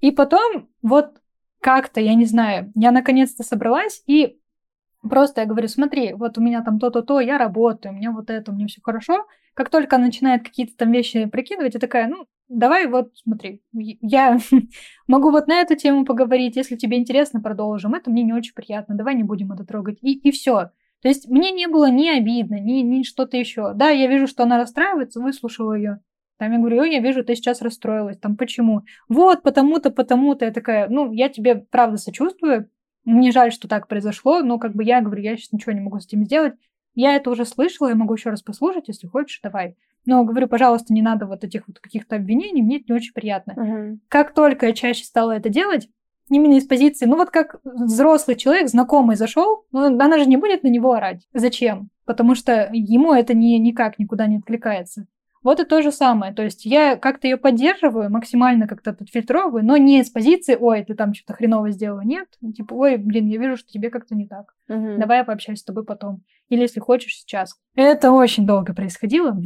И 0.00 0.10
потом, 0.10 0.68
вот 0.82 1.20
как-то, 1.60 2.00
я 2.00 2.14
не 2.14 2.26
знаю, 2.26 2.72
я 2.74 2.90
наконец-то 2.90 3.42
собралась 3.42 4.02
и 4.06 4.38
просто 5.08 5.42
я 5.42 5.46
говорю, 5.46 5.68
смотри, 5.68 6.12
вот 6.14 6.38
у 6.38 6.40
меня 6.40 6.62
там 6.62 6.78
то-то-то, 6.78 7.20
я 7.20 7.38
работаю, 7.38 7.92
у 7.92 7.96
меня 7.96 8.10
вот 8.10 8.30
это, 8.30 8.50
у 8.50 8.54
меня 8.54 8.66
все 8.66 8.80
хорошо 8.82 9.26
как 9.54 9.70
только 9.70 9.98
начинает 9.98 10.42
какие-то 10.42 10.76
там 10.76 10.92
вещи 10.92 11.26
прикидывать, 11.26 11.74
я 11.74 11.80
такая, 11.80 12.08
ну, 12.08 12.26
давай 12.48 12.88
вот, 12.88 13.12
смотри, 13.16 13.62
я 13.72 14.38
могу 15.06 15.30
вот 15.30 15.46
на 15.46 15.60
эту 15.60 15.76
тему 15.76 16.04
поговорить, 16.04 16.56
если 16.56 16.76
тебе 16.76 16.98
интересно, 16.98 17.40
продолжим. 17.40 17.94
Это 17.94 18.10
мне 18.10 18.24
не 18.24 18.32
очень 18.32 18.54
приятно, 18.54 18.96
давай 18.96 19.14
не 19.14 19.22
будем 19.22 19.52
это 19.52 19.64
трогать. 19.64 19.98
И, 20.02 20.18
и 20.18 20.30
все. 20.32 20.70
То 21.00 21.08
есть 21.08 21.28
мне 21.28 21.52
не 21.52 21.68
было 21.68 21.90
ни 21.90 22.08
обидно, 22.08 22.58
ни, 22.58 22.80
ни 22.80 23.02
что-то 23.04 23.36
еще. 23.36 23.72
Да, 23.74 23.90
я 23.90 24.08
вижу, 24.08 24.26
что 24.26 24.42
она 24.42 24.58
расстраивается, 24.58 25.20
выслушала 25.20 25.74
ее. 25.74 26.00
Там 26.38 26.50
я 26.52 26.58
говорю, 26.58 26.82
я 26.82 26.98
вижу, 26.98 27.22
ты 27.22 27.36
сейчас 27.36 27.62
расстроилась. 27.62 28.18
Там 28.18 28.36
почему? 28.36 28.82
Вот, 29.08 29.42
потому-то, 29.42 29.90
потому-то. 29.90 30.46
Я 30.46 30.50
такая, 30.50 30.88
ну, 30.88 31.12
я 31.12 31.28
тебе 31.28 31.54
правда 31.54 31.96
сочувствую. 31.96 32.68
Мне 33.04 33.32
жаль, 33.32 33.52
что 33.52 33.68
так 33.68 33.88
произошло, 33.88 34.40
но 34.40 34.58
как 34.58 34.74
бы 34.74 34.84
я 34.84 35.00
говорю, 35.00 35.22
я 35.22 35.36
сейчас 35.36 35.52
ничего 35.52 35.72
не 35.72 35.80
могу 35.80 36.00
с 36.00 36.06
этим 36.06 36.24
сделать. 36.24 36.54
Я 36.94 37.16
это 37.16 37.30
уже 37.30 37.44
слышала, 37.44 37.88
я 37.88 37.94
могу 37.94 38.14
еще 38.14 38.30
раз 38.30 38.42
послушать, 38.42 38.88
если 38.88 39.06
хочешь, 39.06 39.40
давай. 39.42 39.76
Но 40.06 40.24
говорю, 40.24 40.48
пожалуйста, 40.48 40.92
не 40.92 41.02
надо 41.02 41.26
вот 41.26 41.44
этих 41.44 41.66
вот 41.66 41.78
каких-то 41.80 42.16
обвинений, 42.16 42.62
мне 42.62 42.76
это 42.76 42.86
не 42.88 42.94
очень 42.94 43.12
приятно. 43.12 43.52
Uh-huh. 43.52 43.98
Как 44.08 44.34
только 44.34 44.66
я 44.66 44.72
чаще 44.72 45.04
стала 45.04 45.32
это 45.32 45.48
делать, 45.48 45.88
именно 46.30 46.54
из 46.54 46.66
позиции, 46.66 47.06
ну 47.06 47.16
вот 47.16 47.30
как 47.30 47.60
взрослый 47.64 48.36
человек, 48.36 48.68
знакомый 48.68 49.16
зашел, 49.16 49.64
ну, 49.72 49.86
она 49.86 50.18
же 50.18 50.26
не 50.26 50.36
будет 50.36 50.62
на 50.62 50.68
него 50.68 50.92
орать. 50.92 51.26
Зачем? 51.32 51.90
Потому 52.04 52.34
что 52.34 52.68
ему 52.72 53.12
это 53.12 53.34
не, 53.34 53.58
никак 53.58 53.98
никуда 53.98 54.26
не 54.26 54.38
откликается. 54.38 55.06
Вот 55.44 55.60
и 55.60 55.64
то 55.64 55.82
же 55.82 55.92
самое. 55.92 56.32
То 56.32 56.42
есть 56.42 56.64
я 56.64 56.96
как-то 56.96 57.28
ее 57.28 57.36
поддерживаю, 57.36 58.10
максимально 58.10 58.66
как-то 58.66 58.94
подфильтровываю, 58.94 59.64
но 59.64 59.76
не 59.76 60.02
с 60.02 60.08
позиции, 60.08 60.56
ой, 60.58 60.84
ты 60.84 60.94
там 60.94 61.12
что-то 61.12 61.34
хреново 61.34 61.70
сделала. 61.70 62.00
Нет. 62.00 62.26
Типа, 62.56 62.72
ой, 62.72 62.96
блин, 62.96 63.26
я 63.28 63.38
вижу, 63.38 63.58
что 63.58 63.70
тебе 63.70 63.90
как-то 63.90 64.14
не 64.16 64.26
так. 64.26 64.54
Угу. 64.68 64.96
Давай 64.98 65.18
я 65.18 65.24
пообщаюсь 65.24 65.60
с 65.60 65.64
тобой 65.64 65.84
потом. 65.84 66.24
Или 66.48 66.62
если 66.62 66.80
хочешь, 66.80 67.14
сейчас. 67.14 67.54
Это 67.76 68.10
очень 68.10 68.46
долго 68.46 68.74
происходило. 68.74 69.36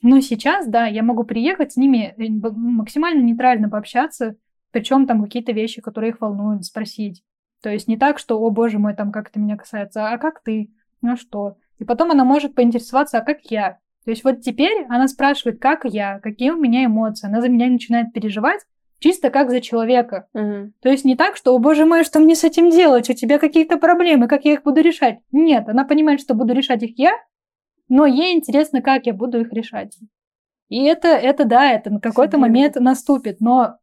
Но 0.00 0.20
сейчас, 0.20 0.68
да, 0.68 0.86
я 0.86 1.02
могу 1.02 1.24
приехать 1.24 1.72
с 1.72 1.76
ними 1.76 2.14
э, 2.16 2.28
максимально 2.28 3.22
нейтрально 3.22 3.68
пообщаться, 3.68 4.36
причем 4.70 5.08
там 5.08 5.24
какие-то 5.24 5.50
вещи, 5.50 5.82
которые 5.82 6.10
их 6.10 6.20
волнуют, 6.20 6.64
спросить. 6.64 7.24
То 7.62 7.70
есть 7.70 7.88
не 7.88 7.96
так, 7.96 8.20
что, 8.20 8.38
о 8.38 8.50
боже 8.50 8.78
мой, 8.78 8.94
там 8.94 9.10
как 9.10 9.30
это 9.30 9.40
меня 9.40 9.56
касается, 9.56 10.08
а 10.08 10.18
как 10.18 10.40
ты? 10.42 10.72
Ну 11.02 11.16
что? 11.16 11.56
И 11.78 11.84
потом 11.84 12.12
она 12.12 12.24
может 12.24 12.54
поинтересоваться, 12.54 13.18
а 13.18 13.22
как 13.22 13.38
я? 13.50 13.78
То 14.08 14.12
есть 14.12 14.24
вот 14.24 14.40
теперь 14.40 14.86
она 14.88 15.06
спрашивает, 15.06 15.60
как 15.60 15.84
я, 15.84 16.18
какие 16.20 16.48
у 16.48 16.56
меня 16.56 16.86
эмоции. 16.86 17.26
Она 17.26 17.42
за 17.42 17.50
меня 17.50 17.66
начинает 17.66 18.10
переживать, 18.14 18.62
чисто 19.00 19.28
как 19.28 19.50
за 19.50 19.60
человека. 19.60 20.28
Угу. 20.32 20.72
То 20.80 20.88
есть 20.88 21.04
не 21.04 21.14
так, 21.14 21.36
что, 21.36 21.54
о 21.54 21.58
боже 21.58 21.84
мой, 21.84 22.04
что 22.04 22.18
мне 22.18 22.34
с 22.34 22.42
этим 22.42 22.70
делать, 22.70 23.10
у 23.10 23.12
тебя 23.12 23.38
какие-то 23.38 23.76
проблемы, 23.76 24.26
как 24.26 24.46
я 24.46 24.54
их 24.54 24.62
буду 24.62 24.80
решать. 24.80 25.18
Нет, 25.30 25.68
она 25.68 25.84
понимает, 25.84 26.22
что 26.22 26.32
буду 26.32 26.54
решать 26.54 26.82
их 26.82 26.98
я, 26.98 27.12
но 27.90 28.06
ей 28.06 28.34
интересно, 28.34 28.80
как 28.80 29.04
я 29.04 29.12
буду 29.12 29.42
их 29.42 29.52
решать. 29.52 29.98
И 30.70 30.84
это, 30.84 31.08
это 31.08 31.44
да, 31.44 31.70
это 31.70 31.90
на 31.90 32.00
какой-то 32.00 32.38
момент 32.38 32.76
наступит, 32.76 33.40
но 33.40 33.76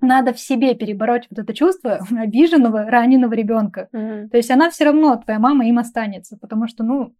надо 0.00 0.32
в 0.32 0.40
себе 0.40 0.74
перебороть 0.74 1.28
вот 1.30 1.38
это 1.38 1.54
чувство 1.54 2.00
обиженного, 2.10 2.90
раненого 2.90 3.34
ребенка. 3.34 3.88
Угу. 3.92 4.30
То 4.30 4.36
есть 4.36 4.50
она 4.50 4.68
все 4.68 4.86
равно, 4.86 5.14
твоя 5.14 5.38
мама 5.38 5.64
им 5.68 5.78
останется, 5.78 6.36
потому 6.36 6.66
что, 6.66 6.82
ну, 6.82 7.14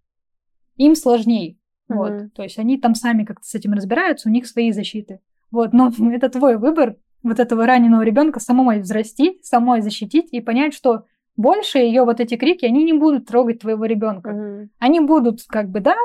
им 0.77 0.97
сложнее. 0.97 1.60
Mm-hmm. 1.91 1.97
Вот. 1.97 2.35
То 2.35 2.43
есть 2.43 2.59
они 2.59 2.79
там 2.79 2.95
сами 2.95 3.25
как-то 3.25 3.47
с 3.47 3.55
этим 3.55 3.73
разбираются, 3.73 4.29
у 4.29 4.33
них 4.33 4.47
свои 4.47 4.73
защиты. 4.73 5.21
Вот, 5.51 5.73
но 5.73 5.93
это 6.13 6.29
твой 6.29 6.57
выбор 6.57 6.97
вот 7.23 7.41
этого 7.41 7.67
раненого 7.67 8.03
ребенка 8.03 8.41
самой 8.41 8.81
взрастить, 8.81 9.45
самой 9.45 9.83
защитить 9.83 10.29
и 10.33 10.41
понять, 10.41 10.75
что 10.75 11.05
больше 11.37 11.79
ее 11.79 12.05
вот 12.05 12.21
эти 12.21 12.37
крики, 12.37 12.65
они 12.65 12.85
не 12.85 12.93
будут 12.93 13.27
трогать 13.27 13.61
твоего 13.61 13.85
ребенка. 13.85 14.31
Mm-hmm. 14.31 14.69
Они 14.79 15.01
будут 15.01 15.43
как 15.49 15.69
бы 15.69 15.81
да, 15.81 15.97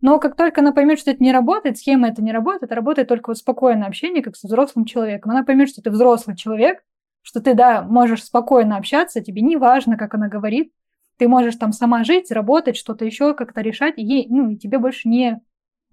но 0.00 0.18
как 0.18 0.36
только 0.36 0.60
она 0.60 0.72
поймет, 0.72 0.98
что 0.98 1.10
это 1.10 1.22
не 1.22 1.32
работает, 1.32 1.78
схема 1.78 2.08
это 2.08 2.22
не 2.22 2.32
работает, 2.32 2.72
работает 2.72 3.08
только 3.08 3.30
вот 3.30 3.38
спокойное 3.38 3.88
общение, 3.88 4.22
как 4.22 4.36
с 4.36 4.44
взрослым 4.44 4.84
человеком. 4.84 5.30
Она 5.32 5.44
поймет, 5.44 5.68
что 5.68 5.82
ты 5.82 5.90
взрослый 5.90 6.36
человек, 6.36 6.82
что 7.22 7.40
ты, 7.40 7.54
да, 7.54 7.82
можешь 7.82 8.24
спокойно 8.24 8.76
общаться, 8.76 9.20
тебе 9.20 9.42
не 9.42 9.56
важно, 9.56 9.96
как 9.96 10.14
она 10.14 10.28
говорит, 10.28 10.72
ты 11.20 11.28
можешь 11.28 11.56
там 11.56 11.72
сама 11.72 12.02
жить, 12.02 12.30
работать, 12.30 12.78
что-то 12.78 13.04
еще 13.04 13.34
как-то 13.34 13.60
решать, 13.60 13.98
и 13.98 14.02
ей, 14.02 14.26
ну, 14.30 14.48
и 14.48 14.56
тебе 14.56 14.78
больше 14.78 15.06
не, 15.06 15.38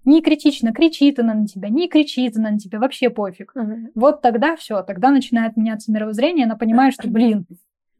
не 0.06 0.22
критично, 0.22 0.72
кричит 0.72 1.18
она 1.18 1.34
на 1.34 1.46
тебя, 1.46 1.68
не 1.68 1.86
кричит 1.86 2.38
она 2.38 2.52
на 2.52 2.58
тебя, 2.58 2.78
вообще 2.78 3.10
пофиг. 3.10 3.52
Uh-huh. 3.54 3.88
Вот 3.94 4.22
тогда 4.22 4.56
все, 4.56 4.82
тогда 4.82 5.10
начинает 5.10 5.58
меняться 5.58 5.92
мировоззрение, 5.92 6.46
она 6.46 6.56
понимает, 6.56 6.94
что, 6.94 7.08
блин, 7.10 7.44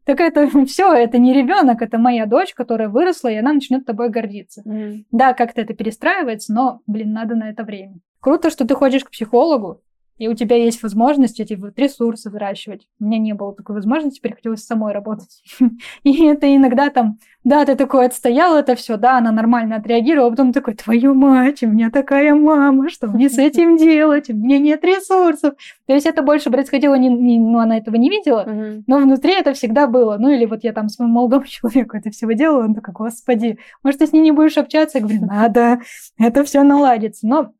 так 0.05 0.21
это 0.21 0.49
все, 0.65 0.91
это 0.91 1.19
не 1.19 1.35
ребенок, 1.35 1.83
это 1.83 1.99
моя 1.99 2.25
дочь, 2.25 2.55
которая 2.55 2.89
выросла, 2.89 3.27
и 3.27 3.35
она 3.35 3.53
начнет 3.53 3.85
тобой 3.85 4.09
гордиться. 4.09 4.63
Mm. 4.65 5.05
Да, 5.11 5.33
как-то 5.33 5.61
это 5.61 5.75
перестраивается, 5.75 6.51
но, 6.51 6.81
блин, 6.87 7.13
надо 7.13 7.35
на 7.35 7.51
это 7.51 7.63
время. 7.63 7.99
Круто, 8.21 8.49
что 8.49 8.65
ты 8.65 8.73
ходишь 8.73 9.03
к 9.03 9.11
психологу, 9.11 9.83
и 10.19 10.27
у 10.27 10.33
тебя 10.35 10.57
есть 10.57 10.83
возможность 10.83 11.39
эти 11.39 11.53
вот 11.53 11.79
ресурсы 11.79 12.29
выращивать. 12.29 12.87
У 12.99 13.05
меня 13.05 13.17
не 13.17 13.33
было 13.33 13.55
такой 13.55 13.75
возможности, 13.75 14.19
приходилось 14.19 14.65
самой 14.65 14.93
работать. 14.93 15.41
И 16.03 16.25
это 16.25 16.53
иногда 16.53 16.89
там, 16.89 17.17
да, 17.45 17.65
ты 17.65 17.75
такой 17.75 18.05
отстоял 18.05 18.57
это 18.57 18.75
все, 18.75 18.97
да, 18.97 19.17
она 19.17 19.31
нормально 19.31 19.77
отреагировала, 19.77 20.27
а 20.27 20.31
потом 20.31 20.51
такой, 20.51 20.75
твою 20.75 21.13
мать, 21.13 21.63
у 21.63 21.67
меня 21.67 21.89
такая 21.89 22.35
мама, 22.35 22.89
что 22.89 23.07
мне 23.07 23.29
с 23.29 23.37
этим 23.39 23.77
делать? 23.77 24.29
У 24.29 24.33
меня 24.35 24.59
нет 24.59 24.83
ресурсов. 24.83 25.53
То 25.87 25.93
есть 25.93 26.05
это 26.05 26.21
больше 26.21 26.49
происходило, 26.49 26.95
не, 26.95 27.07
не, 27.07 27.39
ну, 27.39 27.59
она 27.59 27.77
этого 27.77 27.95
не 27.95 28.09
видела, 28.09 28.45
но 28.87 28.97
внутри 28.97 29.33
это 29.33 29.53
всегда 29.53 29.87
было. 29.87 30.17
Ну, 30.19 30.29
или 30.29 30.45
вот 30.45 30.65
я 30.65 30.73
там 30.73 30.89
своему 30.89 31.13
молодому 31.13 31.45
человеку 31.47 31.95
это 31.95 32.11
все 32.11 32.27
делала, 32.35 32.65
он 32.65 32.75
такой, 32.75 32.93
господи, 32.93 33.57
может, 33.83 33.99
ты 33.99 34.07
с 34.07 34.11
ней 34.11 34.21
не 34.21 34.31
будешь 34.31 34.57
общаться? 34.57 34.97
Я 34.97 35.05
говорю, 35.05 35.25
надо, 35.25 35.79
это 36.17 36.43
все 36.43 36.63
наладится. 36.63 37.25
Но 37.25 37.53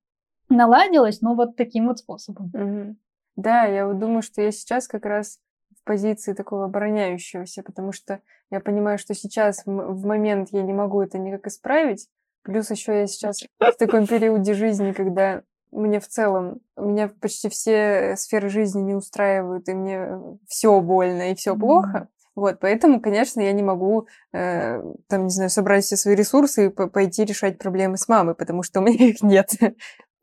наладилось, 0.50 1.22
но 1.22 1.36
вот 1.36 1.56
таким 1.56 1.88
вот 1.88 2.00
способом. 2.00 2.52
Угу. 2.54 2.96
Да, 3.38 3.66
я 3.66 3.88
вот 3.88 4.00
думаю, 4.00 4.22
что 4.22 4.42
я 4.42 4.52
сейчас 4.52 4.88
как 4.88 5.06
раз 5.06 5.40
в 5.80 5.84
позиции 5.86 6.34
такого 6.34 6.66
обороняющегося, 6.66 7.64
потому 7.64 7.92
что 7.92 8.20
я 8.52 8.60
понимаю, 8.60 8.98
что 8.98 9.14
сейчас 9.14 9.64
в 9.66 10.06
момент 10.06 10.50
я 10.52 10.64
не 10.64 10.74
могу 10.74 11.02
это 11.02 11.18
никак 11.18 11.48
исправить. 11.48 12.08
Плюс 12.44 12.72
еще 12.72 13.00
я 13.00 13.08
сейчас 13.08 13.42
в 13.60 13.72
таком 13.78 14.08
периоде 14.08 14.54
жизни, 14.54 14.92
когда 14.92 15.44
мне 15.72 16.00
в 16.00 16.08
целом, 16.08 16.62
меня 16.78 17.10
почти 17.22 17.50
все 17.50 18.16
сферы 18.18 18.50
жизни 18.50 18.82
не 18.82 18.96
устраивают, 18.96 19.70
и 19.70 19.74
мне 19.74 20.10
все 20.48 20.80
больно 20.82 21.32
и 21.32 21.36
все 21.36 21.56
плохо. 21.56 22.08
Вот, 22.36 22.60
поэтому, 22.62 23.02
конечно, 23.02 23.42
я 23.42 23.52
не 23.52 23.64
могу, 23.64 24.08
э, 24.32 24.82
там, 25.08 25.26
не 25.26 25.30
знаю, 25.30 25.50
собрать 25.50 25.84
все 25.84 25.98
свои 25.98 26.16
ресурсы 26.16 26.68
и 26.68 26.70
пойти 26.70 27.26
решать 27.26 27.58
проблемы 27.58 27.98
с 27.98 28.08
мамой, 28.08 28.34
потому 28.34 28.64
что 28.64 28.80
у 28.80 28.84
меня 28.84 29.10
их 29.10 29.22
нет. 29.22 29.52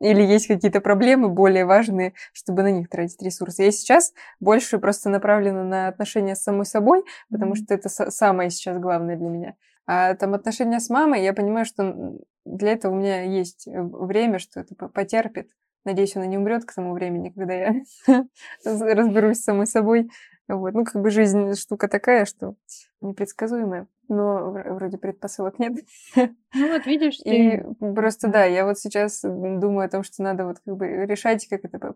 Или 0.01 0.23
есть 0.23 0.47
какие-то 0.47 0.81
проблемы 0.81 1.29
более 1.29 1.65
важные, 1.65 2.13
чтобы 2.33 2.63
на 2.63 2.71
них 2.71 2.89
тратить 2.89 3.23
ресурсы. 3.23 3.63
Я 3.63 3.71
сейчас 3.71 4.13
больше 4.41 4.79
просто 4.79 5.09
направлена 5.09 5.65
на 5.65 5.89
отношения 5.89 6.35
с 6.35 6.43
самой 6.43 6.67
собой, 6.67 7.05
потому 7.31 7.55
что 7.55 7.73
это 7.73 7.89
самое 7.89 8.51
сейчас 8.51 8.79
главное 8.79 9.17
для 9.17 9.29
меня. 9.29 9.55
А 9.87 10.15
там 10.15 10.35
отношения 10.35 10.81
с 10.81 10.91
мамой, 10.91 11.23
я 11.23 11.33
понимаю, 11.33 11.65
что 11.65 12.19
для 12.45 12.73
этого 12.73 12.93
у 12.93 12.97
меня 12.97 13.23
есть 13.23 13.69
э, 13.69 13.83
время, 13.83 14.39
что 14.39 14.61
это 14.61 14.75
потерпит. 14.75 15.51
Надеюсь, 15.85 16.17
она 16.17 16.27
не 16.27 16.37
умрет 16.37 16.65
к 16.65 16.75
тому 16.75 16.93
времени, 16.93 17.31
когда 17.31 17.55
я 17.55 17.75
разберусь 18.65 19.39
с 19.39 19.45
самой 19.45 19.67
собой. 19.67 20.11
Вот. 20.49 20.75
Ну, 20.75 20.85
как 20.85 21.01
бы 21.01 21.11
жизнь 21.11 21.55
штука 21.55 21.89
такая, 21.89 22.25
что 22.25 22.57
непредсказуемая, 23.01 23.87
но 24.09 24.51
вроде 24.51 24.99
предпосылок 24.99 25.59
нет. 25.59 25.85
Ну 26.15 26.73
вот 26.73 26.87
видишь, 26.87 27.19
ты... 27.19 27.31
И 27.31 27.63
просто, 27.95 28.29
да, 28.29 28.45
я 28.45 28.65
вот 28.65 28.79
сейчас 28.79 29.21
думаю 29.23 29.87
о 29.87 29.91
том, 29.91 30.03
что 30.03 30.23
надо 30.23 30.47
вот 30.47 30.59
как 30.65 30.77
бы 30.77 30.87
решать 30.87 31.47
как 31.49 31.65
это 31.65 31.93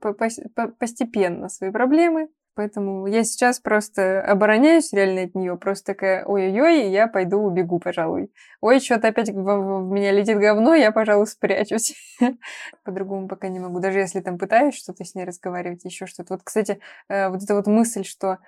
постепенно 0.78 1.48
свои 1.48 1.70
проблемы, 1.70 2.28
Поэтому 2.54 3.06
я 3.06 3.22
сейчас 3.22 3.60
просто 3.60 4.20
обороняюсь 4.20 4.92
реально 4.92 5.22
от 5.22 5.34
нее, 5.34 5.56
просто 5.56 5.94
такая, 5.94 6.24
ой-ой-ой, 6.24 6.90
я 6.90 7.06
пойду 7.06 7.38
убегу, 7.38 7.78
пожалуй. 7.78 8.32
Ой, 8.60 8.80
что-то 8.80 9.08
опять 9.08 9.30
в, 9.30 9.34
в 9.34 9.90
меня 9.90 10.10
летит 10.10 10.36
говно, 10.36 10.74
я, 10.74 10.90
пожалуй, 10.90 11.26
спрячусь. 11.26 11.94
По-другому 12.84 13.28
пока 13.28 13.48
не 13.48 13.60
могу, 13.60 13.78
даже 13.78 14.00
если 14.00 14.20
там 14.20 14.36
пытаюсь 14.36 14.74
что-то 14.74 15.04
с 15.04 15.14
ней 15.14 15.24
разговаривать, 15.24 15.84
еще 15.84 16.06
что-то. 16.06 16.34
Вот, 16.34 16.42
кстати, 16.42 16.80
э, 17.08 17.28
вот 17.28 17.42
эта 17.42 17.54
вот 17.54 17.66
мысль, 17.66 18.04
что 18.04 18.38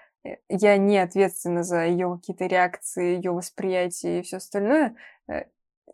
я 0.49 0.77
не 0.77 0.99
ответственна 0.99 1.63
за 1.63 1.85
ее 1.85 2.19
какие-то 2.21 2.47
реакции, 2.47 3.17
ее 3.17 3.33
восприятие 3.33 4.21
и 4.21 4.23
все 4.23 4.37
остальное, 4.37 4.97
э, 5.29 5.45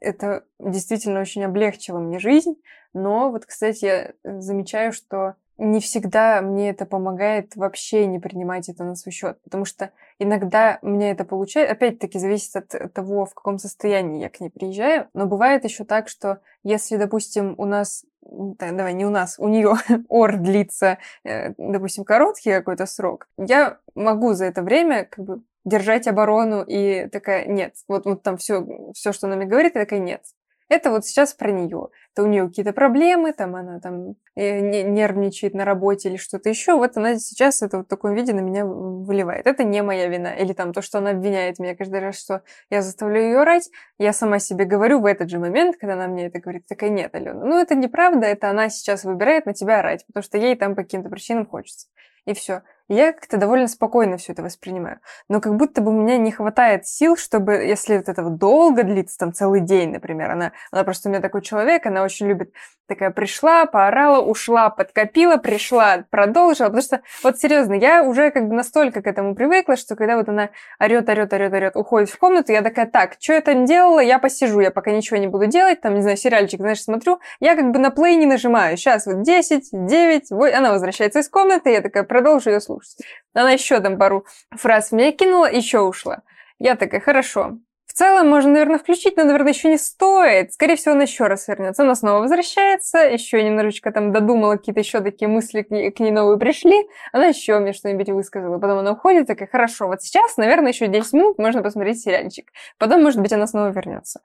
это 0.01 0.45
действительно 0.59 1.21
очень 1.21 1.45
облегчило 1.45 1.99
мне 1.99 2.19
жизнь. 2.19 2.61
Но 2.93 3.31
вот, 3.31 3.47
кстати, 3.47 3.85
я 3.85 4.13
замечаю, 4.23 4.93
что 4.93 5.35
не 5.59 5.81
всегда 5.81 6.41
мне 6.41 6.71
это 6.71 6.87
помогает 6.87 7.57
вообще 7.57 8.07
не 8.07 8.21
принимать 8.21 8.69
это 8.69 8.85
на 8.85 8.95
свой 8.95 9.13
счет, 9.13 9.43
потому 9.43 9.65
что 9.65 9.91
иногда 10.19 10.79
мне 10.83 11.11
это 11.11 11.25
получается, 11.25 11.73
опять-таки 11.73 12.19
зависит 12.19 12.57
от 12.57 12.93
того, 12.93 13.27
в 13.27 13.35
каком 13.35 13.59
состоянии 13.59 14.23
я 14.23 14.31
к 14.31 14.41
ней 14.41 14.51
приезжаю, 14.51 15.09
но 15.15 15.27
бывает 15.27 15.65
еще 15.65 15.85
так, 15.85 16.09
что 16.09 16.41
если, 16.63 16.97
допустим, 16.97 17.55
у 17.59 17.65
нас, 17.65 18.05
да, 18.23 18.71
давай, 18.71 18.95
не 18.95 19.05
у 19.05 19.11
нас, 19.11 19.37
у 19.39 19.49
нее 19.49 19.75
ор 20.09 20.37
длится, 20.37 20.99
э, 21.25 21.53
допустим, 21.59 22.05
короткий 22.05 22.53
какой-то 22.53 22.87
срок, 22.87 23.29
я 23.37 23.79
могу 23.97 24.35
за 24.35 24.45
это 24.45 24.63
время 24.63 25.05
как 25.05 25.25
бы 25.25 25.43
держать 25.65 26.07
оборону 26.07 26.63
и 26.63 27.09
такая, 27.09 27.47
нет, 27.47 27.75
вот, 27.89 28.07
вот 28.07 28.23
там 28.23 28.37
все, 28.37 28.65
все, 28.95 29.13
что 29.13 29.27
она 29.27 29.37
мне 29.37 29.47
говорит, 29.47 29.75
я 29.75 29.83
такая, 29.83 30.01
нет, 30.01 30.23
это 30.69 30.91
вот 30.91 31.07
сейчас 31.07 31.35
про 31.35 31.51
нее. 31.51 31.89
Это 32.13 32.23
у 32.23 32.27
нее 32.27 32.47
какие-то 32.49 32.73
проблемы, 32.73 33.33
там 33.33 33.57
она 33.57 33.81
там 33.81 34.17
э, 34.37 34.61
нервничает 34.83 35.55
на 35.55 35.65
работе 35.65 36.09
или 36.09 36.17
что-то 36.17 36.49
еще. 36.49 36.75
Вот 36.75 36.97
она 36.97 37.17
сейчас 37.19 37.63
это 37.63 37.79
вот 37.79 37.87
в 37.87 37.89
таком 37.89 38.15
виде 38.15 38.33
на 38.33 38.41
меня 38.41 38.67
выливает. 38.67 39.47
Это 39.47 39.65
не 39.65 39.83
моя 39.83 40.09
вина. 40.09 40.35
Или 40.35 40.53
там 40.53 40.73
то, 40.73 40.83
что 40.83 40.99
она 40.99 41.11
обвиняет 41.11 41.59
меня 41.59 41.75
каждый 41.75 42.01
раз, 42.01 42.19
что 42.19 42.43
я 42.71 42.83
заставляю 42.83 43.27
ее 43.29 43.41
орать. 43.41 43.71
Я 43.99 44.13
сама 44.13 44.39
себе 44.39 44.65
говорю 44.65 45.01
в 45.01 45.07
этот 45.07 45.31
же 45.31 45.39
момент, 45.39 45.77
когда 45.79 45.95
она 45.95 46.09
мне 46.09 46.27
это 46.27 46.41
говорит, 46.41 46.67
такая, 46.67 46.91
нет, 46.91 47.15
Алена, 47.15 47.45
ну 47.45 47.59
это 47.59 47.75
неправда, 47.75 48.27
это 48.27 48.51
она 48.51 48.69
сейчас 48.69 49.05
выбирает 49.05 49.47
на 49.47 49.55
тебя 49.55 49.81
орать, 49.81 50.07
потому 50.07 50.23
что 50.23 50.39
ей 50.39 50.55
там 50.57 50.75
по 50.75 50.83
каким-то 50.83 51.09
причинам 51.09 51.47
хочется. 51.47 51.89
И 52.27 52.35
все 52.35 52.63
я 52.89 53.13
как-то 53.13 53.37
довольно 53.37 53.69
спокойно 53.69 54.17
все 54.17 54.33
это 54.33 54.43
воспринимаю. 54.43 55.01
Но 55.29 55.41
как 55.41 55.57
будто 55.57 55.83
бы 55.83 55.91
у 55.91 56.01
меня 56.01 56.17
не 56.17 56.33
хватает 56.33 56.87
сил, 56.87 57.17
чтобы, 57.17 57.55
если 57.55 57.99
вот 57.99 58.09
это 58.09 58.23
вот 58.23 58.39
долго 58.39 58.83
длится, 58.83 59.19
там 59.19 59.33
целый 59.33 59.61
день, 59.61 59.91
например, 59.91 60.31
она, 60.31 60.53
она 60.71 60.85
просто 60.85 61.09
у 61.09 61.13
меня 61.13 61.21
такой 61.21 61.43
человек, 61.43 61.85
она 61.85 62.03
очень 62.03 62.29
любит, 62.29 62.55
такая 62.87 63.11
пришла, 63.11 63.67
поорала, 63.67 64.23
ушла, 64.23 64.71
подкопила, 64.71 65.37
пришла, 65.37 66.05
продолжила, 66.09 66.69
потому 66.69 66.83
что, 66.83 67.03
вот 67.23 67.39
серьезно, 67.39 67.75
я 67.75 68.03
уже 68.03 68.31
как 68.31 68.49
бы 68.49 68.55
настолько 68.55 69.03
к 69.03 69.07
этому 69.07 69.35
привыкла, 69.35 69.77
что 69.77 69.95
когда 69.95 70.17
вот 70.17 70.29
она 70.31 70.49
орет, 70.81 71.09
орет, 71.11 71.33
орет, 71.33 71.53
орет, 71.53 71.77
уходит 71.77 72.09
в 72.09 72.19
комнату, 72.19 72.53
я 72.53 72.63
такая, 72.63 72.87
так, 72.87 73.17
что 73.21 73.35
я 73.35 73.43
там 73.43 73.67
делала, 73.67 74.01
я 74.01 74.19
посижу, 74.19 74.61
я 74.61 74.71
пока 74.71 74.93
ничего 74.93 75.19
не 75.19 75.27
буду 75.27 75.47
делать, 75.47 75.83
там, 75.83 75.95
не 75.95 76.01
знаю, 76.01 76.17
сериальчик, 76.17 76.61
знаешь, 76.61 76.83
смотрю, 76.83 77.21
я 77.41 77.55
как 77.55 77.71
бы 77.71 77.79
на 77.79 77.91
плей 77.91 78.17
не 78.17 78.27
нажимаю, 78.27 78.79
сейчас 78.79 79.05
вот 79.05 79.23
10, 79.23 79.69
9, 79.73 80.31
8, 80.31 80.57
она 80.57 80.73
возвращается 80.73 81.19
из 81.19 81.29
комнаты, 81.29 81.71
я 81.71 81.83
такая, 81.83 82.05
продолжу 82.05 82.49
ее 82.49 82.61
слушать 82.61 82.78
слушать. 82.79 83.07
Она 83.35 83.53
еще 83.53 83.81
там 83.81 83.99
пару 83.99 84.27
фраз 84.51 84.93
меня 84.93 85.13
кинула, 85.13 85.51
еще 85.51 85.81
ушла. 85.81 86.23
Я 86.59 86.77
такая, 86.77 87.01
хорошо. 87.01 87.59
В 87.87 87.95
целом 87.95 88.29
можно, 88.29 88.53
наверное, 88.53 88.79
включить, 88.79 89.17
но, 89.17 89.25
наверное, 89.25 89.53
еще 89.53 89.69
не 89.69 89.79
стоит. 89.79 90.53
Скорее 90.53 90.77
всего, 90.77 90.93
она 90.93 91.03
еще 91.03 91.27
раз 91.27 91.49
вернется. 91.49 91.83
Она 91.83 91.95
снова 91.95 92.21
возвращается, 92.21 92.99
еще 92.99 93.43
немножечко 93.43 93.91
там 93.91 94.13
додумала, 94.13 94.57
какие-то 94.57 94.81
еще 94.81 95.01
такие 95.01 95.27
мысли 95.27 95.63
к 95.63 95.71
ней, 95.71 95.91
к 95.91 95.99
ней 95.99 96.13
новые 96.13 96.39
пришли. 96.39 96.87
Она 97.13 97.27
еще 97.27 97.59
мне 97.59 97.73
что-нибудь 97.73 98.11
высказала. 98.11 98.59
Потом 98.59 98.79
она 98.79 98.93
уходит, 98.93 99.27
такая, 99.27 99.49
хорошо, 99.49 99.89
вот 99.89 100.03
сейчас, 100.03 100.37
наверное, 100.37 100.73
еще 100.73 100.87
10 100.87 101.13
минут 101.15 101.39
можно 101.39 101.63
посмотреть 101.63 102.01
сериальчик. 102.01 102.53
Потом, 102.79 103.03
может 103.03 103.21
быть, 103.21 103.33
она 103.33 103.47
снова 103.47 103.71
вернется. 103.71 104.21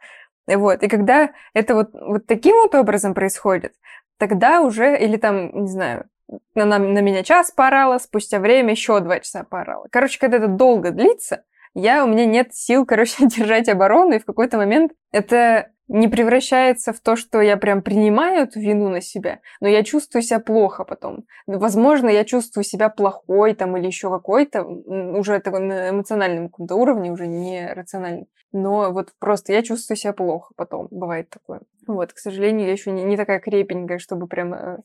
Вот. 0.46 0.84
И 0.84 0.88
когда 0.88 1.32
это 1.54 1.74
вот, 1.74 1.92
вот 1.94 2.28
таким 2.28 2.56
вот 2.58 2.76
образом 2.76 3.14
происходит, 3.14 3.74
тогда 4.18 4.62
уже, 4.62 4.98
или 5.00 5.18
там, 5.18 5.64
не 5.64 5.70
знаю, 5.70 6.10
она 6.56 6.80
на 6.80 7.00
меня 7.00 7.24
час 7.24 7.52
поорала, 7.52 7.98
спустя 7.98 8.40
время 8.40 8.72
еще 8.72 9.00
два 9.00 9.20
часа 9.20 9.44
поорала. 9.44 9.88
Короче, 9.92 10.20
когда 10.20 10.38
это 10.38 10.48
долго 10.48 10.92
длится, 10.92 11.44
я, 11.76 12.04
у 12.04 12.08
меня 12.08 12.26
нет 12.26 12.54
сил, 12.54 12.86
короче, 12.86 13.16
держать 13.28 13.70
оборону, 13.70 14.16
и 14.16 14.20
в 14.20 14.26
какой-то 14.26 14.58
момент 14.58 14.94
это 15.12 15.72
не 15.88 16.08
превращается 16.08 16.94
в 16.94 17.00
то, 17.02 17.16
что 17.16 17.42
я 17.42 17.58
прям 17.58 17.82
принимаю 17.82 18.44
эту 18.44 18.60
вину 18.60 18.90
на 18.90 19.02
себя, 19.02 19.42
но 19.60 19.68
я 19.68 19.84
чувствую 19.84 20.22
себя 20.22 20.40
плохо 20.40 20.86
потом. 20.86 21.26
Возможно, 21.46 22.10
я 22.10 22.24
чувствую 22.24 22.64
себя 22.64 22.90
плохой 22.90 23.54
там 23.54 23.76
или 23.78 23.88
еще 23.88 24.10
какой-то, 24.10 24.64
уже 24.64 25.34
это 25.34 25.52
на 25.52 25.90
эмоциональном 25.90 26.50
каком-то 26.50 26.76
уровне, 26.76 27.12
уже 27.12 27.28
не 27.28 27.72
рациональном. 27.74 28.28
Но 28.54 28.92
вот 28.92 29.14
просто 29.20 29.52
я 29.52 29.64
чувствую 29.64 29.98
себя 29.98 30.14
плохо 30.14 30.54
потом, 30.56 30.88
бывает 30.92 31.30
такое. 31.30 31.62
Вот, 31.88 32.14
к 32.14 32.18
сожалению, 32.20 32.68
я 32.68 32.72
еще 32.72 32.92
не, 32.92 33.04
не 33.04 33.18
такая 33.18 33.40
крепенькая, 33.40 33.98
чтобы 33.98 34.28
прям 34.28 34.54
э, 34.54 34.78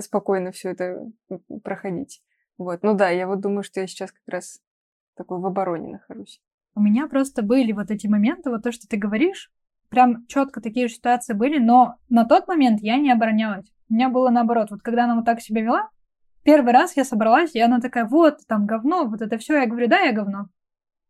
спокойно 0.00 0.50
все 0.50 0.70
это 0.70 1.06
проходить. 1.62 2.20
Вот, 2.58 2.82
ну 2.82 2.94
да, 2.94 3.10
я 3.10 3.26
вот 3.26 3.40
думаю, 3.40 3.62
что 3.62 3.80
я 3.80 3.86
сейчас 3.86 4.10
как 4.10 4.22
раз 4.26 4.60
такой 5.16 5.38
в 5.38 5.46
обороне 5.46 5.92
нахожусь. 5.92 6.42
У 6.74 6.80
меня 6.80 7.06
просто 7.06 7.42
были 7.42 7.72
вот 7.72 7.90
эти 7.90 8.06
моменты, 8.06 8.50
вот 8.50 8.62
то, 8.62 8.72
что 8.72 8.88
ты 8.88 8.96
говоришь, 8.96 9.50
прям 9.92 10.26
четко 10.26 10.62
такие 10.62 10.88
же 10.88 10.94
ситуации 10.94 11.34
были, 11.34 11.58
но 11.58 11.96
на 12.08 12.24
тот 12.24 12.48
момент 12.48 12.80
я 12.80 12.96
не 12.96 13.12
оборонялась. 13.12 13.66
У 13.90 13.94
меня 13.94 14.08
было 14.08 14.30
наоборот. 14.30 14.70
Вот 14.70 14.80
когда 14.80 15.04
она 15.04 15.16
вот 15.16 15.26
так 15.26 15.42
себя 15.42 15.60
вела, 15.60 15.90
первый 16.44 16.72
раз 16.72 16.96
я 16.96 17.04
собралась, 17.04 17.54
и 17.54 17.60
она 17.60 17.78
такая, 17.78 18.06
вот, 18.06 18.38
там 18.48 18.64
говно, 18.64 19.04
вот 19.04 19.20
это 19.20 19.36
все. 19.36 19.58
Я 19.58 19.66
говорю, 19.66 19.88
да, 19.88 20.00
я 20.00 20.12
говно. 20.12 20.46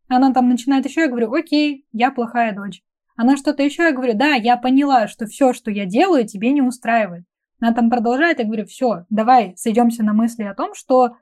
Она 0.09 0.33
там 0.33 0.49
начинает 0.49 0.85
еще, 0.85 1.01
я 1.01 1.07
говорю, 1.07 1.33
окей, 1.33 1.85
я 1.93 2.11
плохая 2.11 2.53
дочь. 2.53 2.81
Она 3.15 3.37
что-то 3.37 3.63
еще, 3.63 3.83
я 3.83 3.93
говорю, 3.93 4.15
да, 4.15 4.33
я 4.33 4.57
поняла, 4.57 5.07
что 5.07 5.27
все, 5.27 5.53
что 5.53 5.71
я 5.71 5.85
делаю, 5.85 6.27
тебе 6.27 6.51
не 6.51 6.61
устраивает. 6.61 7.23
Она 7.61 7.73
там 7.73 7.89
продолжает, 7.89 8.39
я 8.39 8.45
говорю, 8.45 8.65
все, 8.65 9.05
давай 9.09 9.53
сойдемся 9.55 10.03
на 10.03 10.11
мысли 10.11 10.43
о 10.43 10.55
том, 10.55 10.73
что 10.75 11.15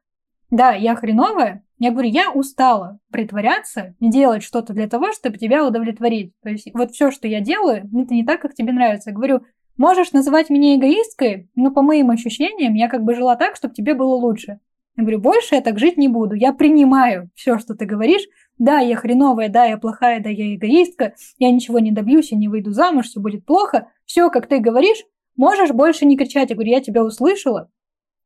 да, 0.51 0.73
я 0.73 0.95
хреновая, 0.95 1.63
я 1.79 1.91
говорю, 1.91 2.09
я 2.09 2.29
устала 2.31 2.99
притворяться 3.09 3.95
и 3.99 4.09
делать 4.09 4.43
что-то 4.43 4.73
для 4.73 4.87
того, 4.87 5.13
чтобы 5.13 5.37
тебя 5.37 5.65
удовлетворить. 5.65 6.33
То 6.43 6.49
есть 6.49 6.69
вот 6.73 6.91
все, 6.91 7.09
что 7.09 7.27
я 7.27 7.39
делаю, 7.39 7.89
это 7.91 8.13
не 8.13 8.23
так, 8.23 8.41
как 8.41 8.53
тебе 8.53 8.73
нравится. 8.73 9.09
Я 9.09 9.15
говорю, 9.15 9.41
можешь 9.77 10.11
называть 10.11 10.49
меня 10.49 10.75
эгоисткой, 10.75 11.49
но 11.55 11.71
по 11.71 11.81
моим 11.81 12.11
ощущениям 12.11 12.75
я 12.75 12.89
как 12.89 13.03
бы 13.03 13.15
жила 13.15 13.35
так, 13.35 13.55
чтобы 13.55 13.73
тебе 13.73 13.95
было 13.95 14.13
лучше. 14.13 14.59
Я 14.97 15.03
говорю, 15.03 15.19
больше 15.21 15.55
я 15.55 15.61
так 15.61 15.79
жить 15.79 15.97
не 15.97 16.09
буду. 16.09 16.35
Я 16.35 16.51
принимаю 16.51 17.29
все, 17.33 17.57
что 17.57 17.73
ты 17.73 17.85
говоришь. 17.85 18.27
Да, 18.57 18.79
я 18.79 18.97
хреновая, 18.97 19.47
да, 19.47 19.63
я 19.63 19.77
плохая, 19.77 20.21
да, 20.21 20.29
я 20.29 20.53
эгоистка. 20.53 21.15
Я 21.39 21.49
ничего 21.49 21.79
не 21.79 21.91
добьюсь, 21.91 22.33
я 22.33 22.37
не 22.37 22.49
выйду 22.49 22.71
замуж, 22.73 23.07
все 23.07 23.21
будет 23.21 23.45
плохо. 23.45 23.87
Все, 24.05 24.29
как 24.29 24.47
ты 24.47 24.59
говоришь, 24.59 25.03
можешь 25.37 25.71
больше 25.71 26.05
не 26.05 26.17
кричать. 26.17 26.49
Я 26.49 26.55
говорю, 26.55 26.71
я 26.71 26.81
тебя 26.81 27.03
услышала. 27.03 27.69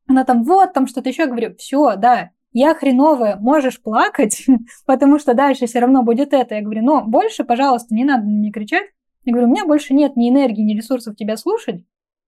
Она 0.08 0.24
там, 0.24 0.44
вот, 0.44 0.72
там 0.72 0.86
что-то 0.86 1.08
еще. 1.08 1.22
Я 1.22 1.28
говорю, 1.28 1.54
все, 1.56 1.96
да, 1.96 2.30
я 2.52 2.74
хреновая, 2.74 3.36
можешь 3.36 3.82
плакать, 3.82 4.46
потому 4.86 5.18
что 5.18 5.34
дальше 5.34 5.66
все 5.66 5.80
равно 5.80 6.02
будет 6.02 6.32
это. 6.32 6.54
Я 6.54 6.62
говорю, 6.62 6.82
но 6.82 7.04
больше, 7.04 7.44
пожалуйста, 7.44 7.94
не 7.94 8.04
надо 8.04 8.24
на 8.24 8.30
меня 8.30 8.52
кричать. 8.52 8.88
Я 9.24 9.32
говорю, 9.32 9.48
у 9.48 9.50
меня 9.50 9.66
больше 9.66 9.92
нет 9.92 10.16
ни 10.16 10.30
энергии, 10.30 10.62
ни 10.62 10.76
ресурсов 10.76 11.16
тебя 11.16 11.36
слушать. 11.36 11.84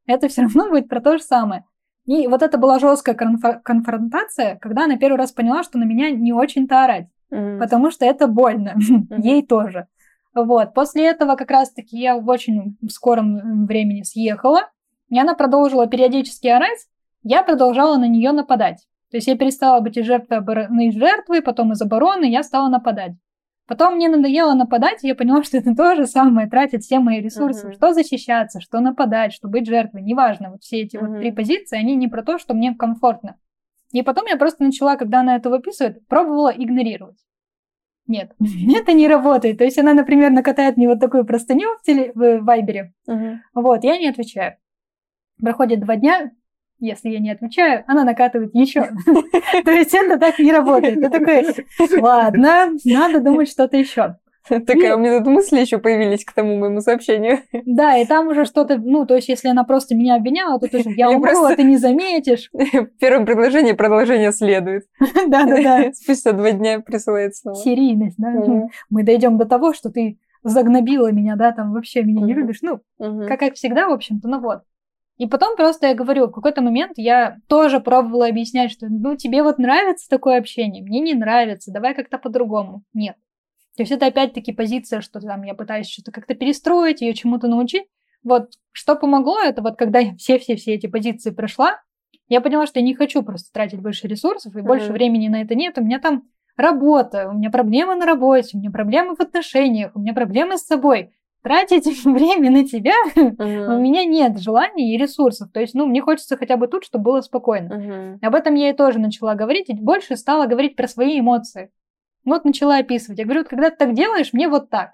Это 0.07 0.29
все 0.29 0.43
равно 0.43 0.69
будет 0.69 0.89
про 0.89 1.01
то 1.01 1.17
же 1.17 1.23
самое. 1.23 1.65
И 2.07 2.27
вот 2.27 2.43
это 2.43 2.59
была 2.59 2.79
жесткая 2.79 3.15
конфронтация, 3.15 4.57
когда 4.57 4.85
она 4.85 4.97
первый 4.97 5.19
раз 5.19 5.31
поняла, 5.31 5.63
что 5.63 5.79
на 5.79 5.85
меня 5.85 6.11
не 6.11 6.33
очень-то 6.33 6.83
орать, 6.83 7.09
mm-hmm. 7.31 7.59
потому 7.59 7.91
что 7.91 8.07
это 8.07 8.27
больно, 8.27 8.75
mm-hmm. 8.79 9.21
ей 9.23 9.47
тоже. 9.47 9.87
Вот. 10.35 10.73
После 10.75 11.07
этого 11.07 11.37
как 11.37 11.51
раз-таки 11.51 11.99
я 11.99 12.17
в 12.17 12.29
очень 12.29 12.79
скором 12.91 13.67
времени 13.67 14.03
съехала, 14.03 14.71
и 15.11 15.19
она 15.19 15.35
продолжила 15.35 15.87
периодически 15.87 16.49
орать, 16.49 16.87
я 17.29 17.43
продолжала 17.43 17.99
на 17.99 18.09
нее 18.09 18.33
нападать. 18.33 18.87
То 19.11 19.19
есть 19.19 19.27
я 19.27 19.37
перестала 19.37 19.81
быть 19.81 19.99
из 19.99 20.07
жертвы, 20.07 20.37
обороны, 20.37 20.89
из 20.89 20.95
жертвы, 20.95 21.43
потом 21.43 21.73
из 21.73 21.83
обороны, 21.83 22.25
я 22.25 22.43
стала 22.43 22.69
нападать. 22.69 23.13
Потом 23.67 23.97
мне 23.97 24.09
надоело 24.09 24.55
нападать, 24.55 25.05
и 25.05 25.09
я 25.09 25.15
поняла, 25.15 25.43
что 25.45 25.59
это 25.59 25.75
то 25.75 25.95
же 25.95 26.07
самое, 26.07 26.49
тратит 26.49 26.83
все 26.83 27.01
мои 27.01 27.21
ресурсы. 27.21 27.69
Uh-huh. 27.69 27.75
Что 27.75 27.93
защищаться, 27.93 28.61
что 28.63 28.81
нападать, 28.81 29.35
что 29.35 29.47
быть 29.47 29.67
жертвой, 29.67 30.03
неважно. 30.03 30.53
Вот 30.53 30.63
все 30.63 30.81
эти 30.81 30.97
uh-huh. 30.97 31.07
вот 31.07 31.19
три 31.19 31.31
позиции, 31.31 31.79
они 31.79 31.97
не 31.97 32.09
про 32.09 32.23
то, 32.23 32.39
что 32.39 32.55
мне 32.55 32.75
комфортно. 32.75 33.37
И 33.93 34.01
потом 34.01 34.25
я 34.27 34.39
просто 34.39 34.65
начала, 34.65 34.97
когда 34.97 35.21
она 35.21 35.37
это 35.37 35.51
выписывает, 35.51 36.07
пробовала 36.09 36.49
игнорировать. 36.49 37.19
Нет, 38.07 38.33
это 38.75 38.95
не 38.95 39.07
работает. 39.07 39.59
То 39.59 39.65
есть 39.65 39.79
она, 39.79 39.93
например, 39.93 40.31
накатает 40.31 40.79
мне 40.79 40.89
вот 40.89 40.99
такую 40.99 41.27
простыню 41.27 41.77
в, 41.77 41.83
теле... 41.83 42.11
в 42.15 42.41
Вайбере. 42.41 42.95
Uh-huh. 43.07 43.37
Вот, 43.53 43.85
я 43.85 43.99
не 43.99 44.09
отвечаю. 44.09 44.57
Проходит 45.43 45.81
два 45.81 45.97
дня, 45.97 46.33
если 46.81 47.11
я 47.11 47.19
не 47.19 47.31
отвечаю, 47.31 47.85
она 47.87 48.05
накатывает 48.05 48.55
еще. 48.55 48.83
То 49.65 49.71
есть 49.71 49.95
это 49.95 50.19
так 50.19 50.39
не 50.39 50.53
работает. 50.53 51.01
Ты 51.01 51.11
такой, 51.11 52.01
ладно, 52.01 52.71
надо 52.85 53.21
думать 53.21 53.51
что-то 53.51 53.77
еще. 53.77 54.17
Такая 54.49 54.97
у 54.97 54.99
меня 54.99 55.19
тут 55.19 55.29
мысли 55.29 55.61
еще 55.61 55.79
появились 55.79 56.25
к 56.25 56.33
тому 56.33 56.57
моему 56.57 56.81
сообщению. 56.81 57.41
Да, 57.67 57.97
и 57.99 58.07
там 58.07 58.29
уже 58.29 58.45
что-то, 58.45 58.79
ну, 58.79 59.05
то 59.05 59.15
есть, 59.15 59.29
если 59.29 59.49
она 59.49 59.65
просто 59.65 59.95
меня 59.95 60.17
обвиняла, 60.17 60.59
то 60.59 60.69
тоже 60.69 60.91
я 60.97 61.11
умру, 61.11 61.45
а 61.45 61.55
ты 61.55 61.63
не 61.65 61.77
заметишь. 61.77 62.51
Первое 63.01 63.27
предложение, 63.27 63.75
продолжение 63.75 64.33
следует. 64.33 64.85
Да, 65.29 65.45
да, 65.45 65.63
да. 65.63 65.93
Спустя 65.93 66.33
два 66.33 66.53
дня 66.53 66.81
присылает 66.81 67.37
снова. 67.37 67.57
Серийность, 67.57 68.17
да. 68.17 68.33
Мы 68.89 69.03
дойдем 69.03 69.37
до 69.37 69.45
того, 69.45 69.75
что 69.75 69.91
ты 69.91 70.19
загнобила 70.43 71.13
меня, 71.13 71.37
да, 71.37 71.53
там 71.53 71.73
вообще 71.73 72.03
меня 72.03 72.25
не 72.25 72.33
любишь. 72.33 72.61
Ну, 72.63 72.81
как 72.99 73.55
всегда, 73.55 73.89
в 73.89 73.93
общем-то, 73.93 74.29
ну 74.29 74.41
вот. 74.41 74.63
И 75.19 75.27
потом 75.27 75.57
просто 75.57 75.89
я 75.89 75.95
говорю, 75.95 76.29
в 76.29 76.33
какой-то 76.33 76.63
момент 76.63 76.93
я 76.97 77.39
тоже 77.49 77.81
пробовала 77.81 78.29
объяснять, 78.29 78.71
что 78.71 78.87
ну 78.89 79.17
тебе 79.17 79.43
вот 79.43 79.59
нравится 79.59 80.09
такое 80.09 80.39
общение, 80.39 80.83
мне 80.83 81.01
не 81.01 81.15
нравится, 81.15 81.73
давай 81.73 81.95
как-то 81.95 82.19
по-другому. 82.19 82.85
Нет. 82.95 83.17
То 83.77 83.83
есть 83.83 83.93
это 83.93 84.07
опять-таки 84.07 84.53
позиция, 84.53 85.01
что 85.01 85.21
там 85.21 85.43
я 85.43 85.55
пытаюсь 85.55 85.89
что-то 85.89 86.13
как-то 86.13 86.35
перестроить, 86.35 87.01
ее 87.01 87.15
чему-то 87.15 87.49
научить. 87.49 87.87
Вот 88.23 88.51
что 88.73 88.95
помогло, 88.97 89.41
это 89.41 89.61
вот 89.61 89.77
когда 89.77 89.99
я 89.99 90.15
все-все-все 90.17 90.75
эти 90.75 90.87
позиции 90.87 91.31
прошла, 91.31 91.81
я 92.29 92.41
поняла, 92.41 92.67
что 92.67 92.79
я 92.79 92.85
не 92.85 92.95
хочу 92.95 93.23
просто 93.23 93.53
тратить 93.53 93.81
больше 93.81 94.07
ресурсов 94.07 94.55
и 94.55 94.59
mm-hmm. 94.59 94.63
больше 94.63 94.93
времени 94.93 95.29
на 95.29 95.43
это 95.43 95.55
нет. 95.55 95.79
У 95.79 95.85
меня 95.85 95.99
там 95.99 96.25
работа, 96.57 97.29
у 97.29 97.33
меня 97.33 97.51
проблемы 97.51 97.95
на 97.97 98.07
работе, 98.07 98.57
у 98.57 98.61
меня 98.61 98.71
проблемы 98.71 99.17
в 99.17 99.21
отношениях, 99.21 99.93
у 99.95 100.01
меня 100.01 100.13
проблемы 100.13 100.59
с 100.59 100.67
собой 100.67 101.15
тратить 101.43 101.87
время 102.05 102.51
на 102.51 102.65
тебя, 102.65 102.95
uh-huh. 103.15 103.77
у 103.77 103.81
меня 103.81 104.05
нет 104.05 104.39
желания 104.39 104.95
и 104.95 104.99
ресурсов. 104.99 105.51
То 105.53 105.61
есть, 105.61 105.75
ну, 105.75 105.87
мне 105.87 106.01
хочется 106.01 106.37
хотя 106.37 106.57
бы 106.57 106.69
тут, 106.69 106.85
чтобы 106.85 107.05
было 107.05 107.21
спокойно. 107.21 107.73
Uh-huh. 107.73 108.19
Об 108.27 108.35
этом 108.35 108.55
я 108.55 108.71
и 108.71 108.77
тоже 108.77 108.99
начала 108.99 109.35
говорить, 109.35 109.69
и 109.69 109.75
больше 109.75 110.17
стала 110.17 110.47
говорить 110.47 110.77
про 110.77 110.89
свои 110.89 111.21
эмоции. 111.21 111.71
Вот 112.25 112.45
начала 112.45 112.79
описывать. 112.79 113.19
Я 113.19 113.25
говорю, 113.25 113.45
когда 113.45 113.71
ты 113.71 113.77
так 113.77 113.95
делаешь, 113.95 114.33
мне 114.33 114.49
вот 114.49 114.71
так. 114.71 114.93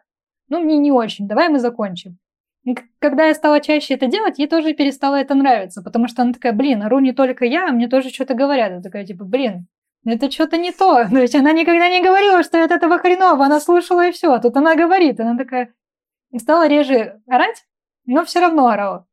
Ну, 0.49 0.61
мне 0.61 0.77
не 0.79 0.93
очень, 0.93 1.27
давай 1.27 1.49
мы 1.49 1.59
закончим. 1.59 2.19
И 2.65 2.77
когда 2.99 3.27
я 3.27 3.35
стала 3.35 3.61
чаще 3.61 3.95
это 3.95 4.07
делать, 4.07 4.39
ей 4.39 4.47
тоже 4.47 4.73
перестало 4.73 5.17
это 5.17 5.35
нравиться, 5.35 5.83
потому 5.83 6.09
что 6.09 6.23
она 6.23 6.33
такая, 6.33 6.53
блин, 6.53 6.83
ору 6.83 6.99
не 6.99 7.13
только 7.13 7.45
я, 7.45 7.69
а 7.69 7.73
мне 7.73 7.89
тоже 7.89 8.09
что-то 8.09 8.35
говорят. 8.35 8.73
Я 8.73 8.81
такая, 8.81 9.05
типа, 9.05 9.25
блин, 9.25 9.67
это 10.07 10.31
что-то 10.31 10.57
не 10.57 10.73
то. 10.73 11.07
То 11.11 11.19
есть 11.19 11.35
она 11.35 11.53
никогда 11.53 11.89
не 11.89 12.03
говорила, 12.03 12.43
что 12.43 12.63
от 12.65 12.71
этого 12.71 12.99
хреново, 12.99 13.45
она 13.45 13.61
слушала 13.61 14.09
и 14.09 14.13
все. 14.13 14.33
А 14.33 14.39
тут 14.39 14.57
она 14.57 14.77
говорит, 14.77 15.21
она 15.21 15.37
такая, 15.37 15.75
и 16.35 16.39
стала 16.41 16.66
реже 16.66 17.20
орать, 17.28 17.64
но 18.07 18.24
все 18.24 18.41
равно 18.41 18.66
орала. 18.66 19.07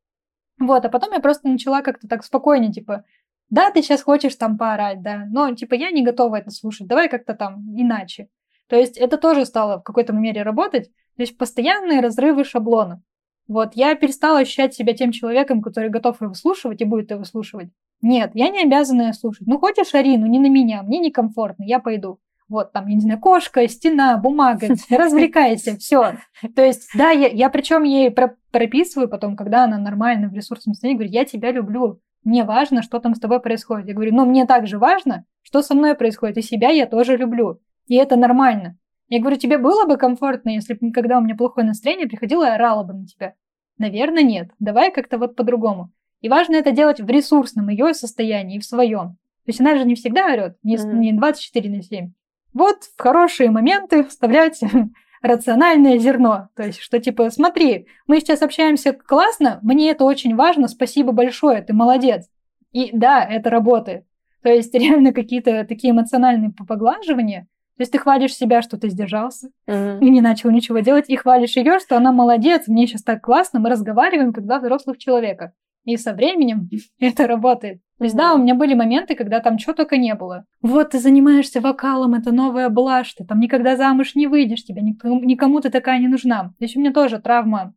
Вот, 0.58 0.84
а 0.84 0.88
потом 0.88 1.12
я 1.12 1.20
просто 1.20 1.48
начала 1.48 1.80
как-то 1.80 2.08
так 2.08 2.24
спокойнее, 2.24 2.72
типа, 2.72 3.04
да, 3.48 3.70
ты 3.70 3.80
сейчас 3.80 4.02
хочешь 4.02 4.34
там 4.34 4.58
поорать, 4.58 5.02
да, 5.02 5.26
но, 5.30 5.54
типа, 5.54 5.74
я 5.74 5.92
не 5.92 6.02
готова 6.02 6.36
это 6.36 6.50
слушать, 6.50 6.88
давай 6.88 7.08
как-то 7.08 7.34
там 7.34 7.64
иначе. 7.76 8.28
То 8.66 8.74
есть 8.74 8.96
это 8.96 9.18
тоже 9.18 9.46
стало 9.46 9.78
в 9.78 9.84
какой-то 9.84 10.12
мере 10.12 10.42
работать, 10.42 10.88
то 11.16 11.22
есть 11.22 11.38
постоянные 11.38 12.00
разрывы 12.00 12.42
шаблона. 12.44 13.02
Вот, 13.46 13.74
я 13.74 13.94
перестала 13.94 14.40
ощущать 14.40 14.74
себя 14.74 14.92
тем 14.92 15.12
человеком, 15.12 15.62
который 15.62 15.90
готов 15.90 16.20
его 16.22 16.34
слушать 16.34 16.80
и 16.80 16.84
будет 16.84 17.12
его 17.12 17.22
слушать. 17.22 17.68
Нет, 18.00 18.32
я 18.34 18.48
не 18.48 18.62
обязана 18.62 19.12
слушать. 19.12 19.46
Ну, 19.46 19.60
хочешь 19.60 19.94
Арину, 19.94 20.26
не 20.26 20.40
на 20.40 20.48
меня, 20.48 20.82
мне 20.82 20.98
некомфортно, 20.98 21.62
я 21.62 21.78
пойду 21.78 22.18
вот 22.48 22.72
там, 22.72 22.86
я 22.86 22.94
не 22.94 23.00
знаю, 23.00 23.20
кошка, 23.20 23.66
стена, 23.68 24.16
бумага, 24.18 24.68
развлекайся, 24.90 25.76
все. 25.76 26.14
То 26.54 26.64
есть, 26.64 26.90
да, 26.94 27.10
я, 27.10 27.28
я 27.28 27.50
причем 27.50 27.82
ей 27.84 28.10
про 28.10 28.36
прописываю 28.50 29.08
потом, 29.08 29.34
когда 29.34 29.64
она 29.64 29.78
нормально 29.78 30.28
в 30.28 30.34
ресурсном 30.34 30.74
состоянии, 30.74 30.98
говорю, 30.98 31.12
я 31.12 31.24
тебя 31.24 31.52
люблю, 31.52 32.00
мне 32.22 32.44
важно, 32.44 32.82
что 32.82 33.00
там 33.00 33.14
с 33.14 33.18
тобой 33.20 33.40
происходит. 33.40 33.88
Я 33.88 33.94
говорю, 33.94 34.14
но 34.14 34.24
мне 34.24 34.46
также 34.46 34.78
важно, 34.78 35.24
что 35.42 35.62
со 35.62 35.74
мной 35.74 35.94
происходит, 35.94 36.36
и 36.36 36.42
себя 36.42 36.68
я 36.68 36.86
тоже 36.86 37.16
люблю, 37.16 37.60
и 37.86 37.96
это 37.96 38.16
нормально. 38.16 38.76
Я 39.08 39.20
говорю, 39.20 39.36
тебе 39.36 39.58
было 39.58 39.86
бы 39.86 39.96
комфортно, 39.96 40.50
если 40.50 40.74
бы 40.74 40.86
никогда 40.86 41.18
у 41.18 41.20
меня 41.20 41.34
плохое 41.34 41.66
настроение 41.66 42.06
приходило 42.06 42.44
и 42.44 42.50
орала 42.50 42.82
бы 42.84 42.94
на 42.94 43.06
тебя? 43.06 43.34
Наверное, 43.76 44.22
нет. 44.22 44.50
Давай 44.58 44.90
как-то 44.90 45.18
вот 45.18 45.36
по-другому. 45.36 45.90
И 46.20 46.28
важно 46.28 46.54
это 46.54 46.70
делать 46.70 47.00
в 47.00 47.08
ресурсном 47.08 47.68
ее 47.68 47.92
состоянии 47.94 48.56
и 48.56 48.60
в 48.60 48.64
своем. 48.64 49.16
То 49.44 49.48
есть 49.48 49.60
она 49.60 49.76
же 49.76 49.84
не 49.84 49.96
всегда 49.96 50.32
орет, 50.32 50.56
не, 50.62 50.76
mm-hmm. 50.76 50.94
не 50.94 51.12
24 51.12 51.70
на 51.70 51.82
7. 51.82 52.12
Вот 52.54 52.84
в 52.96 53.00
хорошие 53.00 53.50
моменты 53.50 54.04
вставлять 54.04 54.60
рациональное 55.22 55.98
зерно. 55.98 56.48
То 56.54 56.64
есть, 56.64 56.80
что 56.80 56.98
типа, 57.00 57.30
смотри, 57.30 57.86
мы 58.06 58.20
сейчас 58.20 58.42
общаемся 58.42 58.92
классно, 58.92 59.58
мне 59.62 59.90
это 59.90 60.04
очень 60.04 60.36
важно, 60.36 60.68
спасибо 60.68 61.12
большое, 61.12 61.62
ты 61.62 61.72
молодец. 61.72 62.28
И 62.72 62.90
да, 62.92 63.24
это 63.24 63.50
работает. 63.50 64.04
То 64.42 64.50
есть, 64.50 64.74
реально 64.74 65.12
какие-то 65.12 65.64
такие 65.64 65.92
эмоциональные 65.92 66.52
поглаживания. 66.52 67.48
То 67.76 67.82
есть 67.82 67.92
ты 67.92 67.98
хвалишь 67.98 68.34
себя, 68.34 68.60
что 68.60 68.78
ты 68.78 68.90
сдержался 68.90 69.48
uh-huh. 69.66 70.00
и 70.00 70.10
не 70.10 70.20
начал 70.20 70.50
ничего 70.50 70.80
делать, 70.80 71.08
и 71.08 71.16
хвалишь 71.16 71.56
ее, 71.56 71.78
что 71.78 71.96
она 71.96 72.12
молодец, 72.12 72.68
мне 72.68 72.86
сейчас 72.86 73.02
так 73.02 73.22
классно, 73.22 73.60
мы 73.60 73.70
разговариваем, 73.70 74.32
как 74.34 74.44
два 74.44 74.58
взрослых 74.58 74.98
человека. 74.98 75.52
И 75.84 75.96
со 75.96 76.12
временем 76.12 76.68
это 77.00 77.26
работает. 77.26 77.80
То 78.02 78.06
есть, 78.06 78.16
да, 78.16 78.34
у 78.34 78.38
меня 78.38 78.56
были 78.56 78.74
моменты, 78.74 79.14
когда 79.14 79.38
там 79.38 79.58
чего 79.58 79.74
только 79.74 79.96
не 79.96 80.16
было. 80.16 80.44
Вот 80.60 80.90
ты 80.90 80.98
занимаешься 80.98 81.60
вокалом, 81.60 82.14
это 82.14 82.32
новая 82.32 82.68
блажь, 82.68 83.14
ты 83.14 83.24
там 83.24 83.38
никогда 83.38 83.76
замуж 83.76 84.16
не 84.16 84.26
выйдешь, 84.26 84.64
тебе 84.64 84.82
никому, 84.82 85.22
никому 85.22 85.60
ты 85.60 85.70
такая 85.70 86.00
не 86.00 86.08
нужна. 86.08 86.48
То 86.58 86.64
есть 86.64 86.76
у 86.76 86.80
меня 86.80 86.92
тоже 86.92 87.20
травма 87.20 87.74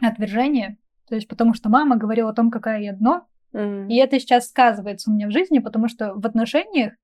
отвержения, 0.00 0.78
то 1.08 1.14
есть 1.14 1.28
потому 1.28 1.54
что 1.54 1.68
мама 1.68 1.96
говорила 1.96 2.30
о 2.30 2.34
том, 2.34 2.50
какая 2.50 2.80
я 2.80 2.92
дно, 2.92 3.24
mm. 3.54 3.86
и 3.86 3.94
это 3.98 4.18
сейчас 4.18 4.48
сказывается 4.48 5.12
у 5.12 5.14
меня 5.14 5.28
в 5.28 5.30
жизни, 5.30 5.60
потому 5.60 5.86
что 5.86 6.12
в 6.14 6.26
отношениях 6.26 6.94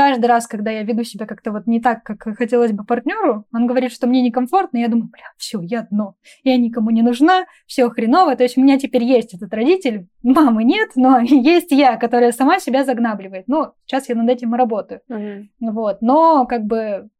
каждый 0.00 0.26
раз, 0.26 0.46
когда 0.46 0.70
я 0.70 0.82
веду 0.82 1.04
себя 1.04 1.26
как-то 1.26 1.52
вот 1.52 1.66
не 1.66 1.78
так, 1.78 2.02
как 2.04 2.22
хотелось 2.38 2.72
бы 2.72 2.84
партнеру, 2.84 3.44
он 3.52 3.66
говорит, 3.66 3.92
что 3.92 4.06
мне 4.06 4.22
некомфортно, 4.22 4.78
и 4.78 4.80
я 4.80 4.88
думаю, 4.88 5.10
бля, 5.10 5.26
все, 5.36 5.60
я 5.60 5.82
дно, 5.90 6.14
я 6.42 6.56
никому 6.56 6.88
не 6.88 7.02
нужна, 7.02 7.44
все 7.66 7.86
хреново. 7.90 8.34
То 8.34 8.42
есть 8.44 8.56
у 8.56 8.62
меня 8.62 8.78
теперь 8.78 9.04
есть 9.04 9.34
этот 9.34 9.52
родитель, 9.52 10.08
мамы 10.22 10.64
нет, 10.64 10.92
но 10.96 11.18
есть 11.20 11.70
я, 11.70 11.98
которая 11.98 12.32
сама 12.32 12.60
себя 12.60 12.86
загнабливает. 12.86 13.46
Ну, 13.46 13.74
сейчас 13.84 14.08
я 14.08 14.14
над 14.14 14.30
этим 14.30 14.54
и 14.54 14.58
работаю. 14.58 15.02
Mm-hmm. 15.10 15.48
Вот, 15.60 16.00
но 16.00 16.46
как 16.46 16.64
бы, 16.64 17.10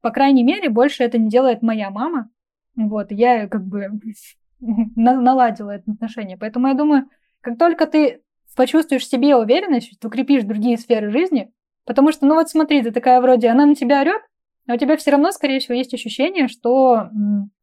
по 0.00 0.10
крайней 0.10 0.42
мере, 0.42 0.70
больше 0.70 1.04
это 1.04 1.18
не 1.18 1.28
делает 1.28 1.60
моя 1.60 1.90
мама. 1.90 2.30
Вот, 2.76 3.08
я 3.10 3.46
как 3.46 3.66
бы 3.66 3.90
наладила 4.96 5.72
это 5.72 5.92
отношение. 5.92 6.38
Поэтому 6.38 6.68
я 6.68 6.72
думаю, 6.72 7.10
как 7.42 7.58
только 7.58 7.86
ты 7.86 8.22
почувствуешь 8.56 9.02
в 9.02 9.10
себе 9.10 9.36
уверенность, 9.36 10.02
укрепишь 10.02 10.44
другие 10.44 10.78
сферы 10.78 11.10
жизни, 11.10 11.52
Потому 11.84 12.12
что, 12.12 12.26
ну 12.26 12.34
вот 12.34 12.48
смотри, 12.48 12.82
ты 12.82 12.90
такая 12.90 13.20
вроде, 13.20 13.48
она 13.48 13.66
на 13.66 13.74
тебя 13.74 14.00
орет, 14.00 14.22
а 14.68 14.74
у 14.74 14.76
тебя 14.76 14.96
все 14.96 15.10
равно, 15.10 15.32
скорее 15.32 15.58
всего, 15.58 15.74
есть 15.74 15.92
ощущение, 15.92 16.46
что 16.46 17.08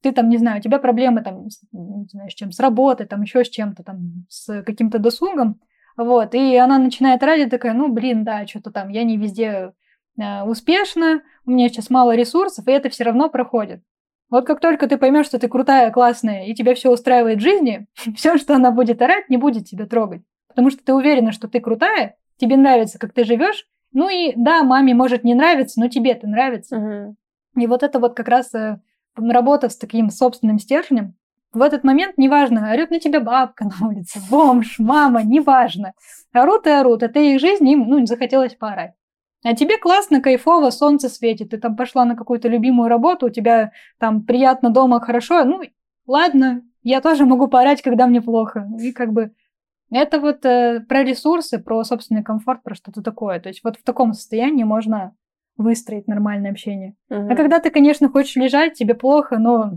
ты 0.01 0.11
там, 0.11 0.28
не 0.30 0.38
знаю, 0.38 0.59
у 0.59 0.61
тебя 0.61 0.80
проблемы 0.80 1.22
там, 1.22 1.45
не 1.72 2.07
знаю, 2.09 2.30
с 2.30 2.34
чем, 2.34 2.51
с 2.51 2.59
работой, 2.59 3.07
там 3.07 3.22
еще 3.22 3.45
с 3.45 3.49
чем-то, 3.49 3.84
там, 3.84 4.26
с 4.28 4.63
каким-то 4.63 4.99
досугом, 4.99 5.61
вот, 5.95 6.36
и 6.36 6.55
она 6.57 6.78
начинает 6.78 7.24
ради 7.24 7.49
такая, 7.49 7.74
ну, 7.74 7.89
блин, 7.89 8.24
да, 8.24 8.45
что-то 8.47 8.72
там, 8.72 8.89
я 8.89 9.03
не 9.03 9.17
везде 9.17 9.74
э, 10.17 10.43
успешна, 10.43 11.22
у 11.45 11.51
меня 11.51 11.70
сейчас 11.70 11.89
мало 11.89 12.15
ресурсов, 12.15 12.67
и 12.67 12.72
это 12.72 12.89
все 12.89 13.05
равно 13.05 13.30
проходит. 13.30 13.82
Вот 14.30 14.45
как 14.45 14.59
только 14.59 14.88
ты 14.88 14.97
поймешь, 14.97 15.26
что 15.26 15.39
ты 15.39 15.47
крутая, 15.47 15.91
классная, 15.91 16.45
и 16.45 16.53
тебя 16.53 16.76
все 16.76 16.91
устраивает 16.91 17.39
в 17.39 17.41
жизни, 17.41 17.88
все, 18.15 18.38
что 18.38 18.55
она 18.55 18.72
будет 18.72 19.01
орать, 19.01 19.30
не 19.30 19.38
будет 19.38 19.65
тебя 19.65 19.86
трогать. 19.86 20.22
Потому 20.47 20.70
что 20.70 20.84
ты 20.84 20.93
уверена, 20.93 21.32
что 21.32 21.47
ты 21.47 21.59
крутая, 21.59 22.15
тебе 22.38 22.57
нравится, 22.57 22.99
как 22.99 23.13
ты 23.13 23.24
живешь, 23.24 23.65
ну 23.91 24.09
и 24.09 24.33
да, 24.35 24.63
маме 24.63 24.93
может 24.93 25.23
не 25.23 25.33
нравиться, 25.33 25.79
но 25.79 25.87
тебе 25.87 26.11
это 26.11 26.27
нравится. 26.27 26.77
Угу. 26.77 27.15
И 27.61 27.67
вот 27.67 27.83
это 27.83 27.99
вот 27.99 28.15
как 28.15 28.27
раз 28.27 28.53
э, 28.53 28.79
работа 29.15 29.69
с 29.69 29.77
таким 29.77 30.09
собственным 30.09 30.59
стержнем. 30.59 31.15
В 31.51 31.63
этот 31.63 31.83
момент 31.83 32.17
неважно, 32.17 32.71
орет 32.71 32.91
на 32.91 32.99
тебя 32.99 33.19
бабка 33.19 33.65
на 33.79 33.87
улице, 33.87 34.19
бомж, 34.29 34.77
мама, 34.79 35.23
неважно. 35.23 35.93
Орут 36.31 36.67
и 36.67 36.69
орут, 36.69 37.03
это 37.03 37.19
их 37.19 37.39
жизнь, 37.39 37.67
им 37.67 37.87
ну, 37.87 38.05
захотелось 38.05 38.55
поорать. 38.55 38.93
А 39.43 39.55
тебе 39.55 39.77
классно, 39.77 40.21
кайфово, 40.21 40.69
солнце 40.69 41.07
светит, 41.07 41.51
ты 41.51 41.57
там 41.57 41.77
пошла 41.77 42.03
на 42.03 42.15
какую-то 42.15 42.49
любимую 42.49 42.89
работу, 42.89 43.27
у 43.27 43.29
тебя 43.29 43.71
там 43.97 44.23
приятно 44.23 44.69
дома, 44.69 44.99
хорошо, 44.99 45.45
ну 45.45 45.61
ладно, 46.05 46.61
я 46.83 46.99
тоже 46.99 47.25
могу 47.25 47.47
поорать, 47.47 47.81
когда 47.81 48.05
мне 48.05 48.21
плохо. 48.21 48.67
И 48.79 48.91
как 48.91 49.13
бы 49.13 49.31
это 49.91 50.19
вот 50.19 50.45
э, 50.45 50.81
про 50.87 51.03
ресурсы, 51.03 51.59
про 51.59 51.83
собственный 51.83 52.23
комфорт, 52.23 52.63
про 52.63 52.75
что-то 52.75 53.01
такое. 53.01 53.39
То 53.39 53.49
есть 53.49 53.61
вот 53.63 53.77
в 53.77 53.83
таком 53.83 54.13
состоянии 54.13 54.63
можно 54.63 55.15
выстроить 55.57 56.07
нормальное 56.07 56.51
общение. 56.51 56.95
Угу. 57.09 57.31
А 57.31 57.35
когда 57.35 57.59
ты, 57.59 57.69
конечно, 57.69 58.09
хочешь 58.09 58.35
лежать, 58.35 58.73
тебе 58.73 58.93
плохо, 58.93 59.37
но 59.37 59.73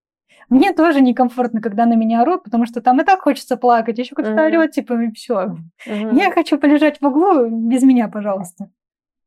мне 0.48 0.72
тоже 0.72 1.00
некомфортно, 1.00 1.60
когда 1.60 1.86
на 1.86 1.94
меня 1.94 2.22
орут, 2.22 2.44
потому 2.44 2.66
что 2.66 2.80
там 2.80 3.00
и 3.00 3.04
так 3.04 3.20
хочется 3.20 3.56
плакать, 3.56 3.98
еще 3.98 4.14
кто-то 4.14 4.30
Мгм. 4.30 4.40
орет, 4.40 4.70
типа, 4.72 4.94
и 5.02 5.12
все. 5.12 5.56
Мгм. 5.86 6.16
Я 6.16 6.30
хочу 6.32 6.58
полежать 6.58 7.00
в 7.00 7.06
углу 7.06 7.48
без 7.48 7.82
меня, 7.82 8.08
пожалуйста. 8.08 8.70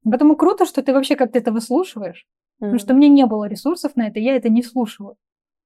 Поэтому 0.03 0.35
круто, 0.35 0.65
что 0.65 0.81
ты 0.81 0.93
вообще 0.93 1.15
как-то 1.15 1.39
это 1.39 1.51
выслушиваешь. 1.51 2.25
Потому 2.59 2.75
Мгм. 2.75 2.79
что 2.79 2.93
мне 2.93 3.09
не 3.09 3.25
было 3.25 3.45
ресурсов 3.45 3.95
на 3.95 4.07
это, 4.07 4.19
я 4.19 4.35
это 4.35 4.49
не 4.49 4.63
слушала. 4.63 5.15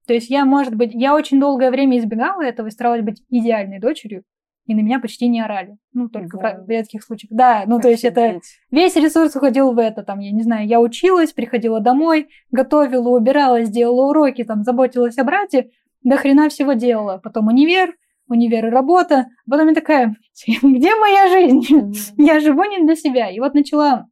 То 0.05 0.13
есть 0.13 0.29
я, 0.29 0.45
может 0.45 0.75
быть, 0.75 0.93
я 0.93 1.15
очень 1.15 1.39
долгое 1.39 1.71
время 1.71 1.97
избегала 1.97 2.43
этого 2.43 2.67
и 2.67 2.71
старалась 2.71 3.01
быть 3.01 3.23
идеальной 3.29 3.79
дочерью, 3.79 4.23
и 4.65 4.73
на 4.73 4.79
меня 4.79 4.99
почти 4.99 5.27
не 5.27 5.41
орали. 5.41 5.77
Ну, 5.93 6.09
только 6.09 6.37
Вау. 6.37 6.65
в 6.65 6.69
редких 6.69 7.03
случаях. 7.03 7.31
Да, 7.31 7.63
ну, 7.67 7.79
то 7.79 7.89
есть 7.89 8.03
это 8.03 8.23
Офигеть. 8.25 8.59
весь 8.71 8.95
ресурс 8.95 9.35
уходил 9.35 9.73
в 9.73 9.79
это, 9.79 10.03
там, 10.03 10.19
я 10.19 10.31
не 10.31 10.41
знаю, 10.41 10.67
я 10.67 10.79
училась, 10.79 11.33
приходила 11.33 11.81
домой, 11.81 12.29
готовила, 12.51 13.09
убирала, 13.09 13.63
сделала 13.63 14.09
уроки, 14.09 14.43
там, 14.43 14.63
заботилась 14.63 15.17
о 15.17 15.23
брате, 15.23 15.71
до 16.01 16.17
хрена 16.17 16.49
всего 16.49 16.73
делала. 16.73 17.17
Потом 17.17 17.47
универ, 17.47 17.95
универ 18.27 18.67
и 18.67 18.69
работа. 18.69 19.27
Потом 19.49 19.69
я 19.69 19.73
такая, 19.75 20.15
где 20.47 20.95
моя 20.95 21.27
жизнь? 21.29 21.93
Я 22.17 22.39
живу 22.39 22.63
не 22.63 22.85
для 22.85 22.95
себя. 22.95 23.29
И 23.29 23.39
вот 23.39 23.53
начала 23.53 24.07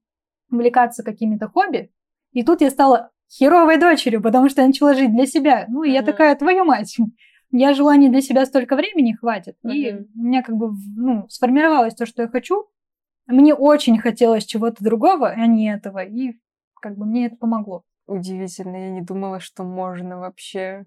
увлекаться 0.52 1.04
какими-то 1.04 1.48
хобби, 1.48 1.92
и 2.34 2.44
тут 2.44 2.62
я 2.62 2.70
стала 2.70 3.12
херовой 3.30 3.78
дочерью, 3.78 4.22
потому 4.22 4.50
что 4.50 4.62
я 4.62 4.68
начала 4.68 4.94
жить 4.94 5.14
для 5.14 5.26
себя. 5.26 5.66
Ну, 5.70 5.84
и 5.84 5.92
я 5.92 6.02
такая, 6.02 6.36
твою 6.36 6.66
мать, 6.66 6.98
я 7.52 7.74
жила 7.74 7.96
не 7.98 8.10
для 8.10 8.22
себя 8.22 8.46
столько 8.46 8.76
времени, 8.76 9.14
хватит. 9.14 9.58
И 9.64 9.92
Мгм. 9.92 10.08
у 10.16 10.24
меня 10.24 10.44
как 10.44 10.56
бы, 10.56 10.72
ну, 10.96 11.28
сформировалось 11.30 11.96
то, 11.96 12.06
что 12.06 12.24
я 12.24 12.28
хочу. 12.28 12.68
Мне 13.28 13.54
очень 13.54 13.98
хотелось 13.98 14.46
чего-то 14.46 14.84
другого, 14.84 15.30
а 15.30 15.46
не 15.46 15.72
этого. 15.74 16.04
И 16.04 16.34
как 16.82 16.98
бы 16.98 17.06
мне 17.06 17.28
это 17.28 17.36
помогло. 17.36 17.84
Удивительно, 18.08 18.76
я 18.76 18.90
не 18.90 19.02
думала, 19.02 19.40
что 19.40 19.64
можно 19.64 20.18
вообще 20.20 20.86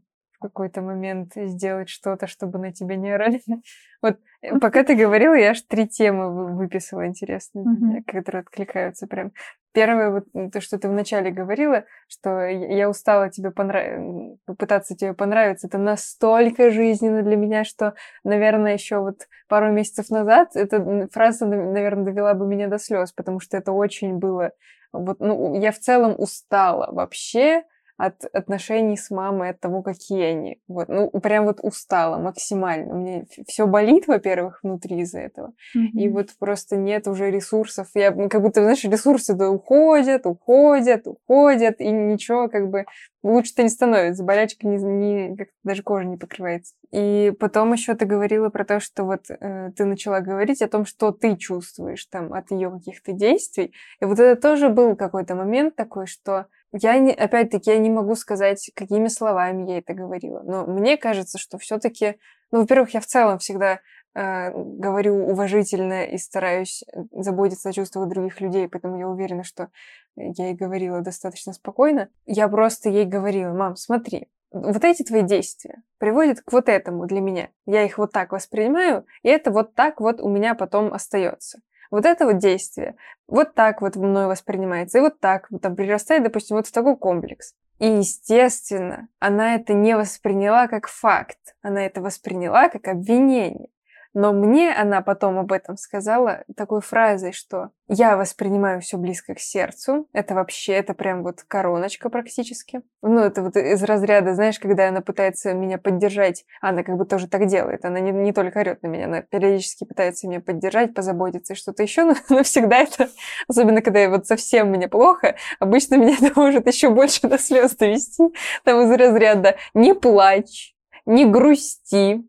какой-то 0.49 0.83
момент 0.83 1.33
сделать 1.35 1.89
что-то, 1.89 2.27
чтобы 2.27 2.59
на 2.59 2.73
тебя 2.73 2.97
не 2.97 3.11
орали. 3.11 3.41
Вот 4.03 4.19
э, 4.43 4.59
пока 4.59 4.85
ты 4.85 4.95
говорила, 4.97 5.35
я 5.35 5.51
аж 5.51 5.63
три 5.63 5.89
темы 5.89 6.31
вы- 6.31 6.57
выписала 6.57 7.07
интересные, 7.07 7.65
э, 7.99 8.03
которые 8.03 8.41
откликаются 8.41 9.07
прям. 9.07 9.33
Первое, 9.73 10.11
вот 10.11 10.53
то, 10.53 10.61
что 10.61 10.79
ты 10.79 10.89
вначале 10.89 11.31
говорила, 11.31 11.85
что 12.07 12.47
я 12.47 12.89
устала 12.89 13.31
тебе 13.31 13.51
понравиться, 13.51 14.39
попытаться 14.45 14.95
тебе 14.95 15.15
понравиться, 15.15 15.67
это 15.67 15.79
настолько 15.79 16.71
жизненно 16.71 17.23
для 17.23 17.37
меня, 17.37 17.65
что, 17.65 17.95
наверное, 18.23 18.75
еще 18.75 18.99
вот 18.99 19.27
пару 19.49 19.73
месяцев 19.73 20.11
назад 20.11 20.55
эта 20.55 21.09
фраза, 21.11 21.47
наверное, 21.47 22.05
довела 22.05 22.35
бы 22.35 22.47
меня 22.47 22.69
до 22.69 22.79
слез, 22.79 23.13
потому 23.13 23.41
что 23.41 23.57
это 23.57 23.73
очень 23.73 24.19
было 24.19 24.53
вот, 24.93 25.19
ну, 25.19 25.61
я 25.61 25.73
в 25.73 25.79
целом 25.79 26.15
устала 26.17 26.89
вообще 26.93 27.65
от 27.97 28.25
отношений 28.33 28.97
с 28.97 29.11
мамой, 29.11 29.51
от 29.51 29.61
того, 29.61 29.83
какие 29.83 30.23
они. 30.25 30.61
Вот, 30.69 30.89
ну, 30.89 31.11
прям 31.11 31.45
вот 31.45 31.61
устала 31.63 32.19
максимально. 32.19 32.95
Мне 32.95 33.27
все 33.47 33.67
болит, 33.67 34.07
во-первых, 34.09 34.61
внутри 34.63 35.01
из-за 35.01 35.21
этого. 35.21 35.53
И 35.99 36.09
вот 36.09 36.31
просто 36.39 36.77
нет 36.77 37.07
уже 37.07 37.31
ресурсов. 37.31 37.89
Я 37.95 38.09
м, 38.09 38.29
как 38.29 38.43
будто, 38.43 38.63
знаешь, 38.63 38.85
ресурсы 38.85 39.35
да 39.35 39.49
уходят, 39.51 40.27
уходят, 40.27 41.07
уходят, 41.07 41.81
и 41.81 41.91
ничего 41.91 42.49
как 42.49 42.69
бы 42.69 42.85
лучше-то 43.23 43.63
не 43.63 43.69
становится. 43.69 44.25
Болячка 44.25 44.67
не, 44.67 44.77
не- 44.77 45.37
как 45.37 45.49
даже 45.63 45.83
кожа 45.83 46.07
не 46.07 46.17
покрывается. 46.17 46.75
И 46.93 47.33
потом 47.41 47.73
еще 47.73 47.95
ты 47.95 48.05
говорила 48.07 48.49
про 48.51 48.65
то, 48.65 48.81
что 48.81 49.05
вот 49.05 49.31
э, 49.31 49.71
ты 49.77 49.85
начала 49.85 50.21
говорить 50.21 50.63
о 50.63 50.69
том, 50.69 50.85
что 50.85 51.11
ты 51.13 51.37
чувствуешь 51.37 52.05
там 52.07 52.33
от 52.33 52.51
ее 52.51 52.71
каких-то 52.71 53.13
действий. 53.13 53.73
И 54.01 54.05
вот 54.05 54.19
это 54.19 54.41
тоже 54.41 54.69
был 54.69 54.97
какой-то 54.97 55.35
момент 55.35 55.75
такой, 55.77 56.07
что 56.07 56.47
я 56.77 56.99
не, 56.99 57.13
опять-таки, 57.13 57.71
я 57.71 57.79
не 57.79 57.89
могу 57.89 58.17
сказать, 58.17 58.71
какими 58.75 59.07
словами 59.07 59.71
я 59.71 59.79
это 59.79 59.95
говорила. 59.95 60.43
Но 60.45 60.67
мне 60.67 60.97
кажется, 60.97 61.39
что 61.39 61.57
все-таки, 61.57 62.17
ну, 62.51 62.61
во-первых, 62.61 62.95
я 62.95 63.01
в 63.01 63.07
целом 63.07 63.39
всегда 63.39 63.81
э, 64.15 64.51
говорю 64.53 65.29
уважительно 65.29 66.05
и 66.05 66.19
стараюсь 66.19 66.83
э, 66.83 67.03
заботиться 67.13 67.69
о 67.69 67.73
чувствах 67.73 68.09
других 68.09 68.41
людей, 68.41 68.69
поэтому 68.69 68.99
я 68.99 69.09
уверена, 69.09 69.45
что 69.45 69.69
я 70.17 70.47
ей 70.47 70.55
говорила 70.55 71.01
достаточно 71.01 71.53
спокойно. 71.53 72.09
Я 72.27 72.49
просто 72.49 72.89
ей 72.89 73.05
говорила, 73.05 73.53
мам, 73.53 73.77
смотри, 73.77 74.29
вот 74.51 74.85
эти 74.85 75.05
твои 75.05 75.23
действия 75.23 75.83
приводят 75.99 76.41
к 76.41 76.53
вот 76.53 76.69
этому 76.69 77.07
для 77.07 77.21
меня. 77.21 77.51
Я 77.67 77.85
их 77.85 77.99
вот 77.99 78.11
так 78.11 78.33
воспринимаю, 78.33 79.07
и 79.23 79.29
это 79.29 79.53
вот 79.53 79.75
так 79.75 80.01
вот 80.01 80.21
у 80.21 80.29
меня 80.29 80.57
потом 80.57 80.93
остается. 80.93 81.61
Вот 81.95 82.07
это 82.07 82.27
вот 82.27 82.39
действие, 82.39 82.97
вот 83.29 83.55
так 83.55 83.81
вот 83.81 83.95
мной 83.95 84.27
воспринимается, 84.27 84.99
и 84.99 85.01
вот 85.01 85.21
так 85.21 85.47
вот 85.51 85.63
там 85.63 85.77
прирастает, 85.77 86.25
допустим, 86.25 86.57
вот 86.57 86.67
в 86.67 86.73
такой 86.73 86.97
комплекс. 86.97 87.55
И, 87.79 87.87
естественно, 87.87 89.07
она 89.21 89.55
это 89.55 89.75
не 89.75 89.97
восприняла 89.97 90.67
как 90.67 90.89
факт, 90.89 91.39
она 91.63 91.87
это 91.87 92.01
восприняла 92.01 92.69
как 92.69 92.89
обвинение. 92.89 93.69
Но 94.15 94.33
мне 94.33 94.73
она 94.73 95.03
потом 95.03 95.39
об 95.39 95.51
этом 95.51 95.77
сказала 95.77 96.45
такой 96.57 96.81
фразой, 96.81 97.33
что 97.33 97.71
я 97.89 98.17
воспринимаю 98.17 98.81
все 98.81 98.97
близко 98.97 99.35
к 99.35 99.41
сердцу. 99.41 100.09
Это 100.13 100.35
вообще, 100.35 100.73
это 100.75 100.95
прям 100.95 101.25
вот 101.25 101.43
короночка 101.43 102.09
практически. 102.09 102.83
Ну, 103.03 103.19
это 103.19 103.43
вот 103.43 103.57
из 103.57 103.83
разряда, 103.83 104.35
знаешь, 104.35 104.61
когда 104.61 104.89
она 104.89 105.01
пытается 105.01 105.53
меня 105.53 105.79
поддержать, 105.79 106.45
она 106.61 106.85
как 106.85 106.97
бы 106.97 107.05
тоже 107.05 107.29
так 107.29 107.47
делает. 107.47 107.85
Она 107.85 107.99
не, 107.99 108.13
не 108.13 108.33
только 108.33 108.61
орет 108.61 108.83
на 108.83 108.87
меня, 108.87 109.07
она 109.07 109.23
периодически 109.23 109.85
пытается 109.85 110.29
меня 110.29 110.41
поддержать, 110.41 110.95
позаботиться 110.95 111.55
и 111.55 111.57
что-то 111.57 111.83
еще, 111.83 112.05
но, 112.07 112.15
но 112.29 112.45
всегда 112.45 112.79
это, 112.79 113.09
особенно 113.49 113.83
когда 113.83 113.99
я 113.99 114.11
вот 114.11 114.27
совсем 114.27 114.69
мне 114.69 114.89
плохо, 114.89 115.35
обычно 115.59 115.97
меня 115.97 116.15
это 116.21 116.39
может 116.39 116.69
еще 116.69 116.89
больше 116.89 117.27
до 117.27 117.37
слез 117.37 117.75
довести. 117.75 118.23
Там 118.65 118.81
из 118.83 118.91
разряда 118.93 119.57
«не 119.75 119.93
плачь», 119.93 120.75
«не 121.05 121.27
грусти», 121.27 122.25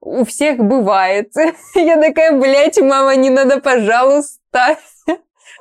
у 0.00 0.24
всех 0.24 0.58
бывает. 0.58 1.32
Я 1.74 2.00
такая, 2.00 2.38
блядь, 2.38 2.78
мама, 2.78 3.16
не 3.16 3.30
надо, 3.30 3.60
пожалуйста. 3.60 4.78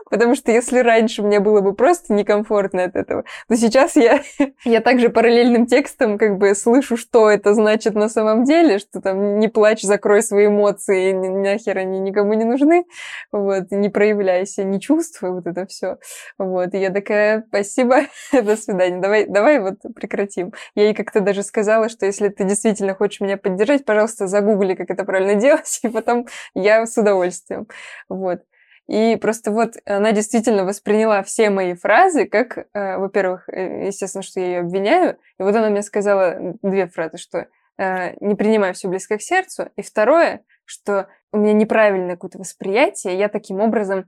Потому 0.10 0.36
что 0.36 0.52
если 0.52 0.80
раньше 0.80 1.22
мне 1.22 1.40
было 1.40 1.62
бы 1.62 1.74
просто 1.74 2.14
некомфортно 2.14 2.86
от 2.86 2.96
этого, 2.96 3.24
то 3.48 3.56
сейчас 3.56 3.96
я, 3.96 4.22
я 4.66 4.82
также 4.82 5.10
параллельным 5.10 5.66
текстом 5.66 6.18
как 6.18 6.38
бы 6.38 6.56
слышу, 6.56 6.98
что 6.98 7.30
это 7.30 7.54
значит 7.54 7.96
на 7.96 8.10
самом 8.10 8.44
деле, 8.44 8.80
что 8.80 9.02
там 9.02 9.40
не 9.40 9.48
плачь, 9.48 9.82
закрой 9.82 10.22
свои 10.22 10.48
эмоции, 10.48 11.14
нахер 11.14 11.78
они 11.78 12.00
никому 12.00 12.34
не 12.34 12.46
нужны, 12.46 12.86
вот, 13.32 13.72
не 13.72 13.90
проявляйся, 13.90 14.64
не 14.64 14.80
чувствуй 14.80 15.32
вот 15.32 15.48
это 15.48 15.66
все. 15.66 15.98
Вот, 16.38 16.74
и 16.74 16.78
я 16.78 16.90
такая, 16.90 17.44
спасибо, 17.48 18.02
до 18.32 18.56
свидания, 18.56 19.00
давай, 19.00 19.26
давай 19.26 19.60
вот 19.60 19.76
прекратим. 19.96 20.54
Я 20.76 20.84
ей 20.84 20.94
как-то 20.94 21.22
даже 21.22 21.44
сказала, 21.44 21.90
что 21.90 22.06
если 22.06 22.30
ты 22.30 22.44
действительно 22.44 22.96
хочешь 22.96 23.22
меня 23.22 23.38
поддержать, 23.38 23.86
пожалуйста, 23.86 24.28
загугли, 24.28 24.76
как 24.76 24.90
это 24.90 25.04
правильно 25.04 25.36
делать, 25.42 25.80
и 25.84 25.90
потом 25.90 26.28
я 26.54 26.86
с 26.86 26.98
удовольствием. 26.98 27.68
Вот. 28.10 28.42
И 28.88 29.18
просто 29.18 29.52
вот 29.52 29.74
она 29.86 30.14
действительно 30.14 30.64
восприняла 30.64 31.22
все 31.22 31.50
мои 31.50 31.74
фразы 31.76 32.26
как, 32.26 32.58
э, 32.58 32.98
во-первых, 32.98 33.50
э, 33.50 33.88
естественно, 33.88 34.22
что 34.22 34.40
я 34.40 34.46
ее 34.46 34.60
обвиняю. 34.60 35.18
И 35.40 35.44
вот 35.44 35.56
она 35.56 35.70
мне 35.70 35.82
сказала 35.82 36.56
две 36.62 36.88
фразы, 36.88 37.18
что 37.18 37.48
э, 37.78 38.16
не 38.22 38.36
принимаю 38.36 38.74
все 38.74 38.88
близко 38.88 39.18
к 39.18 39.22
сердцу. 39.22 39.70
И 39.76 39.82
второе, 39.82 40.42
что 40.64 41.10
у 41.34 41.38
меня 41.38 41.54
неправильное 41.54 42.16
какое-то 42.16 42.40
восприятие. 42.40 43.18
Я 43.18 43.28
таким 43.28 43.60
образом 43.60 44.06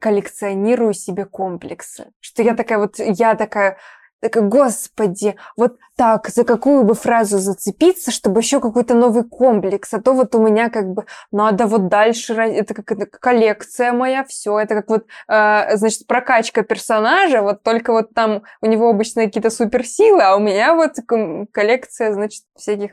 коллекционирую 0.00 0.94
себе 0.94 1.26
комплексы. 1.26 2.06
Что 2.20 2.42
я 2.42 2.54
такая 2.54 2.78
вот, 2.78 2.98
я 2.98 3.34
такая, 3.34 3.78
такая, 4.20 4.44
господи, 4.44 5.36
вот 5.56 5.78
так, 5.96 6.28
за 6.28 6.44
какую 6.44 6.84
бы 6.84 6.94
фразу 6.94 7.38
зацепиться, 7.38 8.10
чтобы 8.10 8.40
еще 8.40 8.60
какой-то 8.60 8.94
новый 8.94 9.24
комплекс, 9.24 9.92
а 9.94 10.00
то 10.00 10.12
вот 10.12 10.34
у 10.34 10.40
меня 10.40 10.70
как 10.70 10.88
бы 10.92 11.06
надо 11.32 11.66
вот 11.66 11.88
дальше, 11.88 12.34
это 12.34 12.74
как 12.74 12.92
это 12.92 13.06
коллекция 13.06 13.92
моя, 13.92 14.24
все, 14.24 14.58
это 14.58 14.74
как 14.74 14.88
вот, 14.88 15.06
э, 15.28 15.76
значит, 15.76 16.06
прокачка 16.06 16.62
персонажа, 16.62 17.42
вот 17.42 17.62
только 17.62 17.92
вот 17.92 18.14
там 18.14 18.42
у 18.60 18.66
него 18.66 18.90
обычно 18.90 19.24
какие-то 19.24 19.50
суперсилы, 19.50 20.22
а 20.22 20.36
у 20.36 20.40
меня 20.40 20.74
вот 20.74 20.92
коллекция, 21.52 22.12
значит, 22.12 22.44
всяких 22.56 22.92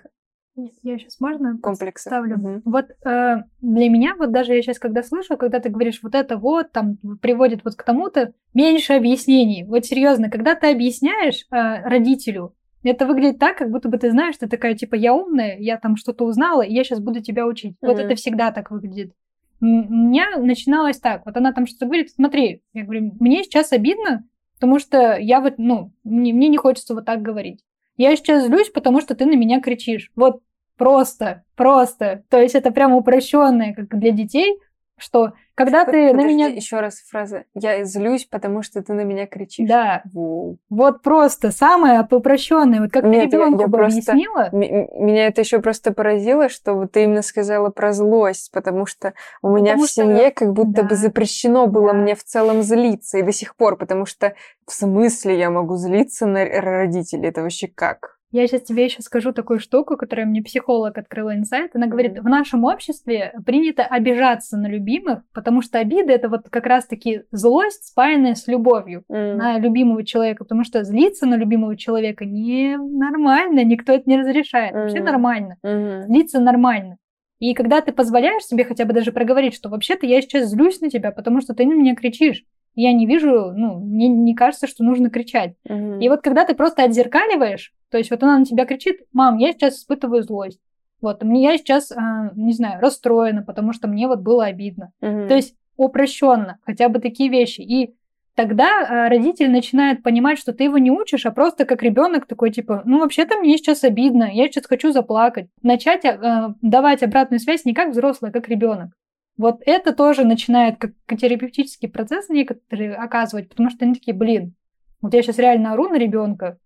я 0.56 0.98
сейчас 0.98 1.20
можно 1.20 1.58
комплексы 1.58 2.10
ставлю. 2.10 2.38
Угу. 2.38 2.62
Вот 2.66 2.86
э, 3.06 3.44
для 3.62 3.90
меня, 3.90 4.16
вот 4.18 4.32
даже 4.32 4.54
я 4.54 4.62
сейчас 4.62 4.80
когда 4.80 5.04
слышу, 5.04 5.38
когда 5.38 5.60
ты 5.60 5.70
говоришь 5.70 6.00
вот 6.02 6.16
это 6.16 6.38
вот, 6.38 6.72
там 6.72 6.98
приводит 7.22 7.64
вот 7.64 7.76
к 7.76 7.84
тому-то, 7.84 8.34
меньше 8.54 8.94
объяснений. 8.94 9.66
Вот 9.66 9.86
серьезно, 9.86 10.30
когда 10.30 10.56
ты 10.56 10.72
объясняешь 10.72 11.46
э, 11.52 11.82
родителю, 11.88 12.54
это 12.84 13.06
выглядит 13.06 13.40
так, 13.40 13.58
как 13.58 13.72
будто 13.72 13.90
бы 13.90 13.98
ты 13.98 14.12
знаешь, 14.12 14.38
ты 14.38 14.48
такая, 14.48 14.76
типа, 14.76 14.96
я 14.96 15.14
умная, 15.14 15.58
я 15.58 15.78
там 15.78 15.98
что-то 15.98 16.24
узнала, 16.24 16.62
и 16.62 16.74
я 16.74 16.84
сейчас 16.84 17.00
буду 17.00 17.22
тебя 17.22 17.46
учить. 17.46 17.74
mm 17.74 17.88
Вот 17.88 18.00
это 18.00 18.16
всегда 18.16 18.52
так 18.52 18.72
выглядит. 18.72 19.14
У 19.60 19.66
меня 19.66 20.38
начиналось 20.38 21.00
так, 21.00 21.26
вот 21.26 21.36
она 21.36 21.52
там 21.52 21.66
что-то 21.66 21.86
говорит, 21.86 22.12
смотри, 22.12 22.62
я 22.74 22.84
говорю, 22.84 23.14
мне 23.20 23.44
сейчас 23.44 23.72
обидно, 23.72 24.26
потому 24.56 24.80
что 24.80 25.18
я 25.18 25.42
вот, 25.42 25.56
ну, 25.58 25.94
мне, 26.04 26.34
мне 26.34 26.48
не 26.48 26.58
хочется 26.58 26.94
вот 26.94 27.06
так 27.06 27.22
говорить. 27.22 27.64
Я 27.98 28.16
сейчас 28.16 28.46
злюсь, 28.46 28.70
потому 28.70 29.02
что 29.02 29.16
ты 29.16 29.26
на 29.26 29.36
меня 29.36 29.62
кричишь. 29.62 30.12
Вот 30.16 30.42
просто, 30.78 31.44
просто. 31.56 32.24
То 32.30 32.40
есть 32.40 32.56
это 32.56 32.72
прям 32.72 32.94
упрощенное, 32.94 33.74
как 33.74 33.98
для 33.98 34.12
детей, 34.12 34.60
что 34.98 35.34
когда 35.56 35.86
ты 35.86 36.12
Подожди, 36.12 36.14
на 36.14 36.26
меня... 36.28 36.48
еще 36.48 36.82
раз 36.82 37.00
фраза. 37.10 37.46
Я 37.54 37.86
злюсь, 37.86 38.26
потому 38.26 38.62
что 38.62 38.84
ты 38.84 38.94
на 38.94 39.02
меня 39.02 39.26
кричишь. 39.26 39.68
Да. 39.68 40.02
Воу. 40.14 40.58
Вот 40.70 41.02
просто 41.02 41.52
самое 41.52 42.06
упрощенное. 42.10 42.82
Вот 42.82 42.92
как 42.92 43.06
Нет, 43.06 43.32
ты 43.32 43.38
ребенку 43.38 43.60
я, 43.60 43.64
я 43.64 43.68
бы 43.68 43.78
просто... 43.78 44.12
объяснила. 44.12 44.50
Меня 44.52 45.28
это 45.28 45.42
еще 45.42 45.60
просто 45.60 45.94
поразило, 45.94 46.50
что 46.50 46.74
вот 46.74 46.92
ты 46.92 47.04
именно 47.04 47.22
сказала 47.22 47.70
про 47.70 47.94
злость, 47.94 48.52
потому 48.52 48.86
что 48.86 49.14
у 49.42 49.50
меня 49.50 49.72
Потому 49.72 49.86
в 49.86 49.92
семье 49.92 50.32
как 50.32 50.52
будто 50.52 50.82
да. 50.82 50.90
бы 50.90 50.96
запрещено 50.96 51.68
было 51.68 51.94
Да. 51.94 51.94
мне 51.94 52.16
в 52.16 52.24
целом 52.24 52.62
злиться, 52.62 53.18
и 53.18 53.22
до 53.22 53.32
сих 53.32 53.56
пор, 53.56 53.78
потому 53.78 54.06
что 54.06 54.36
в 54.68 54.74
смысле 54.74 55.40
я 55.40 55.50
могу 55.50 55.78
злиться 55.78 56.26
на 56.26 56.44
родителей? 56.44 57.30
Это 57.30 57.42
вообще 57.42 57.68
как? 57.68 58.15
Я 58.36 58.48
сейчас 58.48 58.64
тебе 58.64 58.84
еще 58.84 59.02
скажу 59.02 59.32
такую 59.32 59.60
штуку, 59.62 59.96
которую 59.96 60.28
мне 60.28 60.42
психолог 60.44 60.98
открыла 60.98 61.38
инсайт. 61.38 61.74
Она 61.74 61.88
говорит, 61.88 62.20
в 62.20 62.28
нашем 62.28 62.66
обществе 62.66 63.34
принято 63.46 63.84
обижаться 63.84 64.58
на 64.58 64.68
любимых, 64.68 65.24
потому 65.34 65.62
что 65.62 65.80
обида 65.80 66.12
это 66.12 66.28
вот 66.28 66.50
как 66.50 66.66
раз-таки 66.66 67.22
злость, 67.32 67.86
спаянная 67.88 68.36
с 68.36 68.46
любовью 68.48 69.06
М. 69.08 69.38
на 69.38 69.58
любимого 69.58 70.04
человека, 70.04 70.44
потому 70.44 70.66
что 70.66 70.84
злиться 70.84 71.26
на 71.26 71.36
любимого 71.36 71.78
человека 71.78 72.26
не 72.26 72.76
нормально, 72.76 73.64
никто 73.64 73.94
это 73.94 74.04
не 74.10 74.20
разрешает. 74.20 74.74
Вообще 74.74 74.98
Мгм. 74.98 75.06
нормально. 75.06 75.56
Мгм. 75.64 76.02
Злиться 76.08 76.42
нормально. 76.42 76.98
И 77.40 77.54
когда 77.54 77.80
ты 77.80 77.94
позволяешь 77.94 78.44
себе 78.44 78.66
хотя 78.66 78.84
бы 78.84 78.92
даже 78.92 79.14
проговорить, 79.14 79.56
что 79.56 79.70
вообще-то 79.70 80.06
я 80.06 80.22
сейчас 80.22 80.50
злюсь 80.50 80.82
на 80.82 80.90
тебя, 80.90 81.12
потому 81.12 81.40
что 81.40 81.54
ты 81.54 81.66
на 81.66 81.74
меня 81.74 81.96
кричишь. 81.96 82.44
Я 82.76 82.94
не 82.94 83.06
вижу, 83.06 83.52
ну, 83.56 83.80
мне 83.80 84.08
не 84.08 84.36
кажется, 84.36 84.68
что 84.68 84.84
нужно 84.84 85.10
кричать. 85.10 85.56
Мгм. 85.68 86.00
И 86.02 86.10
вот 86.10 86.22
когда 86.22 86.46
ты 86.46 86.54
просто 86.54 86.84
отзеркаливаешь, 86.84 87.74
то 87.90 87.98
есть 87.98 88.12
вот 88.12 88.22
она 88.22 88.38
на 88.40 88.46
тебя 88.46 88.66
кричит, 88.66 89.02
мам, 89.14 89.38
я 89.38 89.54
сейчас 89.54 89.78
испытываю 89.78 90.24
злость. 90.24 90.60
Вот, 91.02 91.24
мне 91.24 91.44
я 91.44 91.58
сейчас, 91.58 91.92
а, 91.92 92.32
не 92.36 92.54
знаю, 92.54 92.82
расстроена, 92.82 93.44
потому 93.44 93.74
что 93.74 93.88
мне 93.88 94.08
вот 94.08 94.20
было 94.20 94.46
обидно. 94.46 94.92
Мгм. 95.02 95.28
То 95.28 95.36
есть 95.36 95.56
упрощенно, 95.78 96.58
хотя 96.66 96.90
бы 96.90 97.00
такие 97.00 97.30
вещи. 97.30 97.62
И 97.62 97.96
тогда 98.36 98.82
а, 98.82 99.10
родитель 99.10 99.52
начинает 99.52 100.04
понимать, 100.04 100.38
что 100.38 100.54
ты 100.54 100.66
его 100.66 100.78
не 100.78 100.92
учишь, 100.92 101.26
а 101.26 101.32
просто 101.32 101.66
как 101.66 101.84
ребенок 101.84 102.28
такой, 102.28 102.52
типа, 102.52 102.82
ну 102.86 103.00
вообще-то 103.00 103.38
мне 103.38 103.58
сейчас 103.58 103.84
обидно, 103.84 104.30
я 104.32 104.48
сейчас 104.48 104.66
хочу 104.66 104.92
заплакать. 104.92 105.48
Начать 105.62 106.06
а, 106.06 106.56
давать 106.62 107.04
обратную 107.04 107.40
связь 107.40 107.66
не 107.66 107.74
как 107.74 107.92
взрослый, 107.92 108.32
а 108.32 108.34
как 108.34 108.50
ребенок. 108.50 108.92
Вот 109.38 109.62
это 109.66 109.94
тоже 109.94 110.24
начинает 110.24 110.78
как 110.78 110.94
терапевтический 111.20 111.90
процесс 111.90 112.30
некоторые 112.30 112.96
оказывать, 112.96 113.50
потому 113.50 113.70
что 113.70 113.84
они 113.86 113.96
такие, 113.96 114.16
блин, 114.16 114.56
вот 115.02 115.14
я 115.14 115.22
сейчас 115.22 115.38
реально 115.38 115.74
ору 115.74 115.90
на 115.90 115.98
ребенка, 115.98 116.58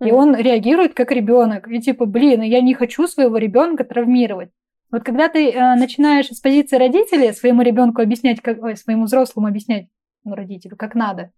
и 0.00 0.10
он 0.10 0.36
реагирует 0.36 0.94
как 0.94 1.12
ребенок. 1.12 1.68
И 1.68 1.80
типа, 1.80 2.04
блин, 2.04 2.42
я 2.42 2.60
не 2.60 2.74
хочу 2.74 3.06
своего 3.06 3.38
ребенка 3.38 3.84
травмировать. 3.84 4.50
Вот 4.90 5.02
когда 5.02 5.28
ты 5.28 5.50
э, 5.50 5.74
начинаешь 5.74 6.28
с 6.28 6.40
позиции 6.40 6.76
родителя 6.76 7.32
своему 7.32 7.62
ребенку 7.62 8.02
объяснять, 8.02 8.40
как, 8.40 8.62
ой, 8.62 8.76
своему 8.76 9.04
взрослому 9.04 9.48
объяснять, 9.48 9.88
ну, 10.24 10.34
родителю, 10.34 10.76
как 10.76 10.94
надо, 10.94 11.32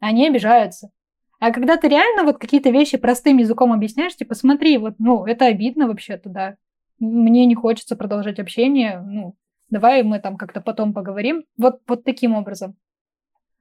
они 0.00 0.26
обижаются. 0.26 0.90
А 1.38 1.50
когда 1.50 1.76
ты 1.76 1.88
реально 1.88 2.24
вот 2.24 2.38
какие-то 2.38 2.70
вещи 2.70 2.96
простым 2.96 3.38
языком 3.38 3.72
объясняешь, 3.72 4.16
типа, 4.16 4.34
смотри, 4.34 4.78
вот, 4.78 4.94
ну, 4.98 5.26
это 5.26 5.46
обидно 5.46 5.88
вообще-то, 5.88 6.28
да. 6.28 6.56
Мне 6.98 7.44
не 7.44 7.54
хочется 7.54 7.96
продолжать 7.96 8.38
общение, 8.38 9.00
ну, 9.00 9.34
давай 9.74 10.04
мы 10.04 10.20
там 10.20 10.36
как-то 10.36 10.60
потом 10.60 10.94
поговорим. 10.94 11.44
Вот, 11.58 11.80
вот 11.88 12.04
таким 12.04 12.34
образом. 12.34 12.76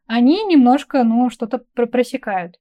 Они 0.06 0.44
немножко, 0.46 1.04
ну, 1.04 1.30
что-то 1.30 1.58
про- 1.74 1.88
просекают. 1.88 2.60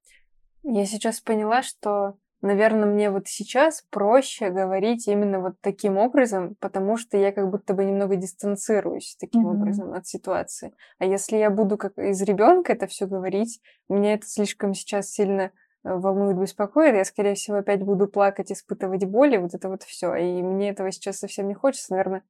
Я 0.62 0.86
сейчас 0.86 1.20
поняла, 1.20 1.62
что, 1.62 2.14
наверное, 2.40 2.86
мне 2.86 3.10
вот 3.10 3.28
сейчас 3.28 3.84
проще 3.90 4.48
говорить 4.48 5.06
именно 5.06 5.40
вот 5.40 5.54
таким 5.60 5.98
образом, 5.98 6.54
потому 6.60 6.96
что 6.96 7.18
я 7.18 7.30
как 7.30 7.50
будто 7.50 7.74
бы 7.74 7.84
немного 7.84 8.16
дистанцируюсь 8.16 9.16
таким 9.20 9.42
Мгм. 9.42 9.60
образом 9.60 9.92
от 9.92 10.06
ситуации. 10.06 10.72
А 10.98 11.04
если 11.04 11.36
я 11.36 11.50
буду 11.50 11.76
как 11.76 11.98
из 11.98 12.22
ребенка 12.22 12.72
это 12.72 12.86
все 12.86 13.06
говорить, 13.06 13.60
меня 13.90 14.14
это 14.14 14.26
слишком 14.26 14.72
сейчас 14.72 15.10
сильно 15.10 15.50
э, 15.84 15.94
волнует, 15.94 16.38
беспокоит, 16.38 16.94
я, 16.94 17.04
скорее 17.04 17.34
всего, 17.34 17.58
опять 17.58 17.82
буду 17.82 18.06
плакать, 18.06 18.50
испытывать 18.50 19.04
боли, 19.04 19.36
вот 19.36 19.52
это 19.52 19.68
вот 19.68 19.82
все. 19.82 20.14
И 20.14 20.42
мне 20.42 20.70
этого 20.70 20.90
сейчас 20.90 21.18
совсем 21.18 21.48
не 21.48 21.54
хочется, 21.54 21.92
наверное, 21.92 22.22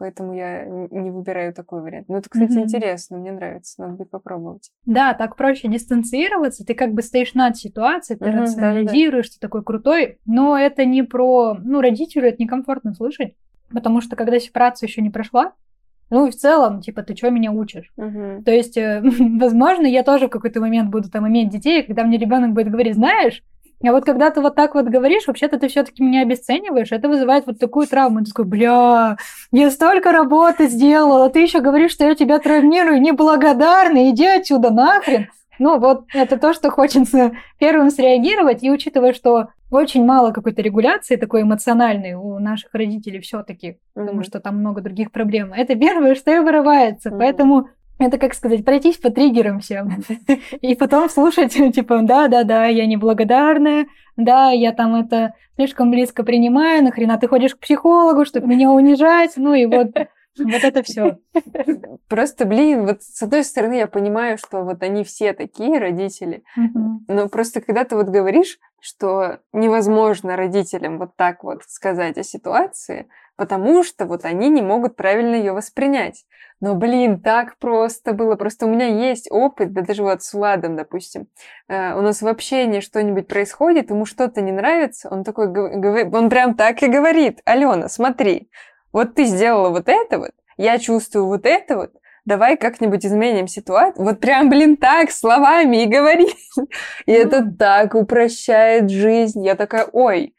поэтому 0.00 0.34
я 0.34 0.64
не 0.64 1.10
выбираю 1.10 1.52
такой 1.52 1.82
вариант. 1.82 2.08
Но 2.08 2.16
это, 2.16 2.30
кстати, 2.30 2.52
Мгм. 2.52 2.62
интересно, 2.62 3.18
мне 3.18 3.32
нравится, 3.32 3.80
надо 3.80 3.94
будет 3.94 4.10
попробовать. 4.10 4.70
Да, 4.86 5.12
так 5.12 5.36
проще 5.36 5.68
дистанцироваться, 5.68 6.64
ты 6.64 6.74
как 6.74 6.94
бы 6.94 7.02
стоишь 7.02 7.34
над 7.34 7.56
ситуацией, 7.58 8.18
ты 8.18 8.24
да-да-да. 8.24 8.42
рационализируешь, 8.44 9.28
ты 9.28 9.38
такой 9.38 9.62
крутой, 9.62 10.18
но 10.24 10.58
это 10.58 10.86
не 10.86 11.02
про... 11.02 11.54
Ну, 11.62 11.82
родителю 11.82 12.28
это 12.28 12.42
некомфортно 12.42 12.94
слышать, 12.94 13.34
потому 13.70 14.00
что 14.00 14.16
когда 14.16 14.40
сепарация 14.40 14.86
еще 14.86 15.02
не 15.02 15.10
прошла, 15.10 15.52
ну 16.08 16.26
и 16.26 16.30
в 16.30 16.34
целом, 16.34 16.80
типа, 16.80 17.02
ты 17.02 17.14
что 17.14 17.30
меня 17.30 17.52
учишь? 17.52 17.92
Мгм. 17.96 18.42
То 18.42 18.50
есть, 18.50 18.76
э, 18.78 19.02
возможно, 19.38 19.86
я 19.86 20.02
тоже 20.02 20.26
в 20.26 20.30
какой-то 20.30 20.60
момент 20.60 20.90
буду 20.90 21.10
там 21.10 21.28
иметь 21.28 21.50
детей, 21.50 21.82
когда 21.82 22.04
мне 22.04 22.18
ребенок 22.18 22.52
будет 22.52 22.70
говорить, 22.70 22.96
знаешь, 22.96 23.42
а 23.88 23.92
вот 23.92 24.04
когда 24.04 24.30
ты 24.30 24.40
вот 24.40 24.54
так 24.54 24.74
вот 24.74 24.86
говоришь, 24.86 25.26
вообще-то 25.26 25.58
ты 25.58 25.68
все-таки 25.68 26.02
меня 26.02 26.22
обесцениваешь, 26.22 26.92
это 26.92 27.08
вызывает 27.08 27.46
вот 27.46 27.58
такую 27.58 27.86
травму. 27.86 28.20
Ты 28.20 28.26
такой, 28.30 28.44
бля, 28.44 29.16
я 29.52 29.70
столько 29.70 30.12
работы 30.12 30.68
сделала, 30.68 31.26
а 31.26 31.30
ты 31.30 31.40
еще 31.40 31.60
говоришь, 31.60 31.92
что 31.92 32.04
я 32.04 32.14
тебя 32.14 32.38
травмирую, 32.38 33.00
неблагодарный, 33.00 34.10
иди 34.10 34.26
отсюда 34.26 34.70
нахрен. 34.70 35.28
Ну, 35.58 35.78
вот 35.78 36.04
это 36.14 36.38
то, 36.38 36.54
что 36.54 36.70
хочется 36.70 37.32
первым 37.58 37.90
среагировать, 37.90 38.62
и 38.62 38.70
учитывая, 38.70 39.12
что 39.12 39.48
очень 39.70 40.04
мало 40.04 40.32
какой-то 40.32 40.62
регуляции 40.62 41.16
такой 41.16 41.42
эмоциональной 41.42 42.14
у 42.14 42.38
наших 42.38 42.70
родителей 42.74 43.20
все-таки, 43.20 43.78
потому 43.94 44.16
Мгм. 44.16 44.24
что 44.24 44.40
там 44.40 44.56
много 44.58 44.80
других 44.80 45.12
проблем. 45.12 45.52
Это 45.52 45.74
первое, 45.76 46.14
что 46.14 46.30
и 46.34 46.38
вырывается. 46.38 47.10
Мгм. 47.10 47.18
Поэтому 47.18 47.68
это, 48.00 48.18
как 48.18 48.34
сказать, 48.34 48.64
пройтись 48.64 48.96
по 48.96 49.10
триггерам 49.10 49.60
всем. 49.60 50.02
И 50.60 50.74
потом 50.74 51.08
слушать, 51.08 51.52
типа, 51.52 52.00
да-да-да, 52.02 52.66
я 52.66 52.86
неблагодарная, 52.86 53.86
да, 54.16 54.50
я 54.50 54.72
там 54.72 54.94
это 54.94 55.34
слишком 55.56 55.90
близко 55.90 56.24
принимаю, 56.24 56.82
нахрена 56.82 57.18
ты 57.18 57.28
ходишь 57.28 57.54
к 57.54 57.60
психологу, 57.60 58.24
чтобы 58.24 58.46
меня 58.46 58.70
унижать, 58.70 59.32
ну 59.36 59.54
и 59.54 59.66
вот, 59.66 59.88
вот 60.38 60.64
это 60.64 60.82
все. 60.82 61.18
Просто, 62.08 62.46
блин, 62.46 62.86
вот 62.86 63.02
с 63.02 63.22
одной 63.22 63.44
стороны 63.44 63.74
я 63.74 63.86
понимаю, 63.86 64.38
что 64.38 64.62
вот 64.62 64.82
они 64.82 65.04
все 65.04 65.34
такие 65.34 65.78
родители, 65.78 66.42
но 67.08 67.28
просто 67.28 67.60
когда 67.60 67.84
ты 67.84 67.96
вот 67.96 68.06
говоришь, 68.06 68.58
что 68.80 69.40
невозможно 69.52 70.36
родителям 70.36 70.98
вот 70.98 71.14
так 71.16 71.44
вот 71.44 71.62
сказать 71.66 72.16
о 72.16 72.22
ситуации, 72.22 73.08
потому 73.40 73.82
что 73.84 74.04
вот 74.04 74.26
они 74.26 74.50
не 74.50 74.60
могут 74.60 74.96
правильно 74.96 75.34
ее 75.34 75.52
воспринять. 75.52 76.26
Но, 76.60 76.74
блин, 76.74 77.22
так 77.22 77.56
просто 77.56 78.12
было. 78.12 78.36
Просто 78.36 78.66
у 78.66 78.68
меня 78.68 78.86
есть 78.86 79.30
опыт, 79.30 79.72
да 79.72 79.80
даже 79.80 80.02
вот 80.02 80.22
с 80.22 80.34
Владом, 80.34 80.76
допустим. 80.76 81.26
Э, 81.66 81.94
у 81.94 82.02
нас 82.02 82.20
в 82.20 82.28
общении 82.28 82.80
что-нибудь 82.80 83.28
происходит, 83.28 83.88
ему 83.88 84.04
что-то 84.04 84.42
не 84.42 84.52
нравится, 84.52 85.08
он 85.10 85.24
такой, 85.24 85.48
гов- 85.48 85.72
говорит, 85.72 86.14
он 86.14 86.28
прям 86.28 86.54
так 86.54 86.82
и 86.82 86.88
говорит. 86.88 87.40
Алена, 87.46 87.88
смотри, 87.88 88.50
вот 88.92 89.14
ты 89.14 89.24
сделала 89.24 89.70
вот 89.70 89.88
это 89.88 90.18
вот, 90.18 90.32
я 90.58 90.78
чувствую 90.78 91.24
вот 91.24 91.46
это 91.46 91.78
вот, 91.78 91.92
давай 92.26 92.58
как-нибудь 92.58 93.06
изменим 93.06 93.48
ситуацию. 93.48 94.04
Вот 94.04 94.20
прям, 94.20 94.50
блин, 94.50 94.76
так, 94.76 95.10
словами 95.12 95.84
и 95.84 95.86
говорит. 95.86 96.36
И 97.06 97.12
это 97.12 97.50
так 97.58 97.94
упрощает 97.94 98.90
жизнь. 98.90 99.42
Я 99.42 99.54
такая, 99.54 99.86
ой, 99.90 100.34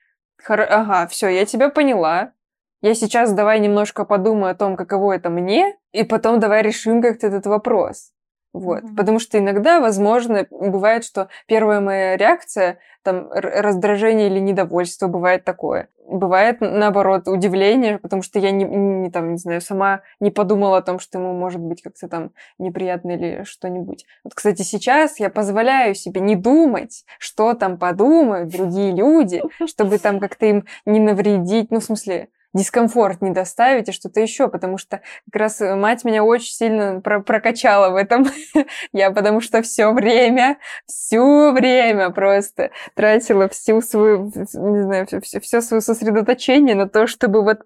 хор- 0.46 0.68
ага, 0.70 1.08
все, 1.08 1.30
я 1.30 1.48
тебя 1.48 1.70
поняла. 1.70 2.34
Я 2.82 2.96
сейчас 2.96 3.32
давай 3.34 3.60
немножко 3.60 4.06
подумаю 4.06 4.52
о 4.52 4.56
том, 4.56 4.76
каково 4.76 5.14
это 5.14 5.30
мне, 5.30 5.76
и 5.92 6.04
потом 6.04 6.40
давай 6.40 6.64
решим 6.64 7.02
как-то 7.02 7.28
этот 7.28 7.46
вопрос. 7.46 8.12
Вот. 8.54 8.84
Мгм. 8.84 8.96
Потому 8.96 9.20
что 9.20 9.38
иногда, 9.38 9.80
возможно, 9.80 10.46
бывает, 10.50 11.06
что 11.06 11.30
первая 11.48 11.80
моя 11.80 12.18
реакция, 12.18 12.80
там, 13.04 13.30
раздражение 13.32 14.28
или 14.28 14.40
недовольство, 14.40 15.08
бывает 15.08 15.46
такое. 15.46 15.88
Бывает, 16.06 16.58
наоборот, 16.60 17.28
удивление, 17.28 17.98
потому 17.98 18.22
что 18.22 18.40
я 18.40 18.52
не, 18.52 18.66
не, 18.66 19.10
там, 19.10 19.32
не 19.32 19.38
знаю, 19.38 19.62
сама 19.62 20.02
не 20.20 20.32
подумала 20.32 20.80
о 20.80 20.82
том, 20.82 21.00
что 21.00 21.20
ему 21.20 21.34
может 21.34 21.62
быть 21.62 21.82
как-то 21.82 22.10
там 22.10 22.32
неприятно 22.58 23.12
или 23.12 23.44
что-нибудь. 23.44 24.06
Вот, 24.26 24.34
кстати, 24.34 24.64
сейчас 24.64 25.20
я 25.20 25.30
позволяю 25.30 25.96
себе 25.96 26.20
не 26.20 26.36
думать, 26.36 27.06
что 27.20 27.54
там 27.54 27.78
подумают 27.78 28.50
другие 28.50 28.94
люди, 28.94 29.42
чтобы 29.66 29.98
там 29.98 30.20
как-то 30.20 30.46
им 30.48 30.66
не 30.86 31.00
навредить, 31.00 31.72
ну, 31.72 31.80
в 31.80 31.84
смысле, 31.86 32.28
дискомфорт 32.54 33.22
не 33.22 33.32
доставить 33.32 33.90
и 33.90 33.92
что-то 33.92 34.20
еще, 34.20 34.48
потому 34.48 34.78
что 34.78 35.02
как 35.32 35.40
раз 35.40 35.62
э, 35.62 35.76
мать 35.76 36.04
меня 36.04 36.24
очень 36.24 36.54
сильно 36.54 37.02
про- 37.02 37.22
прокачала 37.22 37.90
в 37.90 37.96
этом. 37.96 38.28
Я 38.94 39.12
потому 39.12 39.42
что 39.42 39.62
все 39.62 39.92
время, 39.92 40.58
все 40.86 41.52
время 41.52 42.10
просто 42.10 42.72
тратила 42.96 43.48
всю 43.50 43.82
свою, 43.82 44.26
не 44.36 44.84
знаю, 44.84 45.08
все, 45.42 45.62
свое 45.62 45.82
сосредоточение 45.82 46.76
на 46.76 46.88
то, 46.88 47.08
чтобы 47.08 47.44
вот 47.44 47.62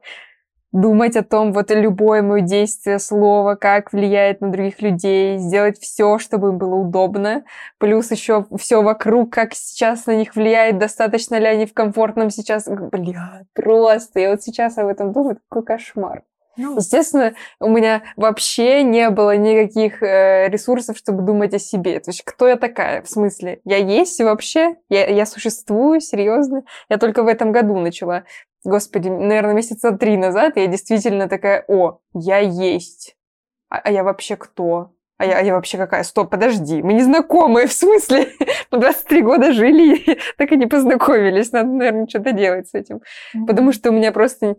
думать 0.76 1.16
о 1.16 1.24
том, 1.24 1.54
вот 1.54 1.72
любое 1.72 2.22
мое 2.22 2.42
действие, 2.42 3.00
слово, 3.00 3.56
как 3.56 3.94
влияет 3.94 4.42
на 4.42 4.52
других 4.52 4.82
людей, 4.82 5.38
сделать 5.38 5.80
все, 5.80 6.20
чтобы 6.20 6.50
им 6.50 6.58
было 6.58 6.76
удобно, 6.76 7.46
плюс 7.78 8.12
еще 8.12 8.46
все 8.58 8.82
вокруг, 8.82 9.34
как 9.34 9.54
сейчас 9.54 10.06
на 10.06 10.16
них 10.16 10.36
влияет, 10.36 10.78
достаточно 10.78 11.40
ли 11.40 11.46
они 11.46 11.66
в 11.66 11.74
комфортном 11.74 12.30
сейчас. 12.30 12.68
Бля, 12.68 13.44
просто, 13.54 14.20
я 14.20 14.32
вот 14.32 14.44
сейчас 14.44 14.78
об 14.78 14.88
этом 14.88 15.14
думаю, 15.14 15.38
какой 15.48 15.64
кошмар. 15.64 16.24
Ну, 16.58 16.78
Естественно, 16.78 17.34
у 17.60 17.70
меня 17.70 18.04
вообще 18.16 18.84
не 18.84 19.10
было 19.10 19.36
никаких 19.36 20.02
э, 20.02 20.48
ресурсов, 20.50 20.98
чтобы 20.98 21.24
думать 21.24 21.54
о 21.54 21.60
себе. 21.60 22.00
То 22.00 22.12
есть, 22.12 22.24
кто 22.24 22.48
я 22.48 22.56
такая? 22.56 23.02
В 23.02 23.10
смысле, 23.10 23.62
я 23.66 23.78
есть 23.78 24.20
вообще? 24.22 24.76
Я, 24.90 25.08
я 25.08 25.26
существую? 25.26 26.00
Серьезно? 26.00 26.64
Я 26.90 26.98
только 26.98 27.24
в 27.24 27.28
этом 27.28 27.52
году 27.52 27.78
начала. 27.78 28.24
Господи, 28.64 29.10
наверное, 29.10 29.54
месяца 29.54 29.92
три 29.92 30.18
назад 30.18 30.58
я 30.58 30.68
действительно 30.68 31.30
такая, 31.30 31.64
о, 31.68 32.00
я 32.14 32.40
есть. 32.40 33.16
А, 33.70 33.78
а 33.78 33.92
я 33.92 34.04
вообще 34.04 34.36
кто? 34.36 34.92
А 35.18 35.26
я, 35.26 35.38
а 35.38 35.42
я 35.42 35.54
вообще 35.54 35.78
какая? 35.78 36.04
Стоп, 36.04 36.30
подожди, 36.30 36.84
мы 36.84 36.94
не 36.94 37.02
знакомы, 37.02 37.68
в 37.68 37.74
смысле? 37.74 38.28
Мы 38.72 38.80
23 38.80 39.22
года 39.22 39.54
жили, 39.54 40.20
так 40.38 40.52
и 40.52 40.58
не 40.58 40.66
познакомились. 40.66 41.52
Надо, 41.52 41.70
наверное, 41.70 42.08
что-то 42.08 42.34
делать 42.34 42.68
с 42.68 42.74
этим. 42.74 43.02
Потому 43.48 43.72
что 43.72 43.92
у 43.92 43.94
меня 43.94 44.12
просто 44.12 44.58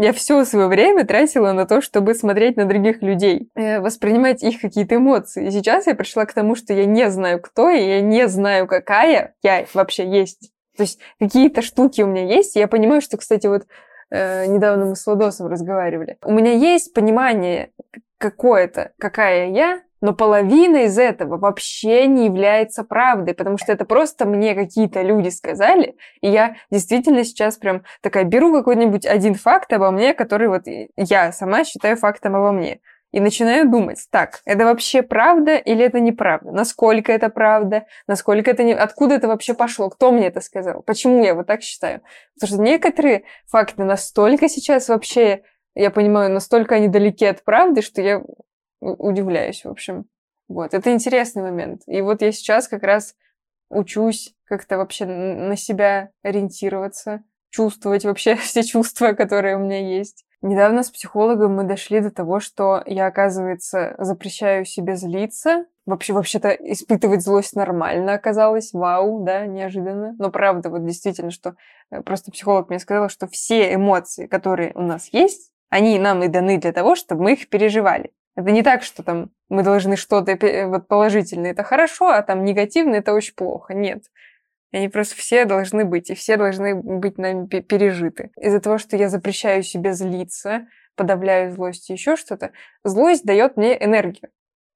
я 0.00 0.14
все 0.14 0.46
свое 0.46 0.66
время 0.66 1.04
тратила 1.04 1.52
на 1.52 1.66
то, 1.66 1.82
чтобы 1.82 2.14
смотреть 2.14 2.56
на 2.56 2.64
других 2.64 3.02
людей, 3.02 3.50
э, 3.54 3.80
воспринимать 3.80 4.42
их 4.42 4.58
какие-то 4.58 4.96
эмоции. 4.96 5.46
И 5.46 5.50
сейчас 5.50 5.86
я 5.86 5.94
пришла 5.94 6.24
к 6.24 6.32
тому, 6.32 6.54
что 6.56 6.72
я 6.72 6.86
не 6.86 7.10
знаю, 7.10 7.38
кто 7.38 7.68
я, 7.68 7.96
я 7.96 8.00
не 8.00 8.26
знаю, 8.26 8.66
какая 8.66 9.34
я 9.42 9.66
вообще 9.74 10.08
есть. 10.08 10.52
То 10.78 10.84
есть 10.84 11.00
какие-то 11.18 11.60
штуки 11.60 12.00
у 12.00 12.06
меня 12.06 12.24
есть, 12.24 12.56
и 12.56 12.60
я 12.60 12.66
понимаю, 12.66 13.02
что, 13.02 13.18
кстати, 13.18 13.46
вот 13.46 13.66
э, 14.10 14.46
недавно 14.46 14.86
мы 14.86 14.96
с 14.96 15.06
Ладосом 15.06 15.48
разговаривали. 15.48 16.16
У 16.24 16.32
меня 16.32 16.52
есть 16.52 16.94
понимание 16.94 17.70
какое-то, 18.16 18.92
какая 18.98 19.50
я, 19.50 19.82
но 20.00 20.14
половина 20.14 20.84
из 20.84 20.98
этого 20.98 21.36
вообще 21.36 22.06
не 22.06 22.26
является 22.26 22.84
правдой, 22.84 23.34
потому 23.34 23.58
что 23.58 23.72
это 23.72 23.84
просто 23.84 24.26
мне 24.26 24.54
какие-то 24.54 25.02
люди 25.02 25.28
сказали, 25.28 25.96
и 26.20 26.28
я 26.28 26.56
действительно 26.70 27.24
сейчас 27.24 27.56
прям 27.56 27.82
такая 28.00 28.24
беру 28.24 28.52
какой-нибудь 28.52 29.06
один 29.06 29.34
факт 29.34 29.72
обо 29.72 29.90
мне, 29.90 30.14
который 30.14 30.48
вот 30.48 30.62
я 30.96 31.32
сама 31.32 31.64
считаю 31.64 31.96
фактом 31.96 32.36
обо 32.36 32.52
мне. 32.52 32.80
И 33.12 33.18
начинаю 33.18 33.68
думать, 33.68 34.06
так, 34.10 34.40
это 34.44 34.64
вообще 34.64 35.02
правда 35.02 35.56
или 35.56 35.84
это 35.84 35.98
неправда? 35.98 36.52
Насколько 36.52 37.10
это 37.10 37.28
правда? 37.28 37.86
Насколько 38.06 38.52
это 38.52 38.62
не... 38.62 38.72
Откуда 38.72 39.16
это 39.16 39.26
вообще 39.26 39.52
пошло? 39.52 39.90
Кто 39.90 40.12
мне 40.12 40.28
это 40.28 40.40
сказал? 40.40 40.82
Почему 40.82 41.24
я 41.24 41.34
вот 41.34 41.48
так 41.48 41.62
считаю? 41.62 42.02
Потому 42.34 42.54
что 42.54 42.62
некоторые 42.62 43.24
факты 43.48 43.82
настолько 43.82 44.48
сейчас 44.48 44.88
вообще, 44.88 45.42
я 45.74 45.90
понимаю, 45.90 46.30
настолько 46.30 46.76
они 46.76 46.86
далеки 46.86 47.26
от 47.26 47.42
правды, 47.42 47.82
что 47.82 48.00
я 48.00 48.22
удивляюсь, 48.80 49.64
в 49.64 49.68
общем. 49.68 50.06
Вот, 50.48 50.74
это 50.74 50.92
интересный 50.92 51.42
момент. 51.42 51.82
И 51.86 52.00
вот 52.00 52.22
я 52.22 52.32
сейчас 52.32 52.66
как 52.66 52.82
раз 52.82 53.14
учусь 53.68 54.34
как-то 54.44 54.78
вообще 54.78 55.06
на 55.06 55.56
себя 55.56 56.10
ориентироваться, 56.22 57.22
чувствовать 57.50 58.04
вообще 58.04 58.34
все 58.36 58.62
чувства, 58.62 59.12
которые 59.12 59.56
у 59.56 59.60
меня 59.60 59.80
есть. 59.80 60.24
Недавно 60.42 60.82
с 60.82 60.90
психологом 60.90 61.54
мы 61.54 61.64
дошли 61.64 62.00
до 62.00 62.10
того, 62.10 62.40
что 62.40 62.82
я, 62.86 63.06
оказывается, 63.06 63.94
запрещаю 63.98 64.64
себе 64.64 64.96
злиться. 64.96 65.66
Вообще, 65.84 66.12
вообще-то 66.14 66.50
испытывать 66.50 67.22
злость 67.22 67.54
нормально 67.54 68.14
оказалось. 68.14 68.72
Вау, 68.72 69.22
да, 69.22 69.46
неожиданно. 69.46 70.14
Но 70.18 70.30
правда, 70.30 70.70
вот 70.70 70.84
действительно, 70.86 71.30
что 71.30 71.56
э, 71.90 72.00
просто 72.02 72.30
психолог 72.30 72.70
мне 72.70 72.78
сказал, 72.78 73.10
что 73.10 73.26
все 73.26 73.74
эмоции, 73.74 74.26
которые 74.26 74.72
у 74.74 74.82
нас 74.82 75.08
есть, 75.12 75.52
они 75.68 75.98
нам 75.98 76.22
и 76.22 76.28
даны 76.28 76.58
для 76.58 76.72
того, 76.72 76.94
чтобы 76.94 77.24
мы 77.24 77.32
их 77.34 77.48
переживали. 77.48 78.12
Это 78.36 78.50
не 78.50 78.62
так, 78.62 78.82
что 78.82 79.02
там 79.02 79.30
мы 79.48 79.62
должны 79.62 79.96
что-то 79.96 80.38
вот 80.68 80.88
положительное, 80.88 81.50
это 81.50 81.62
хорошо, 81.62 82.08
а 82.08 82.22
там 82.22 82.44
негативное, 82.44 83.00
это 83.00 83.12
очень 83.12 83.34
плохо. 83.34 83.74
Нет. 83.74 84.04
Они 84.72 84.88
просто 84.88 85.16
все 85.16 85.44
должны 85.44 85.84
быть, 85.84 86.10
и 86.10 86.14
все 86.14 86.36
должны 86.36 86.76
быть 86.76 87.18
нами 87.18 87.46
пережиты. 87.46 88.30
Из-за 88.36 88.60
того, 88.60 88.78
что 88.78 88.96
я 88.96 89.08
запрещаю 89.08 89.64
себе 89.64 89.92
злиться, 89.92 90.68
подавляю 90.94 91.50
злость 91.52 91.90
и 91.90 91.94
еще 91.94 92.14
что-то, 92.16 92.52
злость 92.84 93.24
дает 93.24 93.56
мне 93.56 93.82
энергию. 93.82 94.30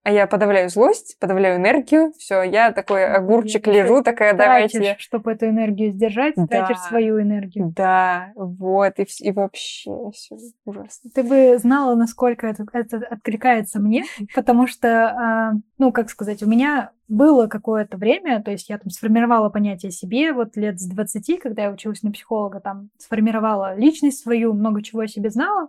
А 0.05 0.13
я 0.13 0.27
подавляю 0.27 0.69
злость, 0.69 1.17
подавляю 1.19 1.57
энергию, 1.57 2.13
все, 2.19 2.43
я 2.43 2.73
такой 2.73 3.07
огурчик 3.07 3.67
лежу, 3.67 4.03
такая, 4.03 4.35
давайте. 4.35 4.79
Тратишь, 4.79 5.03
чтобы 5.03 5.33
эту 5.33 5.47
энергию 5.47 5.93
сдержать, 5.93 6.35
Да. 6.37 6.47
тратишь 6.47 6.79
свою 6.81 7.23
энергию. 7.23 7.73
Да, 7.75 8.33
вот, 8.37 8.99
и, 8.99 9.07
и 9.21 9.33
вообще 9.33 10.11
все 10.13 10.37
ужасно. 10.67 11.11
Ты 11.15 11.23
бы 11.23 11.57
знала, 11.57 11.95
насколько 11.95 12.47
это, 12.47 12.67
это 12.75 12.99
откликается 12.99 13.81
мне, 13.81 14.05
потому 14.35 14.67
что, 14.67 14.89
а, 15.09 15.53
ну, 15.79 15.91
как 15.91 16.11
сказать, 16.11 16.43
у 16.43 16.47
меня 16.51 16.91
было 17.09 17.47
какое-то 17.47 17.97
время, 17.97 18.43
то 18.43 18.51
есть 18.51 18.69
я 18.69 18.77
там 18.77 18.91
сформировала 18.91 19.49
понятие 19.49 19.91
себе 19.91 20.35
вот 20.35 20.55
лет 20.59 20.81
с 20.81 20.87
20, 20.87 21.39
когда 21.39 21.63
я 21.63 21.71
училась 21.71 22.03
на 22.03 22.13
психолога, 22.13 22.61
там 22.61 22.91
сформировала 22.99 23.75
личность 23.75 24.23
свою, 24.23 24.53
много 24.53 24.83
чего 24.83 25.01
о 25.01 25.09
себе 25.09 25.31
знала, 25.31 25.69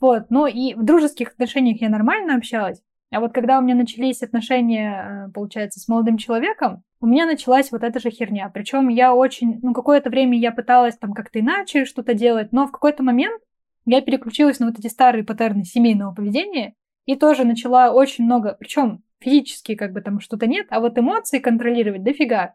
вот, 0.00 0.30
но 0.30 0.46
и 0.46 0.74
в 0.74 0.84
дружеских 0.84 1.30
отношениях 1.32 1.80
я 1.80 1.88
нормально 1.88 2.36
общалась, 2.36 2.80
а 3.12 3.20
вот 3.20 3.32
когда 3.32 3.58
у 3.58 3.62
меня 3.62 3.74
начались 3.74 4.22
отношения, 4.22 5.26
э, 5.28 5.32
получается, 5.32 5.80
с 5.80 5.86
молодым 5.86 6.16
человеком, 6.16 6.82
у 7.00 7.06
меня 7.06 7.26
началась 7.26 7.70
вот 7.70 7.82
эта 7.82 8.00
же 8.00 8.10
херня. 8.10 8.48
Причем 8.48 8.88
я 8.88 9.14
очень, 9.14 9.60
ну, 9.62 9.74
какое-то 9.74 10.08
время 10.08 10.38
я 10.38 10.50
пыталась 10.50 10.96
там 10.96 11.12
как-то 11.12 11.40
иначе 11.40 11.84
что-то 11.84 12.14
делать, 12.14 12.52
но 12.52 12.66
в 12.66 12.72
какой-то 12.72 13.02
момент 13.02 13.42
я 13.84 14.00
переключилась 14.00 14.60
на 14.60 14.66
вот 14.66 14.78
эти 14.78 14.86
старые 14.86 15.24
паттерны 15.24 15.64
семейного 15.64 16.14
поведения 16.14 16.74
и 17.04 17.14
тоже 17.16 17.44
начала 17.44 17.92
очень 17.92 18.24
много, 18.24 18.56
причем 18.58 19.02
физически 19.18 19.74
как 19.74 19.92
бы 19.92 20.00
там 20.00 20.20
что-то 20.20 20.46
нет, 20.46 20.66
а 20.70 20.80
вот 20.80 20.98
эмоции 20.98 21.38
контролировать 21.38 22.02
дофига. 22.02 22.54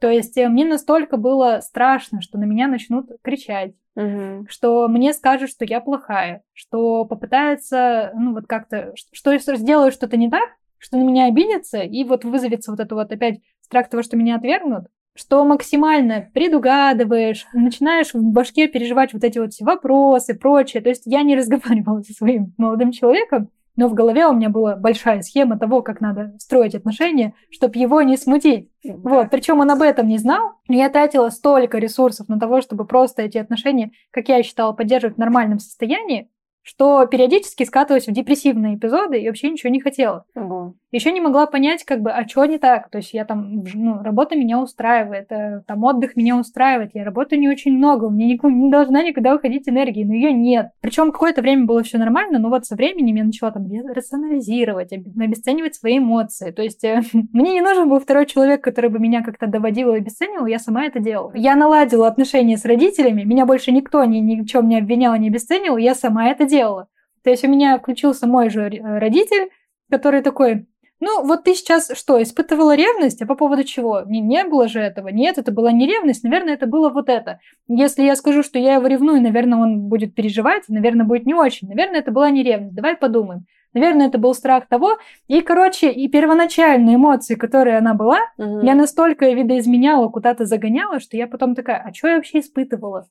То 0.00 0.08
есть 0.10 0.36
э, 0.36 0.48
мне 0.48 0.64
настолько 0.64 1.16
было 1.16 1.60
страшно, 1.62 2.20
что 2.22 2.38
на 2.38 2.44
меня 2.44 2.66
начнут 2.68 3.10
кричать, 3.22 3.74
Мгм. 3.94 4.46
что 4.48 4.88
мне 4.88 5.12
скажут, 5.12 5.50
что 5.50 5.64
я 5.64 5.80
плохая, 5.80 6.42
что 6.52 7.04
попытаются, 7.04 8.12
ну 8.14 8.32
вот 8.32 8.46
как-то, 8.46 8.94
что 9.12 9.32
я 9.32 9.38
сделаю 9.38 9.92
что-то 9.92 10.16
не 10.16 10.30
так, 10.30 10.48
что 10.78 10.96
на 10.96 11.02
меня 11.02 11.26
обидятся, 11.26 11.80
и 11.82 12.04
вот 12.04 12.24
вызовется 12.24 12.70
вот 12.70 12.80
это 12.80 12.94
вот 12.94 13.12
опять 13.12 13.40
страх 13.60 13.88
того, 13.90 14.02
что 14.02 14.16
меня 14.16 14.36
отвергнут, 14.36 14.86
что 15.14 15.44
максимально 15.44 16.30
предугадываешь, 16.32 17.46
начинаешь 17.52 18.14
в 18.14 18.22
башке 18.22 18.68
переживать 18.68 19.12
вот 19.12 19.22
эти 19.22 19.38
вот 19.38 19.52
все 19.52 19.64
вопросы, 19.64 20.34
прочее. 20.34 20.82
То 20.82 20.88
есть 20.88 21.02
я 21.04 21.22
не 21.22 21.36
разговаривала 21.36 22.00
со 22.06 22.14
своим 22.14 22.54
молодым 22.56 22.92
человеком, 22.92 23.50
но 23.76 23.88
в 23.88 23.94
голове 23.94 24.26
у 24.26 24.32
меня 24.32 24.48
была 24.48 24.76
большая 24.76 25.22
схема 25.22 25.58
того, 25.58 25.82
как 25.82 26.00
надо 26.00 26.34
строить 26.38 26.74
отношения, 26.74 27.34
чтобы 27.50 27.78
его 27.78 28.02
не 28.02 28.16
смутить. 28.16 28.70
Вот, 28.84 29.30
причем 29.30 29.60
он 29.60 29.70
об 29.70 29.82
этом 29.82 30.08
не 30.08 30.18
знал, 30.18 30.52
но 30.68 30.76
я 30.76 30.88
тратила 30.88 31.30
столько 31.30 31.78
ресурсов 31.78 32.28
на 32.28 32.38
того, 32.38 32.60
чтобы 32.60 32.86
просто 32.86 33.22
эти 33.22 33.38
отношения, 33.38 33.92
как 34.10 34.28
я 34.28 34.42
считала, 34.42 34.72
поддерживать 34.72 35.16
в 35.16 35.20
нормальном 35.20 35.58
состоянии, 35.58 36.30
что 36.62 37.06
периодически 37.06 37.64
скатывалась 37.64 38.06
в 38.06 38.12
депрессивные 38.12 38.76
эпизоды 38.76 39.20
и 39.20 39.26
вообще 39.28 39.50
ничего 39.50 39.70
не 39.70 39.80
хотела. 39.80 40.24
Ого. 40.34 40.74
Еще 40.92 41.12
не 41.12 41.20
могла 41.20 41.46
понять, 41.46 41.84
как 41.84 42.00
бы, 42.00 42.10
а 42.10 42.26
что 42.26 42.44
не 42.44 42.58
так. 42.58 42.90
То 42.90 42.98
есть 42.98 43.14
я 43.14 43.24
там, 43.24 43.62
ну, 43.74 44.02
работа 44.02 44.36
меня 44.36 44.60
устраивает, 44.60 45.30
э, 45.30 45.62
там 45.66 45.84
отдых 45.84 46.16
меня 46.16 46.36
устраивает, 46.36 46.90
я 46.94 47.04
работаю 47.04 47.40
не 47.40 47.48
очень 47.48 47.76
много, 47.76 48.06
у 48.06 48.10
меня 48.10 48.26
нику- 48.26 48.50
не 48.50 48.70
должна 48.70 49.02
никуда 49.02 49.36
уходить 49.36 49.68
энергии, 49.68 50.04
но 50.04 50.14
ее 50.14 50.32
нет. 50.32 50.70
Причем 50.80 51.12
какое-то 51.12 51.42
время 51.42 51.64
было 51.64 51.82
все 51.84 51.96
нормально, 51.98 52.40
но 52.40 52.48
вот 52.48 52.66
со 52.66 52.74
временем 52.74 53.14
я 53.14 53.24
начала 53.24 53.52
там 53.52 53.66
рационализировать, 53.94 54.92
об- 54.92 55.18
обесценивать 55.18 55.76
свои 55.76 55.98
эмоции. 55.98 56.50
То 56.50 56.62
есть 56.62 56.82
э, 56.84 57.02
мне 57.32 57.52
не 57.52 57.60
нужен 57.60 57.88
был 57.88 58.00
второй 58.00 58.26
человек, 58.26 58.62
который 58.62 58.90
бы 58.90 58.98
меня 58.98 59.22
как-то 59.22 59.46
доводил 59.46 59.94
и 59.94 59.98
обесценивал, 59.98 60.46
я 60.46 60.58
сама 60.58 60.84
это 60.84 60.98
делала. 60.98 61.32
Я 61.34 61.54
наладила 61.56 62.08
отношения 62.08 62.56
с 62.56 62.64
родителями, 62.64 63.22
меня 63.22 63.46
больше 63.46 63.72
никто 63.72 64.04
ни, 64.04 64.18
ни 64.18 64.40
в 64.40 64.46
чем 64.46 64.68
не 64.68 64.78
обвинял, 64.78 65.14
не 65.16 65.28
обесценивал, 65.28 65.76
я 65.76 65.94
сама 65.94 66.28
это 66.28 66.46
делала. 66.50 66.88
То 67.24 67.30
есть 67.30 67.44
у 67.44 67.48
меня 67.48 67.78
включился 67.78 68.26
мой 68.26 68.50
же 68.50 68.62
р- 68.62 69.00
родитель, 69.00 69.50
который 69.90 70.22
такой, 70.22 70.66
Ну, 71.02 71.24
вот 71.24 71.44
ты 71.44 71.54
сейчас 71.54 71.90
что, 71.94 72.22
испытывала 72.22 72.76
ревность? 72.76 73.22
А 73.22 73.26
по 73.26 73.34
поводу 73.34 73.64
чего? 73.64 74.02
Не, 74.06 74.20
не 74.20 74.44
было 74.44 74.68
же 74.68 74.80
этого. 74.80 75.08
Нет, 75.08 75.38
это 75.38 75.50
была 75.50 75.72
не 75.72 75.86
ревность, 75.86 76.24
наверное, 76.24 76.54
это 76.54 76.66
было 76.66 76.90
вот 76.90 77.08
это. 77.08 77.38
Если 77.68 78.02
я 78.02 78.16
скажу, 78.16 78.42
что 78.42 78.58
я 78.58 78.74
его 78.74 78.86
ревную, 78.86 79.22
наверное, 79.22 79.58
он 79.58 79.88
будет 79.88 80.14
переживать, 80.14 80.64
наверное, 80.68 81.06
будет 81.06 81.24
не 81.26 81.34
очень. 81.34 81.68
Наверное, 81.68 82.00
это 82.00 82.10
была 82.12 82.30
не 82.30 82.42
ревность. 82.42 82.74
Давай 82.74 82.96
подумаем. 82.96 83.46
Наверное, 83.72 84.08
это 84.08 84.18
был 84.18 84.34
страх 84.34 84.66
того. 84.68 84.98
И, 85.28 85.40
короче, 85.40 85.90
и 85.90 86.08
первоначальные 86.08 86.96
эмоции, 86.96 87.36
которые 87.36 87.78
она 87.78 87.94
была, 87.94 88.18
угу. 88.36 88.60
я 88.60 88.74
настолько 88.74 89.30
видоизменяла, 89.30 90.08
куда-то 90.08 90.44
загоняла, 90.44 91.00
что 91.00 91.16
я 91.16 91.26
потом 91.26 91.54
такая, 91.54 91.78
а 91.78 91.94
что 91.94 92.08
я 92.08 92.16
вообще 92.16 92.40
испытывала? 92.40 93.06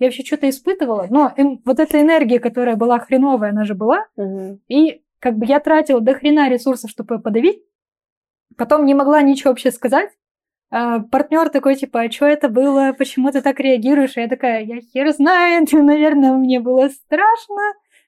Я 0.00 0.06
вообще 0.06 0.24
что-то 0.24 0.48
испытывала, 0.48 1.06
но 1.10 1.32
эм, 1.36 1.60
вот 1.64 1.78
эта 1.78 2.00
энергия, 2.00 2.40
которая 2.40 2.74
была 2.74 2.98
хреновая, 2.98 3.50
она 3.50 3.64
же 3.64 3.74
была. 3.74 4.06
Угу. 4.16 4.60
И 4.68 5.02
как 5.20 5.36
бы 5.36 5.44
я 5.44 5.60
тратила 5.60 6.00
до 6.00 6.14
хрена 6.14 6.48
ресурсов, 6.48 6.90
чтобы 6.90 7.14
ее 7.14 7.20
подавить. 7.20 7.62
Потом 8.56 8.86
не 8.86 8.94
могла 8.94 9.20
ничего 9.22 9.50
вообще 9.50 9.70
сказать. 9.70 10.10
А, 10.70 11.00
партнер 11.00 11.50
такой, 11.50 11.74
типа, 11.74 12.02
а 12.02 12.10
что 12.10 12.26
это 12.26 12.48
было, 12.48 12.94
почему 12.96 13.30
ты 13.30 13.42
так 13.42 13.60
реагируешь? 13.60 14.16
И 14.16 14.20
я 14.20 14.28
такая, 14.28 14.64
я 14.64 14.80
хер 14.80 15.12
знает, 15.12 15.70
наверное, 15.72 16.32
мне 16.32 16.60
было 16.60 16.88
страшно. 16.88 17.60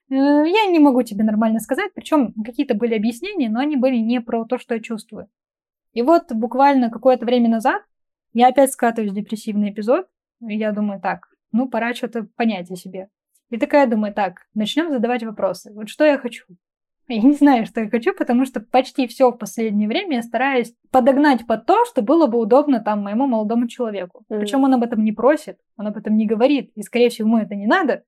Э, 0.09 0.15
я 0.15 0.65
не 0.65 0.79
могу 0.79 1.03
тебе 1.03 1.23
нормально 1.23 1.59
сказать, 1.59 1.91
причем 1.93 2.33
какие-то 2.43 2.73
были 2.73 2.95
объяснения, 2.95 3.49
но 3.49 3.59
они 3.59 3.75
были 3.75 3.97
не 3.97 4.19
про 4.19 4.45
то, 4.45 4.57
что 4.57 4.73
я 4.73 4.81
чувствую. 4.81 5.27
И 5.93 6.01
вот 6.01 6.31
буквально 6.31 6.89
какое-то 6.89 7.25
время 7.25 7.49
назад 7.49 7.83
я 8.33 8.47
опять 8.47 8.71
скатываюсь 8.71 9.11
в 9.11 9.15
депрессивный 9.15 9.69
эпизод, 9.69 10.07
и 10.41 10.57
я 10.57 10.71
думаю, 10.71 10.99
так, 10.99 11.27
ну, 11.53 11.69
пора 11.69 11.93
что-то 11.93 12.27
понять 12.35 12.69
о 12.69 12.75
себе. 12.75 13.07
И 13.49 13.57
такая 13.57 13.87
думаю, 13.87 14.13
так, 14.13 14.47
начнем 14.53 14.91
задавать 14.91 15.23
вопросы. 15.23 15.71
Вот 15.73 15.87
что 15.87 16.03
я 16.03 16.17
хочу? 16.17 16.43
Я 17.07 17.21
не 17.21 17.33
знаю, 17.33 17.65
что 17.65 17.81
я 17.81 17.89
хочу, 17.89 18.13
потому 18.13 18.45
что 18.45 18.61
почти 18.61 19.07
все 19.07 19.29
в 19.29 19.37
последнее 19.37 19.87
время 19.87 20.17
я 20.17 20.23
стараюсь 20.23 20.73
подогнать 20.89 21.45
под 21.45 21.65
то, 21.65 21.85
что 21.85 22.01
было 22.01 22.27
бы 22.27 22.39
удобно 22.39 22.79
там 22.79 23.03
моему 23.03 23.27
молодому 23.27 23.67
человеку. 23.67 24.23
Mm. 24.29 24.39
Причем 24.39 24.63
он 24.63 24.73
об 24.73 24.83
этом 24.83 25.03
не 25.03 25.11
просит, 25.11 25.59
он 25.77 25.87
об 25.87 25.97
этом 25.97 26.15
не 26.15 26.25
говорит, 26.25 26.71
и, 26.75 26.81
скорее 26.81 27.09
всего, 27.09 27.27
ему 27.27 27.37
это 27.37 27.55
не 27.55 27.67
надо. 27.67 28.03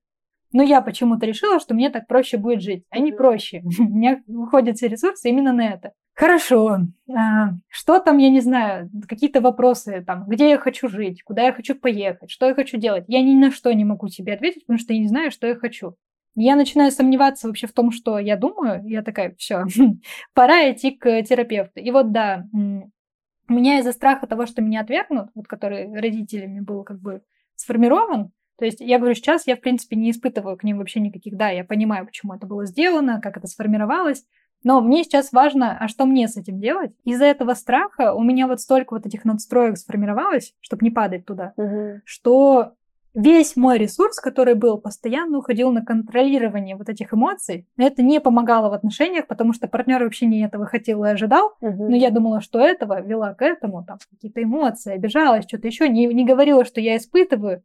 Но 0.52 0.62
я 0.62 0.80
почему-то 0.80 1.26
решила, 1.26 1.60
что 1.60 1.74
мне 1.74 1.90
так 1.90 2.06
проще 2.06 2.38
будет 2.38 2.62
жить, 2.62 2.84
а 2.90 2.98
не 2.98 3.12
проще. 3.12 3.62
У 3.78 3.82
меня 3.82 4.22
уходят 4.26 4.76
все 4.76 4.88
ресурсы 4.88 5.28
именно 5.28 5.52
на 5.52 5.68
это. 5.68 5.92
Хорошо. 6.16 6.78
А, 7.14 7.50
что 7.68 7.98
там, 8.00 8.16
я 8.16 8.30
не 8.30 8.40
знаю, 8.40 8.90
какие-то 9.06 9.42
вопросы 9.42 10.02
там, 10.06 10.24
где 10.26 10.48
я 10.48 10.58
хочу 10.58 10.88
жить, 10.88 11.22
куда 11.22 11.42
я 11.42 11.52
хочу 11.52 11.74
поехать, 11.74 12.30
что 12.30 12.46
я 12.46 12.54
хочу 12.54 12.78
делать. 12.78 13.04
Я 13.06 13.22
ни 13.22 13.34
на 13.34 13.50
что 13.50 13.70
не 13.74 13.84
могу 13.84 14.08
тебе 14.08 14.32
ответить, 14.32 14.64
потому 14.64 14.78
что 14.78 14.94
я 14.94 14.98
не 14.98 15.08
знаю, 15.08 15.30
что 15.30 15.46
я 15.46 15.54
хочу. 15.54 15.94
Я 16.34 16.56
начинаю 16.56 16.90
сомневаться 16.90 17.46
вообще 17.46 17.66
в 17.66 17.72
том, 17.72 17.92
что 17.92 18.18
я 18.18 18.36
думаю. 18.36 18.82
Я 18.86 19.02
такая, 19.02 19.34
все, 19.36 19.66
пора 20.34 20.72
идти 20.72 20.92
к 20.92 21.22
терапевту. 21.22 21.80
И 21.80 21.90
вот 21.90 22.12
да, 22.12 22.46
у 22.54 23.52
меня 23.52 23.78
из-за 23.80 23.92
страха 23.92 24.26
того, 24.26 24.46
что 24.46 24.62
меня 24.62 24.80
отвергнут, 24.80 25.28
вот 25.34 25.46
который 25.46 25.92
родителями 25.92 26.60
был 26.60 26.82
как 26.82 26.98
бы 26.98 27.20
сформирован, 27.56 28.32
то 28.58 28.64
есть 28.64 28.80
я 28.80 28.98
говорю, 28.98 29.14
сейчас 29.14 29.46
я, 29.46 29.54
в 29.54 29.60
принципе, 29.60 29.96
не 29.96 30.10
испытываю 30.10 30.56
к 30.56 30.64
ним 30.64 30.78
вообще 30.78 31.00
никаких, 31.00 31.36
да, 31.36 31.50
я 31.50 31.62
понимаю, 31.62 32.06
почему 32.06 32.34
это 32.34 32.46
было 32.46 32.64
сделано, 32.64 33.20
как 33.20 33.36
это 33.36 33.46
сформировалось, 33.46 34.24
но 34.66 34.80
мне 34.80 35.04
сейчас 35.04 35.30
важно, 35.30 35.78
а 35.78 35.86
что 35.86 36.06
мне 36.06 36.26
с 36.26 36.36
этим 36.36 36.58
делать? 36.58 36.90
Из-за 37.04 37.26
этого 37.26 37.54
страха 37.54 38.12
у 38.12 38.20
меня 38.20 38.48
вот 38.48 38.60
столько 38.60 38.94
вот 38.94 39.06
этих 39.06 39.24
надстроек 39.24 39.78
сформировалось, 39.78 40.54
чтобы 40.60 40.84
не 40.84 40.90
падать 40.90 41.24
туда, 41.24 41.52
угу. 41.56 42.00
что 42.04 42.72
весь 43.14 43.54
мой 43.54 43.78
ресурс, 43.78 44.18
который 44.18 44.54
был, 44.54 44.78
постоянно 44.78 45.38
уходил 45.38 45.70
на 45.70 45.84
контролирование 45.84 46.74
вот 46.74 46.88
этих 46.88 47.14
эмоций. 47.14 47.68
Это 47.76 48.02
не 48.02 48.20
помогало 48.20 48.68
в 48.68 48.72
отношениях, 48.72 49.28
потому 49.28 49.52
что 49.52 49.68
партнер 49.68 50.02
вообще 50.02 50.26
не 50.26 50.44
этого 50.44 50.66
хотел 50.66 51.04
и 51.04 51.10
ожидал. 51.10 51.52
Угу. 51.60 51.88
Но 51.88 51.94
я 51.94 52.10
думала, 52.10 52.40
что 52.40 52.58
этого 52.58 53.00
вела 53.00 53.34
к 53.34 53.42
этому, 53.42 53.84
там 53.84 53.98
какие-то 54.10 54.42
эмоции, 54.42 54.94
обижалась, 54.94 55.44
что-то 55.46 55.68
еще, 55.68 55.88
не, 55.88 56.06
не 56.06 56.26
говорила, 56.26 56.64
что 56.64 56.80
я 56.80 56.96
испытываю 56.96 57.62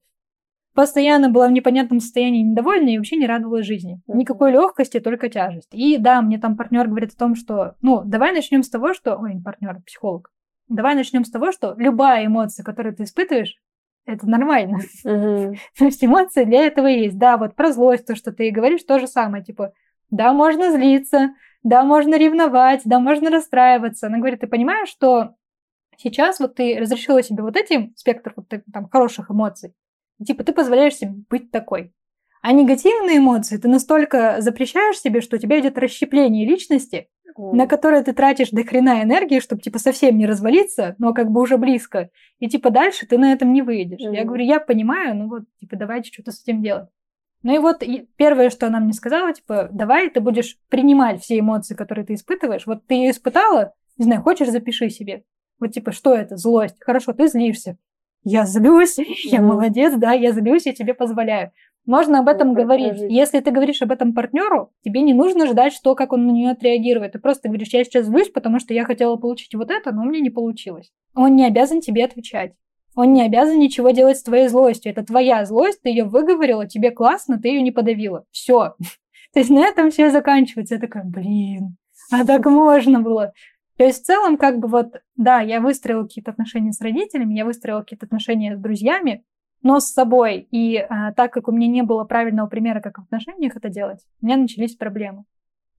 постоянно 0.73 1.29
была 1.29 1.47
в 1.47 1.51
непонятном 1.51 1.99
состоянии 1.99 2.41
недовольна 2.41 2.89
и 2.89 2.97
вообще 2.97 3.17
не 3.17 3.27
радовалась 3.27 3.65
жизни. 3.65 4.01
Никакой 4.07 4.51
легкости, 4.51 4.99
только 4.99 5.29
тяжесть. 5.29 5.69
И 5.71 5.97
да, 5.97 6.21
мне 6.21 6.39
там 6.39 6.55
партнер 6.55 6.87
говорит 6.87 7.13
о 7.13 7.17
том, 7.17 7.35
что, 7.35 7.75
ну, 7.81 8.03
давай 8.05 8.33
начнем 8.33 8.63
с 8.63 8.69
того, 8.69 8.93
что, 8.93 9.15
ой, 9.15 9.35
не 9.35 9.41
партнер, 9.41 9.71
а 9.71 9.81
психолог. 9.81 10.31
Давай 10.69 10.95
начнем 10.95 11.25
с 11.25 11.31
того, 11.31 11.51
что 11.51 11.75
любая 11.77 12.25
эмоция, 12.25 12.63
которую 12.63 12.95
ты 12.95 13.03
испытываешь, 13.03 13.57
это 14.05 14.27
нормально. 14.27 14.79
Uh-huh. 15.05 15.55
То 15.77 15.85
есть 15.85 16.03
эмоции 16.03 16.43
для 16.45 16.65
этого 16.65 16.87
есть. 16.87 17.17
Да, 17.17 17.37
вот 17.37 17.55
про 17.55 17.71
злость, 17.71 18.05
то, 18.05 18.15
что 18.15 18.31
ты 18.31 18.49
говоришь, 18.51 18.83
то 18.83 18.99
же 18.99 19.07
самое. 19.07 19.43
Типа, 19.43 19.73
да, 20.09 20.33
можно 20.33 20.71
злиться, 20.71 21.33
да, 21.63 21.83
можно 21.83 22.17
ревновать, 22.17 22.81
да, 22.85 22.99
можно 22.99 23.29
расстраиваться. 23.29 24.07
Она 24.07 24.17
говорит, 24.17 24.39
ты 24.39 24.47
понимаешь, 24.47 24.89
что 24.89 25.35
сейчас 25.97 26.39
вот 26.39 26.55
ты 26.55 26.77
разрешила 26.79 27.21
себе 27.21 27.43
вот 27.43 27.55
этим 27.55 27.93
спектр 27.95 28.33
вот, 28.35 28.47
там, 28.71 28.89
хороших 28.89 29.29
эмоций, 29.29 29.73
Типа 30.25 30.43
ты 30.43 30.53
позволяешь 30.53 30.95
себе 30.95 31.11
быть 31.29 31.51
такой. 31.51 31.93
А 32.41 32.53
негативные 32.53 33.17
эмоции 33.17 33.57
ты 33.57 33.67
настолько 33.67 34.37
запрещаешь 34.39 34.99
себе, 34.99 35.21
что 35.21 35.35
у 35.35 35.39
тебя 35.39 35.59
идет 35.59 35.77
расщепление 35.77 36.47
личности, 36.47 37.07
mm. 37.37 37.53
на 37.53 37.67
которое 37.67 38.03
ты 38.03 38.13
тратишь 38.13 38.49
до 38.49 38.63
хрена 38.63 39.03
энергии, 39.03 39.39
чтобы 39.39 39.61
типа 39.61 39.77
совсем 39.77 40.17
не 40.17 40.25
развалиться, 40.25 40.95
но 40.97 41.13
как 41.13 41.29
бы 41.29 41.41
уже 41.41 41.57
близко. 41.57 42.09
И 42.39 42.49
типа 42.49 42.71
дальше 42.71 43.05
ты 43.05 43.19
на 43.19 43.31
этом 43.31 43.53
не 43.53 43.61
выйдешь. 43.61 44.01
Mm. 44.01 44.15
Я 44.15 44.25
говорю, 44.25 44.43
я 44.43 44.59
понимаю, 44.59 45.15
ну 45.15 45.29
вот, 45.29 45.43
типа, 45.59 45.75
давайте 45.75 46.11
что-то 46.11 46.31
с 46.31 46.41
этим 46.41 46.63
делать. 46.63 46.89
Ну 47.43 47.55
и 47.55 47.59
вот 47.59 47.83
первое, 48.17 48.49
что 48.49 48.67
она 48.67 48.79
мне 48.79 48.93
сказала, 48.93 49.33
типа, 49.33 49.69
давай 49.71 50.09
ты 50.09 50.19
будешь 50.19 50.57
принимать 50.69 51.21
все 51.21 51.39
эмоции, 51.39 51.75
которые 51.75 52.05
ты 52.05 52.15
испытываешь. 52.15 52.65
Вот 52.65 52.85
ты 52.85 52.95
ее 52.95 53.11
испытала, 53.11 53.73
не 53.97 54.05
знаю, 54.05 54.21
хочешь, 54.21 54.49
запиши 54.49 54.89
себе. 54.89 55.23
Вот 55.59 55.71
типа, 55.71 55.91
что 55.91 56.15
это? 56.15 56.37
Злость. 56.37 56.75
Хорошо, 56.79 57.13
ты 57.13 57.27
злишься 57.27 57.77
я 58.23 58.45
злюсь, 58.45 58.97
я 59.23 59.41
молодец, 59.41 59.93
да, 59.95 60.13
я 60.13 60.31
злюсь, 60.31 60.65
я 60.65 60.73
тебе 60.73 60.93
позволяю. 60.93 61.51
Можно 61.85 62.19
об 62.19 62.27
этом 62.27 62.53
говорить. 62.53 63.01
Если 63.09 63.39
ты 63.39 63.49
говоришь 63.49 63.81
об 63.81 63.91
этом 63.91 64.13
партнеру, 64.13 64.71
тебе 64.83 65.01
не 65.01 65.13
нужно 65.13 65.47
ждать, 65.47 65.73
что, 65.73 65.95
как 65.95 66.13
он 66.13 66.27
на 66.27 66.31
нее 66.31 66.51
отреагирует. 66.51 67.13
Ты 67.13 67.19
просто 67.19 67.47
говоришь, 67.47 67.73
я 67.73 67.83
сейчас 67.83 68.05
злюсь, 68.05 68.29
потому 68.29 68.59
что 68.59 68.73
я 68.73 68.85
хотела 68.85 69.15
получить 69.15 69.55
вот 69.55 69.71
это, 69.71 69.91
но 69.91 70.03
у 70.03 70.05
меня 70.05 70.19
не 70.19 70.29
получилось. 70.29 70.91
Он 71.15 71.35
не 71.35 71.45
обязан 71.45 71.81
тебе 71.81 72.05
отвечать. 72.05 72.53
Он 72.95 73.13
не 73.13 73.23
обязан 73.23 73.57
ничего 73.57 73.91
делать 73.91 74.17
с 74.17 74.23
твоей 74.23 74.47
злостью. 74.47 74.91
Это 74.91 75.03
твоя 75.03 75.43
злость, 75.45 75.81
ты 75.81 75.89
ее 75.89 76.03
выговорила, 76.03 76.67
тебе 76.67 76.91
классно, 76.91 77.39
ты 77.39 77.47
ее 77.47 77.61
не 77.63 77.71
подавила. 77.71 78.25
Все. 78.31 78.75
То 79.33 79.39
есть 79.39 79.49
на 79.49 79.65
этом 79.65 79.89
все 79.89 80.11
заканчивается. 80.11 80.75
Я 80.75 80.81
такая, 80.81 81.03
блин, 81.03 81.77
а 82.11 82.25
так 82.25 82.45
можно 82.45 82.99
было. 82.99 83.33
То 83.81 83.87
есть 83.87 84.03
в 84.03 84.05
целом, 84.05 84.37
как 84.37 84.59
бы 84.59 84.67
вот, 84.67 85.01
да, 85.15 85.41
я 85.41 85.59
выстроила 85.59 86.03
какие-то 86.03 86.29
отношения 86.29 86.71
с 86.71 86.81
родителями, 86.81 87.33
я 87.33 87.45
выстроила 87.45 87.79
какие-то 87.79 88.05
отношения 88.05 88.55
с 88.55 88.59
друзьями, 88.59 89.25
но 89.63 89.79
с 89.79 89.91
собой. 89.91 90.47
И 90.51 90.77
а, 90.77 91.13
так 91.13 91.33
как 91.33 91.47
у 91.47 91.51
меня 91.51 91.65
не 91.65 91.81
было 91.81 92.03
правильного 92.03 92.45
примера, 92.45 92.79
как 92.79 92.99
в 92.99 93.01
отношениях 93.01 93.55
это 93.55 93.69
делать, 93.69 94.05
у 94.21 94.27
меня 94.27 94.37
начались 94.37 94.75
проблемы. 94.75 95.23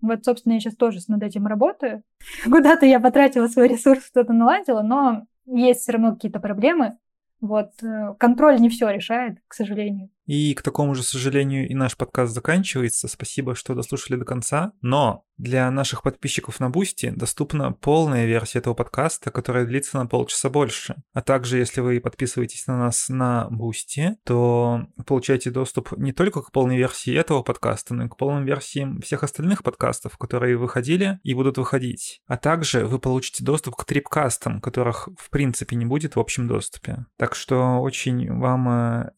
Вот, 0.01 0.25
собственно, 0.25 0.55
я 0.55 0.59
сейчас 0.59 0.75
тоже 0.75 0.99
над 1.07 1.23
этим 1.23 1.47
работаю. 1.47 2.03
Куда-то 2.45 2.87
я 2.87 2.99
потратила 2.99 3.47
свой 3.47 3.69
ресурс, 3.69 4.05
что-то 4.05 4.33
наладила, 4.33 4.83
но 4.83 5.29
есть 5.47 5.83
все 5.83 5.93
равно 5.93 6.17
какие-то 6.17 6.41
проблемы. 6.41 6.99
Вот, 7.41 7.71
э, 7.85 8.15
контроль 8.19 8.59
не 8.59 8.69
все 8.69 8.91
решает, 8.91 9.39
к 9.47 9.55
сожалению. 9.55 10.11
И 10.27 10.55
к 10.55 10.63
такому 10.63 10.95
же 10.95 11.03
сожалению 11.03 11.69
и 11.69 11.75
наш 11.75 11.97
подкаст 11.97 12.35
заканчивается. 12.35 13.09
Спасибо, 13.09 13.55
что 13.55 13.75
дослушали 13.75 14.19
до 14.19 14.25
конца. 14.25 14.73
Но 14.81 15.25
для 15.43 15.71
наших 15.71 16.03
подписчиков 16.03 16.61
на 16.61 16.71
Boosty 16.71 17.11
доступна 17.11 17.73
полная 17.73 18.27
версия 18.27 18.61
этого 18.61 18.75
подкаста, 18.75 19.33
которая 19.33 19.67
длится 19.67 19.99
на 19.99 20.07
полчаса 20.07 20.51
больше. 20.51 21.03
А 21.13 21.23
также, 21.23 21.59
если 21.59 21.81
вы 21.81 22.01
подписываетесь 22.01 22.67
на 22.67 22.79
нас 22.79 23.09
на 23.09 23.49
Boosty, 23.51 24.17
то 24.25 24.87
получаете 25.07 25.51
доступ 25.51 25.97
не 25.99 26.13
только 26.13 26.43
к 26.43 26.53
полной 26.53 26.77
версии 26.77 27.13
этого 27.13 27.43
подкаста, 27.43 27.95
но 27.95 28.05
и 28.05 28.09
к 28.09 28.17
полным 28.17 28.45
версиям 28.45 29.01
всех 29.01 29.25
остальных 29.25 29.65
подкастов, 29.65 30.17
которые 30.17 30.57
выходили 30.57 31.19
и 31.25 31.35
будут 31.35 31.59
выходить. 31.59 32.23
А 32.27 32.37
также 32.37 32.85
вы 32.85 32.99
получите 33.01 33.43
доступ 33.43 33.75
к 33.77 33.85
трипкастам, 33.85 34.61
которых 34.61 35.09
в 35.19 35.31
принципе 35.31 35.75
не 35.75 35.87
будет 35.87 36.15
в 36.15 36.21
общем 36.21 36.47
доступе. 36.47 37.07
Так 37.17 37.35
что 37.35 37.81
очень 37.81 38.33
вам 38.33 38.69
э, 38.69 39.11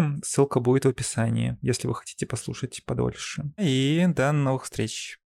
рекомендуем. 0.00 0.22
Ссылка 0.24 0.60
будет 0.60 0.84
в 0.84 0.88
описании, 0.88 1.56
если 1.62 1.88
вы 1.88 1.94
хотите 1.94 2.26
послушать 2.26 2.82
подольше. 2.84 3.52
И 3.58 4.06
до 4.08 4.32
новых 4.32 4.64
встреч. 4.64 5.18